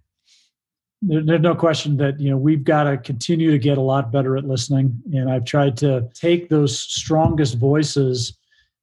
There, 1.01 1.23
there's 1.23 1.41
no 1.41 1.55
question 1.55 1.97
that 1.97 2.19
you 2.19 2.29
know 2.29 2.37
we've 2.37 2.63
got 2.63 2.83
to 2.83 2.97
continue 2.97 3.51
to 3.51 3.57
get 3.57 3.77
a 3.77 3.81
lot 3.81 4.11
better 4.11 4.37
at 4.37 4.45
listening 4.45 5.01
and 5.13 5.31
i've 5.31 5.45
tried 5.45 5.77
to 5.77 6.07
take 6.13 6.49
those 6.49 6.79
strongest 6.79 7.57
voices 7.57 8.37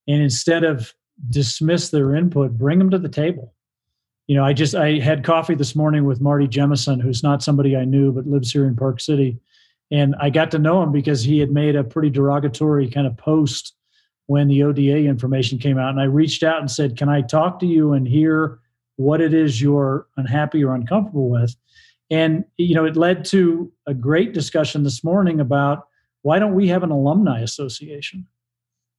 and 0.06 0.22
instead 0.22 0.64
of 0.64 0.92
dismiss 1.30 1.90
their 1.90 2.14
input 2.14 2.52
bring 2.52 2.78
them 2.78 2.90
to 2.90 2.98
the 2.98 3.08
table. 3.08 3.54
You 4.26 4.36
know 4.36 4.44
i 4.44 4.52
just 4.52 4.74
i 4.74 4.98
had 4.98 5.24
coffee 5.24 5.54
this 5.54 5.74
morning 5.74 6.04
with 6.04 6.20
marty 6.20 6.46
jemison 6.46 7.00
who's 7.00 7.22
not 7.22 7.42
somebody 7.42 7.76
i 7.76 7.84
knew 7.84 8.12
but 8.12 8.26
lives 8.26 8.52
here 8.52 8.66
in 8.66 8.76
park 8.76 9.00
city 9.00 9.40
and 9.90 10.14
I 10.20 10.30
got 10.30 10.50
to 10.52 10.58
know 10.58 10.82
him 10.82 10.92
because 10.92 11.22
he 11.22 11.38
had 11.38 11.50
made 11.50 11.76
a 11.76 11.84
pretty 11.84 12.10
derogatory 12.10 12.88
kind 12.90 13.06
of 13.06 13.16
post 13.16 13.74
when 14.26 14.48
the 14.48 14.62
ODA 14.62 15.04
information 15.04 15.58
came 15.58 15.78
out. 15.78 15.90
And 15.90 16.00
I 16.00 16.04
reached 16.04 16.42
out 16.42 16.60
and 16.60 16.70
said, 16.70 16.96
Can 16.96 17.08
I 17.08 17.22
talk 17.22 17.58
to 17.60 17.66
you 17.66 17.92
and 17.92 18.06
hear 18.06 18.60
what 18.96 19.20
it 19.20 19.32
is 19.32 19.60
you're 19.60 20.06
unhappy 20.16 20.62
or 20.62 20.74
uncomfortable 20.74 21.30
with? 21.30 21.56
And, 22.10 22.44
you 22.56 22.74
know, 22.74 22.84
it 22.84 22.96
led 22.96 23.24
to 23.26 23.70
a 23.86 23.94
great 23.94 24.32
discussion 24.32 24.82
this 24.82 25.02
morning 25.02 25.40
about 25.40 25.88
why 26.22 26.38
don't 26.38 26.54
we 26.54 26.68
have 26.68 26.82
an 26.82 26.90
alumni 26.90 27.40
association? 27.40 28.26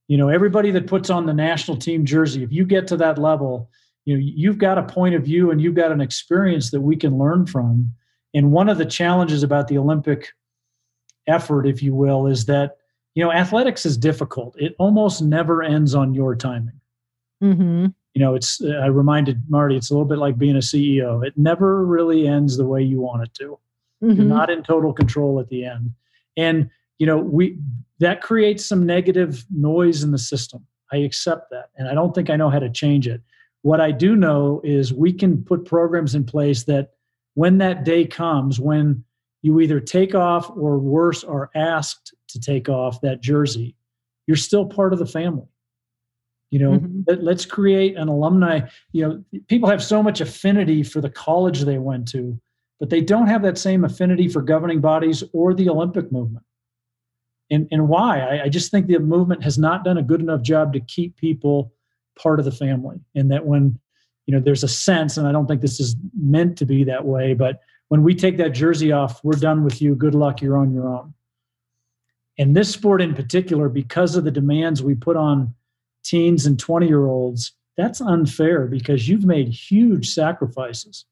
You 0.08 0.16
know, 0.16 0.28
everybody 0.28 0.70
that 0.72 0.88
puts 0.88 1.10
on 1.10 1.26
the 1.26 1.34
national 1.34 1.76
team 1.76 2.04
jersey, 2.04 2.42
if 2.42 2.52
you 2.52 2.64
get 2.64 2.88
to 2.88 2.96
that 2.96 3.18
level, 3.18 3.70
you 4.04 4.16
know, 4.16 4.22
you've 4.22 4.58
got 4.58 4.78
a 4.78 4.82
point 4.82 5.14
of 5.14 5.22
view 5.22 5.50
and 5.50 5.60
you've 5.60 5.74
got 5.74 5.92
an 5.92 6.00
experience 6.00 6.70
that 6.72 6.80
we 6.80 6.96
can 6.96 7.18
learn 7.18 7.46
from. 7.46 7.92
And 8.34 8.50
one 8.50 8.68
of 8.68 8.78
the 8.78 8.86
challenges 8.86 9.42
about 9.42 9.68
the 9.68 9.78
Olympic 9.78 10.32
effort, 11.26 11.66
if 11.66 11.82
you 11.82 11.94
will, 11.94 12.26
is 12.26 12.46
that 12.46 12.76
you 13.14 13.24
know 13.24 13.32
athletics 13.32 13.84
is 13.84 13.96
difficult. 13.96 14.54
It 14.58 14.74
almost 14.78 15.22
never 15.22 15.62
ends 15.62 15.94
on 15.94 16.14
your 16.14 16.34
timing. 16.36 16.80
Mm-hmm. 17.42 17.86
You 18.14 18.20
know, 18.20 18.34
it's 18.34 18.60
I 18.62 18.86
reminded 18.86 19.42
Marty, 19.48 19.76
it's 19.76 19.90
a 19.90 19.94
little 19.94 20.08
bit 20.08 20.18
like 20.18 20.38
being 20.38 20.56
a 20.56 20.60
CEO. 20.60 21.26
It 21.26 21.34
never 21.36 21.84
really 21.84 22.26
ends 22.26 22.56
the 22.56 22.66
way 22.66 22.82
you 22.82 23.00
want 23.00 23.22
it 23.22 23.34
to. 23.34 23.58
Mm-hmm. 24.02 24.12
You're 24.12 24.24
not 24.24 24.50
in 24.50 24.62
total 24.62 24.92
control 24.92 25.40
at 25.40 25.48
the 25.48 25.64
end, 25.64 25.92
and 26.36 26.70
you 26.98 27.06
know 27.06 27.18
we 27.18 27.58
that 27.98 28.22
creates 28.22 28.64
some 28.64 28.86
negative 28.86 29.44
noise 29.50 30.02
in 30.02 30.10
the 30.10 30.18
system. 30.18 30.66
I 30.92 30.98
accept 30.98 31.50
that, 31.50 31.70
and 31.76 31.88
I 31.88 31.94
don't 31.94 32.14
think 32.14 32.30
I 32.30 32.36
know 32.36 32.50
how 32.50 32.58
to 32.58 32.70
change 32.70 33.06
it. 33.06 33.22
What 33.62 33.80
I 33.80 33.92
do 33.92 34.16
know 34.16 34.60
is 34.64 34.92
we 34.92 35.12
can 35.12 35.44
put 35.44 35.66
programs 35.66 36.14
in 36.14 36.24
place 36.24 36.64
that 36.64 36.92
when 37.34 37.58
that 37.58 37.84
day 37.84 38.06
comes, 38.06 38.58
when 38.58 39.04
you 39.42 39.60
either 39.60 39.80
take 39.80 40.14
off 40.14 40.50
or 40.50 40.78
worse 40.78 41.24
are 41.24 41.50
asked 41.54 42.14
to 42.28 42.40
take 42.40 42.68
off 42.68 43.00
that 43.00 43.22
jersey. 43.22 43.74
You're 44.26 44.36
still 44.36 44.66
part 44.66 44.92
of 44.92 44.98
the 44.98 45.06
family. 45.06 45.46
You 46.50 46.58
know 46.58 46.70
mm-hmm. 46.72 47.24
let, 47.24 47.36
us 47.36 47.46
create 47.46 47.96
an 47.96 48.08
alumni 48.08 48.62
you 48.90 49.06
know 49.06 49.24
people 49.46 49.68
have 49.68 49.84
so 49.84 50.02
much 50.02 50.20
affinity 50.20 50.82
for 50.82 51.00
the 51.00 51.08
college 51.08 51.60
they 51.60 51.78
went 51.78 52.08
to 52.08 52.40
but 52.80 52.90
they 52.90 53.00
don't 53.00 53.28
have 53.28 53.42
that 53.42 53.56
same 53.56 53.84
affinity 53.84 54.26
for 54.26 54.42
governing 54.42 54.80
bodies 54.80 55.22
or 55.32 55.54
the 55.54 55.68
olympic 55.68 56.10
movement. 56.10 56.44
And, 57.52 57.68
and 57.70 57.86
why? 57.86 58.18
I, 58.18 58.44
I 58.44 58.48
just 58.48 58.72
think 58.72 58.88
the 58.88 58.98
movement 58.98 59.44
has 59.44 59.58
not 59.58 59.84
done 59.84 59.98
a 59.98 60.02
good 60.02 60.20
enough 60.20 60.42
job 60.42 60.72
to 60.72 60.80
keep 60.80 61.16
people 61.16 61.72
part 62.20 62.40
of 62.40 62.44
the 62.44 62.52
family. 62.52 62.98
And 63.14 63.30
that 63.30 63.46
when 63.46 63.78
you 64.30 64.36
know 64.36 64.40
there's 64.40 64.62
a 64.62 64.68
sense 64.68 65.16
and 65.16 65.26
i 65.26 65.32
don't 65.32 65.46
think 65.46 65.60
this 65.60 65.80
is 65.80 65.96
meant 66.16 66.56
to 66.58 66.64
be 66.64 66.84
that 66.84 67.04
way 67.04 67.34
but 67.34 67.62
when 67.90 68.04
we 68.04 68.14
take 68.14 68.36
that 68.36 68.50
jersey 68.50 68.92
off, 68.92 69.22
we're 69.24 69.32
done 69.32 69.64
with 69.64 69.82
you. 69.82 69.96
Good 69.96 70.14
luck. 70.14 70.40
You're 70.40 70.56
on 70.56 70.72
your 70.72 70.88
own. 70.88 71.12
In 72.36 72.52
this 72.52 72.70
sport 72.70 73.02
in 73.02 73.14
particular, 73.14 73.68
because 73.68 74.14
of 74.14 74.22
the 74.22 74.30
demands 74.30 74.80
we 74.80 74.94
put 74.94 75.16
on 75.16 75.52
teens 76.04 76.46
and 76.46 76.56
20 76.56 76.86
year 76.86 77.06
olds, 77.06 77.52
that's 77.76 78.00
unfair 78.00 78.66
because 78.66 79.08
you've 79.08 79.24
made 79.24 79.48
huge 79.48 80.08
sacrifices 80.08 81.04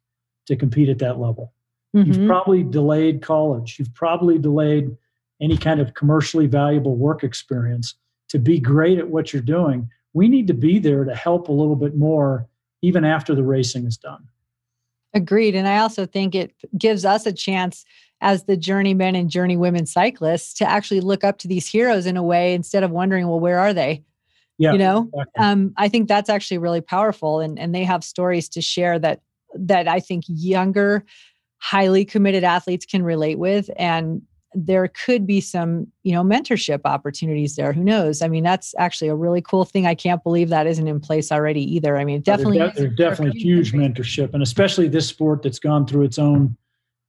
to 0.47 0.55
compete 0.55 0.89
at 0.89 1.01
that 1.01 1.18
level. 1.18 1.53
Mm-hmm. 1.97 2.12
You've 2.12 2.29
probably 2.29 2.62
delayed 2.62 3.22
college. 3.22 3.76
You've 3.81 3.93
probably 3.95 4.39
delayed 4.39 4.97
any 5.43 5.57
kind 5.57 5.81
of 5.81 5.95
commercially 5.95 6.47
valuable 6.47 6.95
work 6.95 7.24
experience 7.24 7.97
to 8.29 8.39
be 8.39 8.61
great 8.61 8.99
at 8.99 9.09
what 9.09 9.33
you're 9.33 9.43
doing. 9.43 9.91
We 10.12 10.29
need 10.29 10.47
to 10.47 10.55
be 10.55 10.79
there 10.79 11.05
to 11.05 11.14
help 11.14 11.49
a 11.49 11.53
little 11.53 11.76
bit 11.76 11.97
more 11.97 12.47
even 12.83 13.05
after 13.05 13.35
the 13.35 13.43
racing 13.43 13.85
is 13.85 13.97
done. 13.97 14.29
Agreed. 15.14 15.54
And 15.54 15.66
I 15.66 15.78
also 15.78 16.06
think 16.06 16.34
it 16.34 16.54
gives 16.76 17.04
us 17.04 17.26
a 17.26 17.32
chance 17.32 17.84
as 18.20 18.44
the 18.44 18.56
journeymen 18.56 19.14
and 19.14 19.30
journeywomen 19.30 19.86
cyclists 19.86 20.52
to 20.54 20.68
actually 20.68 21.00
look 21.00 21.24
up 21.24 21.38
to 21.38 21.48
these 21.48 21.66
heroes 21.66 22.06
in 22.06 22.16
a 22.16 22.22
way 22.22 22.52
instead 22.52 22.82
of 22.82 22.90
wondering, 22.90 23.26
well, 23.26 23.40
where 23.40 23.59
are 23.59 23.72
they? 23.72 24.02
Yeah, 24.59 24.72
you 24.72 24.78
know, 24.78 25.09
exactly. 25.14 25.44
um, 25.44 25.72
I 25.76 25.88
think 25.88 26.09
that's 26.09 26.28
actually 26.28 26.59
really 26.59 26.80
powerful, 26.80 27.38
and 27.38 27.61
and 27.61 27.72
they 27.72 27.84
have 27.84 28.02
stories 28.02 28.48
to 28.50 28.61
share 28.61 28.98
that 28.98 29.20
that 29.54 29.86
I 29.86 30.00
think 30.00 30.24
younger, 30.26 31.04
highly 31.59 32.04
committed 32.04 32.42
athletes 32.42 32.84
can 32.84 33.04
relate 33.04 33.38
with, 33.38 33.70
and 33.78 34.20
there 34.55 34.88
could 34.88 35.26
be 35.26 35.40
some 35.40 35.86
you 36.03 36.12
know 36.12 36.22
mentorship 36.22 36.80
opportunities 36.84 37.57
there. 37.57 37.72
Who 37.72 37.84
knows? 37.84 38.22
I 38.22 38.28
mean 38.28 38.44
that's 38.44 38.74
actually 38.78 39.09
a 39.09 39.14
really 39.14 39.42
cool 39.42 39.64
thing. 39.64 39.86
I 39.86 39.94
can't 39.94 40.22
believe 40.22 40.49
that 40.49 40.66
isn't 40.66 40.86
in 40.86 41.01
place 41.01 41.30
already 41.30 41.62
either. 41.74 41.96
I 41.96 42.05
mean 42.05 42.20
definitely 42.22 42.59
there's, 42.59 42.74
de- 42.74 42.88
definitely 42.88 43.40
huge 43.40 43.72
mentorship 43.72 44.34
and 44.34 44.42
especially 44.42 44.88
this 44.88 45.07
sport 45.07 45.42
that's 45.42 45.59
gone 45.59 45.86
through 45.86 46.05
its 46.05 46.18
own 46.18 46.57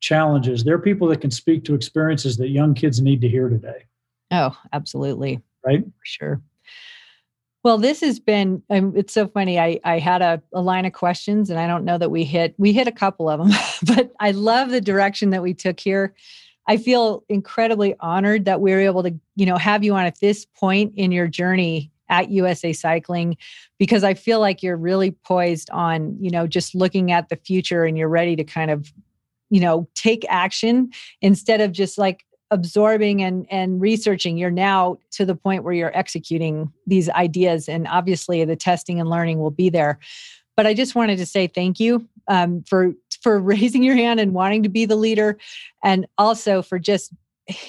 challenges. 0.01 0.63
There 0.63 0.75
are 0.75 0.79
people 0.79 1.07
that 1.09 1.21
can 1.21 1.31
speak 1.31 1.63
to 1.65 1.75
experiences 1.75 2.37
that 2.37 2.49
young 2.49 2.73
kids 2.73 3.01
need 3.01 3.21
to 3.21 3.29
hear 3.29 3.49
today. 3.49 3.85
Oh 4.31 4.57
absolutely. 4.73 5.41
Right? 5.65 5.83
For 5.83 6.05
sure. 6.05 6.41
Well, 7.61 7.77
this 7.77 7.99
has 8.01 8.21
been, 8.21 8.63
um, 8.69 8.93
it's 8.95 9.13
so 9.13 9.27
funny. 9.27 9.59
I, 9.59 9.81
I 9.83 9.99
had 9.99 10.21
a, 10.21 10.41
a 10.53 10.61
line 10.61 10.85
of 10.85 10.93
questions 10.93 11.49
and 11.49 11.59
I 11.59 11.67
don't 11.67 11.83
know 11.83 11.97
that 11.97 12.09
we 12.09 12.23
hit, 12.23 12.55
we 12.57 12.71
hit 12.71 12.87
a 12.87 12.91
couple 12.91 13.29
of 13.29 13.39
them, 13.39 13.51
but 13.95 14.13
I 14.19 14.31
love 14.31 14.69
the 14.69 14.79
direction 14.79 15.31
that 15.31 15.43
we 15.43 15.53
took 15.53 15.79
here. 15.79 16.15
I 16.69 16.77
feel 16.77 17.23
incredibly 17.29 17.95
honored 17.99 18.45
that 18.45 18.61
we 18.61 18.71
are 18.73 18.79
able 18.79 19.01
to, 19.01 19.19
you 19.35 19.47
know, 19.47 19.57
have 19.57 19.83
you 19.83 19.95
on 19.95 20.05
at 20.05 20.19
this 20.19 20.45
point 20.45 20.93
in 20.95 21.11
your 21.11 21.27
journey 21.27 21.91
at 22.09 22.29
USA 22.29 22.73
Cycling 22.73 23.37
because 23.79 24.03
I 24.03 24.13
feel 24.13 24.39
like 24.39 24.61
you're 24.61 24.77
really 24.77 25.09
poised 25.09 25.71
on, 25.71 26.15
you 26.21 26.29
know, 26.29 26.45
just 26.45 26.75
looking 26.75 27.11
at 27.11 27.29
the 27.29 27.37
future 27.37 27.85
and 27.85 27.97
you're 27.97 28.07
ready 28.07 28.35
to 28.35 28.43
kind 28.43 28.69
of, 28.69 28.93
you 29.49 29.59
know, 29.59 29.89
take 29.95 30.23
action 30.29 30.91
instead 31.23 31.59
of 31.59 31.71
just 31.71 31.97
like 31.97 32.23
absorbing 32.51 33.23
and 33.23 33.47
and 33.49 33.81
researching. 33.81 34.37
You're 34.37 34.51
now 34.51 34.99
to 35.13 35.25
the 35.25 35.35
point 35.35 35.63
where 35.63 35.73
you're 35.73 35.97
executing 35.97 36.71
these 36.85 37.09
ideas 37.09 37.67
and 37.67 37.87
obviously 37.87 38.45
the 38.45 38.55
testing 38.55 38.99
and 38.99 39.09
learning 39.09 39.39
will 39.39 39.49
be 39.49 39.69
there. 39.69 39.97
But 40.55 40.67
i 40.67 40.75
just 40.75 40.93
wanted 40.93 41.17
to 41.17 41.25
say 41.25 41.47
thank 41.47 41.79
you 41.79 42.07
um, 42.27 42.63
for 42.63 42.93
for 43.21 43.39
raising 43.41 43.83
your 43.83 43.95
hand 43.95 44.19
and 44.19 44.33
wanting 44.33 44.63
to 44.63 44.69
be 44.69 44.85
the 44.85 44.95
leader 44.95 45.37
and 45.83 46.05
also 46.17 46.61
for 46.61 46.79
just 46.79 47.13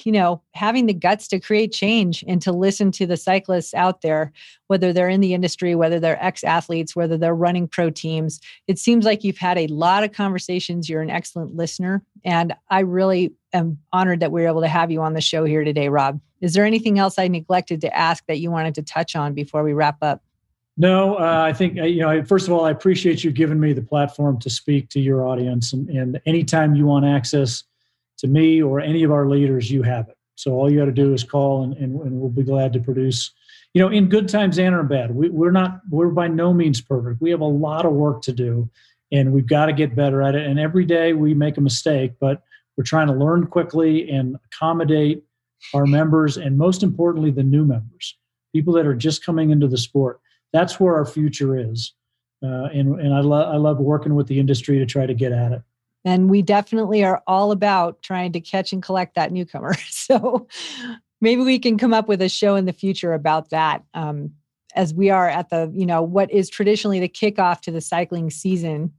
you 0.02 0.12
know 0.12 0.42
having 0.52 0.86
the 0.86 0.94
guts 0.94 1.28
to 1.28 1.40
create 1.40 1.72
change 1.72 2.24
and 2.28 2.42
to 2.42 2.52
listen 2.52 2.90
to 2.92 3.06
the 3.06 3.16
cyclists 3.16 3.74
out 3.74 4.02
there 4.02 4.32
whether 4.66 4.92
they're 4.92 5.08
in 5.08 5.20
the 5.20 5.34
industry 5.34 5.74
whether 5.74 5.98
they're 5.98 6.22
ex-athletes 6.22 6.94
whether 6.94 7.16
they're 7.16 7.34
running 7.34 7.66
pro 7.66 7.90
teams. 7.90 8.40
It 8.66 8.78
seems 8.78 9.04
like 9.04 9.24
you've 9.24 9.38
had 9.38 9.58
a 9.58 9.66
lot 9.68 10.04
of 10.04 10.12
conversations. 10.12 10.88
You're 10.88 11.02
an 11.02 11.10
excellent 11.10 11.54
listener 11.54 12.02
and 12.24 12.54
i 12.68 12.80
really 12.80 13.32
am 13.52 13.78
honored 13.92 14.20
that 14.20 14.32
we 14.32 14.44
are 14.44 14.48
able 14.48 14.60
to 14.60 14.68
have 14.68 14.90
you 14.90 15.00
on 15.00 15.14
the 15.14 15.20
show 15.20 15.44
here 15.44 15.64
today 15.64 15.88
rob. 15.88 16.20
Is 16.40 16.54
there 16.54 16.64
anything 16.64 16.98
else 16.98 17.18
i 17.18 17.28
neglected 17.28 17.80
to 17.82 17.96
ask 17.96 18.24
that 18.26 18.38
you 18.38 18.50
wanted 18.50 18.74
to 18.76 18.82
touch 18.82 19.16
on 19.16 19.34
before 19.34 19.62
we 19.62 19.72
wrap 19.72 19.98
up 20.02 20.22
no, 20.80 21.16
uh, 21.16 21.44
I 21.46 21.52
think 21.52 21.78
uh, 21.78 21.84
you 21.84 22.00
know. 22.00 22.24
First 22.24 22.48
of 22.48 22.54
all, 22.54 22.64
I 22.64 22.70
appreciate 22.70 23.22
you 23.22 23.30
giving 23.30 23.60
me 23.60 23.74
the 23.74 23.82
platform 23.82 24.40
to 24.40 24.48
speak 24.48 24.88
to 24.90 24.98
your 24.98 25.26
audience, 25.26 25.74
and, 25.74 25.90
and 25.90 26.18
anytime 26.24 26.74
you 26.74 26.86
want 26.86 27.04
access 27.04 27.64
to 28.16 28.26
me 28.26 28.62
or 28.62 28.80
any 28.80 29.02
of 29.02 29.12
our 29.12 29.28
leaders, 29.28 29.70
you 29.70 29.82
have 29.82 30.08
it. 30.08 30.16
So 30.36 30.52
all 30.52 30.72
you 30.72 30.78
got 30.78 30.86
to 30.86 30.92
do 30.92 31.12
is 31.12 31.22
call, 31.22 31.64
and, 31.64 31.74
and, 31.74 32.00
and, 32.00 32.18
we'll 32.18 32.30
be 32.30 32.42
glad 32.42 32.72
to 32.72 32.80
produce. 32.80 33.30
You 33.74 33.82
know, 33.82 33.88
in 33.88 34.08
good 34.08 34.26
times 34.26 34.58
and 34.58 34.74
in 34.74 34.86
bad, 34.86 35.14
we, 35.14 35.28
we're 35.28 35.50
not. 35.50 35.82
We're 35.90 36.08
by 36.08 36.28
no 36.28 36.54
means 36.54 36.80
perfect. 36.80 37.20
We 37.20 37.30
have 37.30 37.42
a 37.42 37.44
lot 37.44 37.84
of 37.84 37.92
work 37.92 38.22
to 38.22 38.32
do, 38.32 38.70
and 39.12 39.34
we've 39.34 39.46
got 39.46 39.66
to 39.66 39.74
get 39.74 39.94
better 39.94 40.22
at 40.22 40.34
it. 40.34 40.46
And 40.46 40.58
every 40.58 40.86
day 40.86 41.12
we 41.12 41.34
make 41.34 41.58
a 41.58 41.60
mistake, 41.60 42.12
but 42.18 42.42
we're 42.78 42.84
trying 42.84 43.08
to 43.08 43.12
learn 43.12 43.48
quickly 43.48 44.08
and 44.08 44.38
accommodate 44.46 45.24
our 45.74 45.84
members, 45.84 46.38
and 46.38 46.56
most 46.56 46.82
importantly, 46.82 47.30
the 47.30 47.42
new 47.42 47.66
members, 47.66 48.16
people 48.54 48.72
that 48.72 48.86
are 48.86 48.94
just 48.94 49.22
coming 49.22 49.50
into 49.50 49.68
the 49.68 49.76
sport 49.76 50.20
that's 50.52 50.80
where 50.80 50.94
our 50.94 51.06
future 51.06 51.56
is. 51.56 51.92
Uh, 52.42 52.68
and 52.72 52.98
and 53.00 53.14
I, 53.14 53.20
love 53.20 53.54
I 53.54 53.56
love 53.56 53.78
working 53.78 54.14
with 54.14 54.26
the 54.26 54.38
industry 54.38 54.78
to 54.78 54.86
try 54.86 55.06
to 55.06 55.14
get 55.14 55.32
at 55.32 55.52
it. 55.52 55.62
And 56.04 56.30
we 56.30 56.40
definitely 56.40 57.04
are 57.04 57.22
all 57.26 57.52
about 57.52 58.00
trying 58.02 58.32
to 58.32 58.40
catch 58.40 58.72
and 58.72 58.82
collect 58.82 59.14
that 59.14 59.32
newcomer. 59.32 59.74
So 59.90 60.48
maybe 61.20 61.42
we 61.42 61.58
can 61.60 61.78
come 61.78 61.94
up 61.94 62.08
with 62.08 62.20
a 62.20 62.28
show 62.28 62.56
in 62.56 62.64
the 62.64 62.72
future 62.72 63.12
about 63.12 63.50
that. 63.50 63.84
Um, 63.94 64.32
as 64.74 64.92
we 64.92 65.10
are 65.10 65.28
at 65.28 65.50
the, 65.50 65.70
you 65.74 65.86
know, 65.86 66.02
what 66.02 66.30
is 66.32 66.48
traditionally 66.48 66.98
the 67.00 67.08
kickoff 67.08 67.60
to 67.60 67.70
the 67.70 67.80
cycling 67.80 68.30
season, 68.30 68.92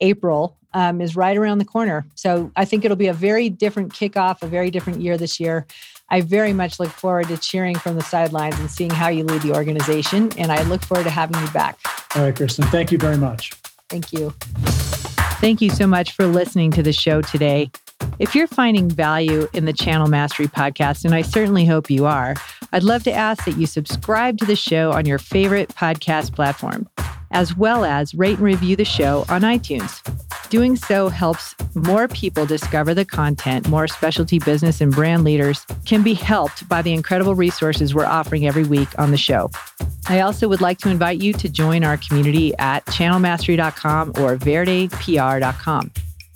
April 0.00 0.56
um, 0.74 1.00
is 1.00 1.16
right 1.16 1.36
around 1.36 1.58
the 1.58 1.64
corner. 1.64 2.06
So 2.14 2.50
I 2.56 2.64
think 2.64 2.84
it'll 2.84 2.96
be 2.96 3.08
a 3.08 3.12
very 3.12 3.48
different 3.48 3.92
kickoff, 3.92 4.42
a 4.42 4.46
very 4.46 4.70
different 4.70 5.00
year 5.00 5.16
this 5.16 5.40
year. 5.40 5.66
I 6.12 6.20
very 6.20 6.52
much 6.52 6.78
look 6.78 6.90
forward 6.90 7.28
to 7.28 7.38
cheering 7.38 7.74
from 7.74 7.96
the 7.96 8.02
sidelines 8.02 8.60
and 8.60 8.70
seeing 8.70 8.90
how 8.90 9.08
you 9.08 9.24
lead 9.24 9.40
the 9.40 9.54
organization. 9.54 10.30
And 10.36 10.52
I 10.52 10.62
look 10.64 10.82
forward 10.82 11.04
to 11.04 11.10
having 11.10 11.40
you 11.40 11.50
back. 11.52 11.78
All 12.14 12.22
right, 12.22 12.36
Kristen. 12.36 12.66
Thank 12.66 12.92
you 12.92 12.98
very 12.98 13.16
much. 13.16 13.52
Thank 13.88 14.12
you. 14.12 14.34
Thank 15.40 15.62
you 15.62 15.70
so 15.70 15.86
much 15.86 16.12
for 16.12 16.26
listening 16.26 16.70
to 16.72 16.82
the 16.82 16.92
show 16.92 17.22
today. 17.22 17.70
If 18.18 18.34
you're 18.34 18.46
finding 18.46 18.90
value 18.90 19.48
in 19.54 19.64
the 19.64 19.72
Channel 19.72 20.08
Mastery 20.08 20.48
podcast, 20.48 21.06
and 21.06 21.14
I 21.14 21.22
certainly 21.22 21.64
hope 21.64 21.90
you 21.90 22.04
are, 22.04 22.34
I'd 22.72 22.84
love 22.84 23.04
to 23.04 23.12
ask 23.12 23.46
that 23.46 23.56
you 23.56 23.66
subscribe 23.66 24.36
to 24.38 24.44
the 24.44 24.54
show 24.54 24.92
on 24.92 25.06
your 25.06 25.18
favorite 25.18 25.70
podcast 25.70 26.34
platform 26.34 26.88
as 27.32 27.56
well 27.56 27.84
as 27.84 28.14
rate 28.14 28.38
and 28.38 28.42
review 28.42 28.76
the 28.76 28.84
show 28.84 29.24
on 29.28 29.42
iTunes. 29.42 30.00
Doing 30.48 30.76
so 30.76 31.08
helps 31.08 31.54
more 31.74 32.08
people 32.08 32.44
discover 32.44 32.94
the 32.94 33.04
content 33.04 33.68
more 33.68 33.88
specialty 33.88 34.38
business 34.38 34.80
and 34.80 34.92
brand 34.92 35.24
leaders 35.24 35.64
can 35.86 36.02
be 36.02 36.14
helped 36.14 36.68
by 36.68 36.82
the 36.82 36.92
incredible 36.92 37.34
resources 37.34 37.94
we're 37.94 38.04
offering 38.04 38.46
every 38.46 38.64
week 38.64 38.88
on 38.98 39.10
the 39.10 39.16
show. 39.16 39.50
I 40.08 40.20
also 40.20 40.48
would 40.48 40.60
like 40.60 40.78
to 40.78 40.90
invite 40.90 41.22
you 41.22 41.32
to 41.34 41.48
join 41.48 41.84
our 41.84 41.96
community 41.96 42.52
at 42.58 42.84
channelmastery.com 42.86 44.10
or 44.10 44.36
verdepr.com. 44.36 45.92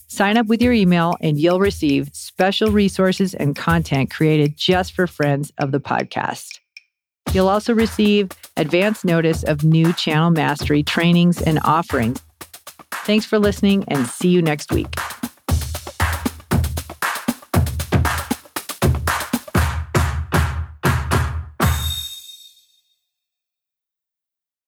Sign 0.08 0.36
up 0.38 0.46
with 0.46 0.62
your 0.62 0.72
email 0.72 1.16
and 1.20 1.38
you'll 1.38 1.60
receive 1.60 2.08
special 2.14 2.70
resources 2.70 3.34
and 3.34 3.54
content 3.54 4.10
created 4.10 4.56
just 4.56 4.92
for 4.92 5.06
friends 5.06 5.52
of 5.58 5.72
the 5.72 5.80
podcast. 5.80 6.60
You'll 7.32 7.48
also 7.48 7.74
receive 7.74 8.30
advance 8.56 9.04
notice 9.04 9.42
of 9.42 9.64
new 9.64 9.92
channel 9.92 10.30
mastery 10.30 10.82
trainings 10.82 11.40
and 11.42 11.58
offerings. 11.64 12.22
Thanks 13.04 13.26
for 13.26 13.38
listening 13.38 13.84
and 13.88 14.06
see 14.06 14.28
you 14.28 14.42
next 14.42 14.72
week. 14.72 14.94